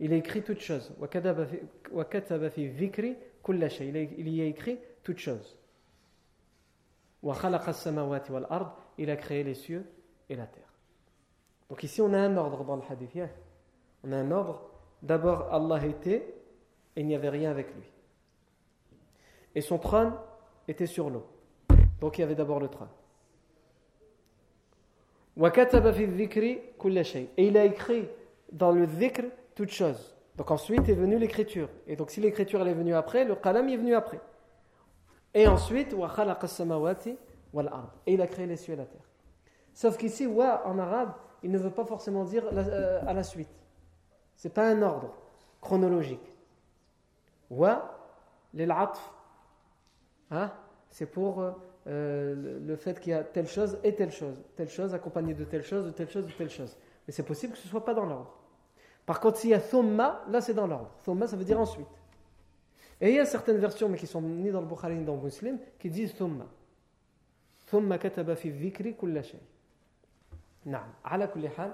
il 0.00 0.12
a 0.12 0.16
écrit 0.16 0.42
toutes 0.42 0.60
choses 0.60 0.92
وكتب 1.00 1.44
في, 1.44 1.62
وكتب 1.92 2.48
في 2.48 2.66
الذكر 2.66 3.14
كل 3.42 3.70
شيء 3.70 3.92
il 4.18 4.28
y 4.28 4.40
a 4.40 4.44
écrit 4.44 4.78
toutes 5.02 5.18
choses 5.18 5.56
وخلق 7.22 7.68
السماوات 7.68 8.30
والأرض 8.30 8.72
il 8.97 9.09
a 9.09 9.15
créé 9.15 9.43
les 9.43 9.55
cieux 9.55 9.85
et 10.29 10.35
la 10.35 10.45
terre 10.45 10.73
donc 11.69 11.83
ici 11.83 12.01
on 12.01 12.13
a 12.13 12.19
un 12.19 12.37
ordre 12.37 12.63
dans 12.63 12.75
le 12.75 12.83
hadith 12.89 13.17
on 14.03 14.11
a 14.11 14.17
un 14.17 14.31
ordre 14.31 14.69
d'abord 15.01 15.53
Allah 15.53 15.85
était 15.85 16.33
et 16.95 17.01
il 17.01 17.07
n'y 17.07 17.15
avait 17.15 17.29
rien 17.29 17.51
avec 17.51 17.73
lui 17.75 17.91
et 19.55 19.61
son 19.61 19.77
trône 19.77 20.13
était 20.67 20.87
sur 20.87 21.09
l'eau 21.09 21.25
donc 22.03 22.17
il 22.17 22.21
y 22.21 22.23
avait 22.25 22.35
d'abord 22.35 22.59
le 22.59 22.67
trône. 22.67 22.89
Et 27.37 27.47
il 27.47 27.57
a 27.57 27.63
écrit 27.63 28.09
dans 28.51 28.73
le 28.73 28.85
dhikr 28.85 29.23
toutes 29.55 29.71
choses. 29.71 30.13
Donc 30.35 30.51
ensuite 30.51 30.89
est 30.89 30.95
venue 30.95 31.17
l'écriture. 31.17 31.69
Et 31.87 31.95
donc 31.95 32.11
si 32.11 32.19
l'écriture 32.19 32.67
est 32.67 32.73
venue 32.73 32.93
après, 32.93 33.23
le 33.23 33.35
qalam 33.35 33.69
est 33.69 33.77
venu 33.77 33.95
après. 33.95 34.19
Et 35.33 35.47
ensuite, 35.47 35.95
et 38.05 38.13
il 38.13 38.21
a 38.21 38.27
créé 38.27 38.45
les 38.45 38.57
cieux 38.57 38.73
et 38.73 38.77
la 38.77 38.85
terre. 38.85 39.07
Sauf 39.73 39.97
qu'ici, 39.97 40.25
wa 40.27 40.65
en 40.65 40.77
arabe, 40.79 41.13
il 41.41 41.51
ne 41.51 41.57
veut 41.57 41.71
pas 41.71 41.85
forcément 41.85 42.23
dire 42.23 42.43
euh, 42.51 43.01
à 43.05 43.13
la 43.13 43.23
suite. 43.23 43.49
C'est 44.35 44.53
pas 44.53 44.67
un 44.67 44.81
ordre 44.81 45.13
chronologique. 45.61 46.33
Wa, 47.49 47.97
l'atf, 48.53 49.11
hein? 50.31 50.51
c'est 50.89 51.05
pour 51.05 51.43
euh, 51.87 52.59
le 52.65 52.75
fait 52.75 52.99
qu'il 52.99 53.11
y 53.11 53.15
a 53.15 53.23
telle 53.23 53.47
chose 53.47 53.77
et 53.83 53.93
telle 53.93 54.11
chose, 54.11 54.41
telle 54.55 54.69
chose 54.69 54.93
accompagnée 54.93 55.33
de 55.33 55.43
telle 55.43 55.63
chose, 55.63 55.85
de 55.85 55.91
telle 55.91 56.09
chose, 56.09 56.25
de 56.25 56.31
telle 56.31 56.49
chose. 56.49 56.77
Mais 57.07 57.13
c'est 57.13 57.23
possible 57.23 57.53
que 57.53 57.59
ce 57.59 57.67
ne 57.67 57.69
soit 57.69 57.85
pas 57.85 57.93
dans 57.93 58.05
l'ordre. 58.05 58.33
Par 59.05 59.19
contre, 59.19 59.37
s'il 59.37 59.49
y 59.49 59.53
a 59.53 59.59
thumma, 59.59 60.23
là 60.29 60.39
c'est 60.41 60.53
dans 60.53 60.67
l'ordre. 60.67 60.91
Thumma, 61.03 61.27
ça 61.27 61.35
veut 61.35 61.43
dire 61.43 61.59
ensuite. 61.59 61.87
Et 63.01 63.09
il 63.09 63.15
y 63.15 63.19
a 63.19 63.25
certaines 63.25 63.57
versions, 63.57 63.89
mais 63.89 63.97
qui 63.97 64.07
sont 64.07 64.21
ni 64.21 64.49
dans 64.49 64.61
le 64.61 64.67
Bukhari 64.67 64.95
ni 64.95 65.03
dans 65.03 65.15
le 65.15 65.21
Muslim, 65.21 65.59
qui 65.77 65.89
disent 65.89 66.15
thumma. 66.15 66.45
Thumma 67.73 67.97
kataba 67.97 68.35
fi 68.35 68.51
dhikri 68.51 68.93
kulla 68.93 69.23
shay. 69.23 69.39
Naam. 70.65 70.93
Ala 71.03 71.27
kulli 71.27 71.49
hal, 71.57 71.73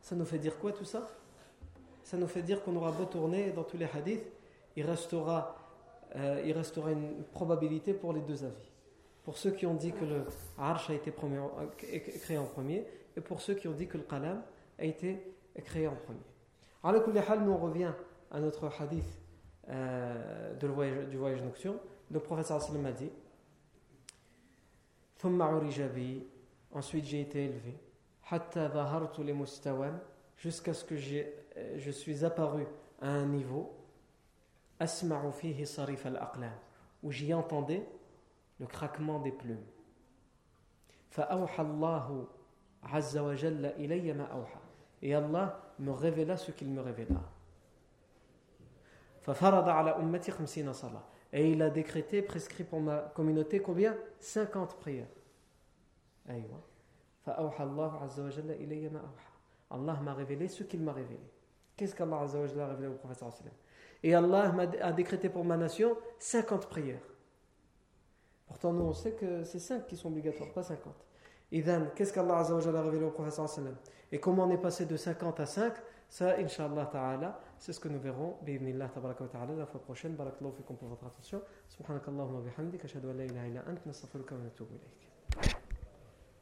ça 0.00 0.16
nous 0.16 0.24
fait 0.24 0.38
dire 0.38 0.58
quoi 0.58 0.72
tout 0.72 0.84
ça? 0.84 1.06
Ça 2.02 2.16
nous 2.16 2.26
fait 2.26 2.42
dire 2.42 2.64
qu'on 2.64 2.74
aura 2.74 2.90
beau 2.90 3.04
tourner 3.04 3.52
dans 3.52 3.62
tous 3.62 3.76
les 3.76 3.86
hadiths, 3.86 4.26
il 4.74 4.84
restera, 4.84 5.56
euh, 6.16 6.42
il 6.44 6.52
restera 6.52 6.90
une 6.90 7.22
probabilité 7.32 7.94
pour 7.94 8.12
les 8.12 8.22
deux 8.22 8.44
avis 8.44 8.72
pour 9.26 9.38
ceux 9.38 9.50
qui 9.50 9.66
ont 9.66 9.74
dit 9.74 9.92
que 9.92 10.04
le 10.04 10.24
arsh 10.56 10.90
a 10.90 10.94
été 10.94 11.12
créé 12.20 12.38
en 12.38 12.44
premier 12.44 12.86
et 13.16 13.20
pour 13.20 13.40
ceux 13.40 13.54
qui 13.54 13.66
ont 13.66 13.72
dit 13.72 13.88
que 13.88 13.98
le 13.98 14.04
qalam 14.04 14.40
a 14.78 14.84
été 14.84 15.20
créé 15.64 15.88
en 15.88 15.96
premier. 15.96 16.20
Alors, 16.84 17.02
nous 17.40 17.50
on 17.50 17.56
revient 17.56 17.92
à 18.30 18.38
notre 18.38 18.70
hadith 18.80 19.18
euh, 19.68 20.54
de 20.54 20.66
voyage, 20.68 21.08
du 21.08 21.16
voyage 21.16 21.42
nocturne. 21.42 21.78
Le 22.08 22.20
prophète 22.20 22.46
sallam 22.46 22.86
a 22.86 22.92
dit 22.92 23.10
Ensuite 26.72 27.04
j'ai 27.04 27.20
été 27.20 27.44
élevé 27.44 27.78
jusqu'à 30.36 30.74
ce 30.74 30.84
que 30.84 30.94
euh, 30.94 31.78
je 31.78 31.90
suis 31.90 32.24
apparu 32.24 32.66
à 33.00 33.08
un 33.08 33.26
niveau 33.26 33.72
où 37.02 37.10
j'y 37.10 37.32
entendais 37.32 37.86
le 38.60 38.66
craquement 38.66 39.20
des 39.20 39.32
plumes. 39.32 39.64
Et 45.02 45.14
Allah 45.14 45.60
me 45.78 45.90
révéla 45.90 46.36
ce 46.36 46.50
qu'il 46.50 46.68
me 46.68 46.80
révéla. 46.80 47.20
Et 51.36 51.50
il 51.50 51.60
a 51.60 51.68
décrété, 51.68 52.22
prescrit 52.22 52.64
pour 52.64 52.80
ma 52.80 53.12
communauté 53.14 53.60
combien? 53.60 53.94
50 54.20 54.76
prières. 54.80 55.06
Allah 59.70 60.00
m'a 60.02 60.14
révélé 60.14 60.48
ce 60.48 60.62
qu'il 60.62 60.80
m'a 60.80 60.94
révélé. 60.94 61.20
Qu'est-ce 61.76 61.94
qu'Allah 61.94 62.22
a 62.22 62.66
révélé 62.68 62.88
au 62.88 62.94
prophète 62.94 63.22
Et 64.02 64.14
Allah 64.14 64.54
a 64.80 64.92
décrété 64.92 65.28
pour 65.28 65.44
ma 65.44 65.58
nation 65.58 65.98
50 66.18 66.70
prières. 66.70 67.06
Pourtant, 68.46 68.72
nous, 68.72 68.84
on 68.84 68.94
sait 68.94 69.12
que 69.12 69.44
c'est 69.44 69.58
5 69.58 69.86
qui 69.86 69.96
sont 69.96 70.08
obligatoires, 70.08 70.50
pas 70.54 70.62
50. 70.62 70.94
Et 71.52 71.62
qu'est-ce 71.94 72.14
qu'Allah 72.14 72.38
a 72.38 72.82
révélé 72.82 73.04
au 73.04 73.10
prophète 73.10 73.38
Et 74.10 74.18
comment 74.18 74.44
on 74.44 74.50
est 74.50 74.56
passé 74.56 74.86
de 74.86 74.96
50 74.96 75.38
à 75.38 75.44
5 75.44 75.74
Ça, 76.08 76.36
Inch'Allah 76.38 76.86
ta'ala, 76.86 77.40
c'est 77.58 77.72
ce 77.72 77.80
que 77.80 77.88
nous 77.88 77.98
verrons, 77.98 78.36
bi'idnillah 78.42 78.88
tabaraka 78.88 79.24
wa 79.24 79.30
ta'ala, 79.30 79.54
la 79.54 79.66
fois 79.66 79.80
prochaine. 79.80 80.14
Barakallahu 80.14 80.54
fikum 80.56 80.76
pour 80.76 80.88
votre 80.88 81.06
attention. 81.06 81.42
Subhanakallahumma 81.68 82.40
bihamdik, 82.40 82.84
ashhadu 82.84 83.10
an 83.10 83.14
la 83.14 83.24
ilaha 83.24 83.46
illa 83.48 83.64
ant, 83.68 83.84
nastaghfiruka 83.86 84.34
wa 84.34 84.42
natubu 84.42 84.74
ilayk. 84.74 85.65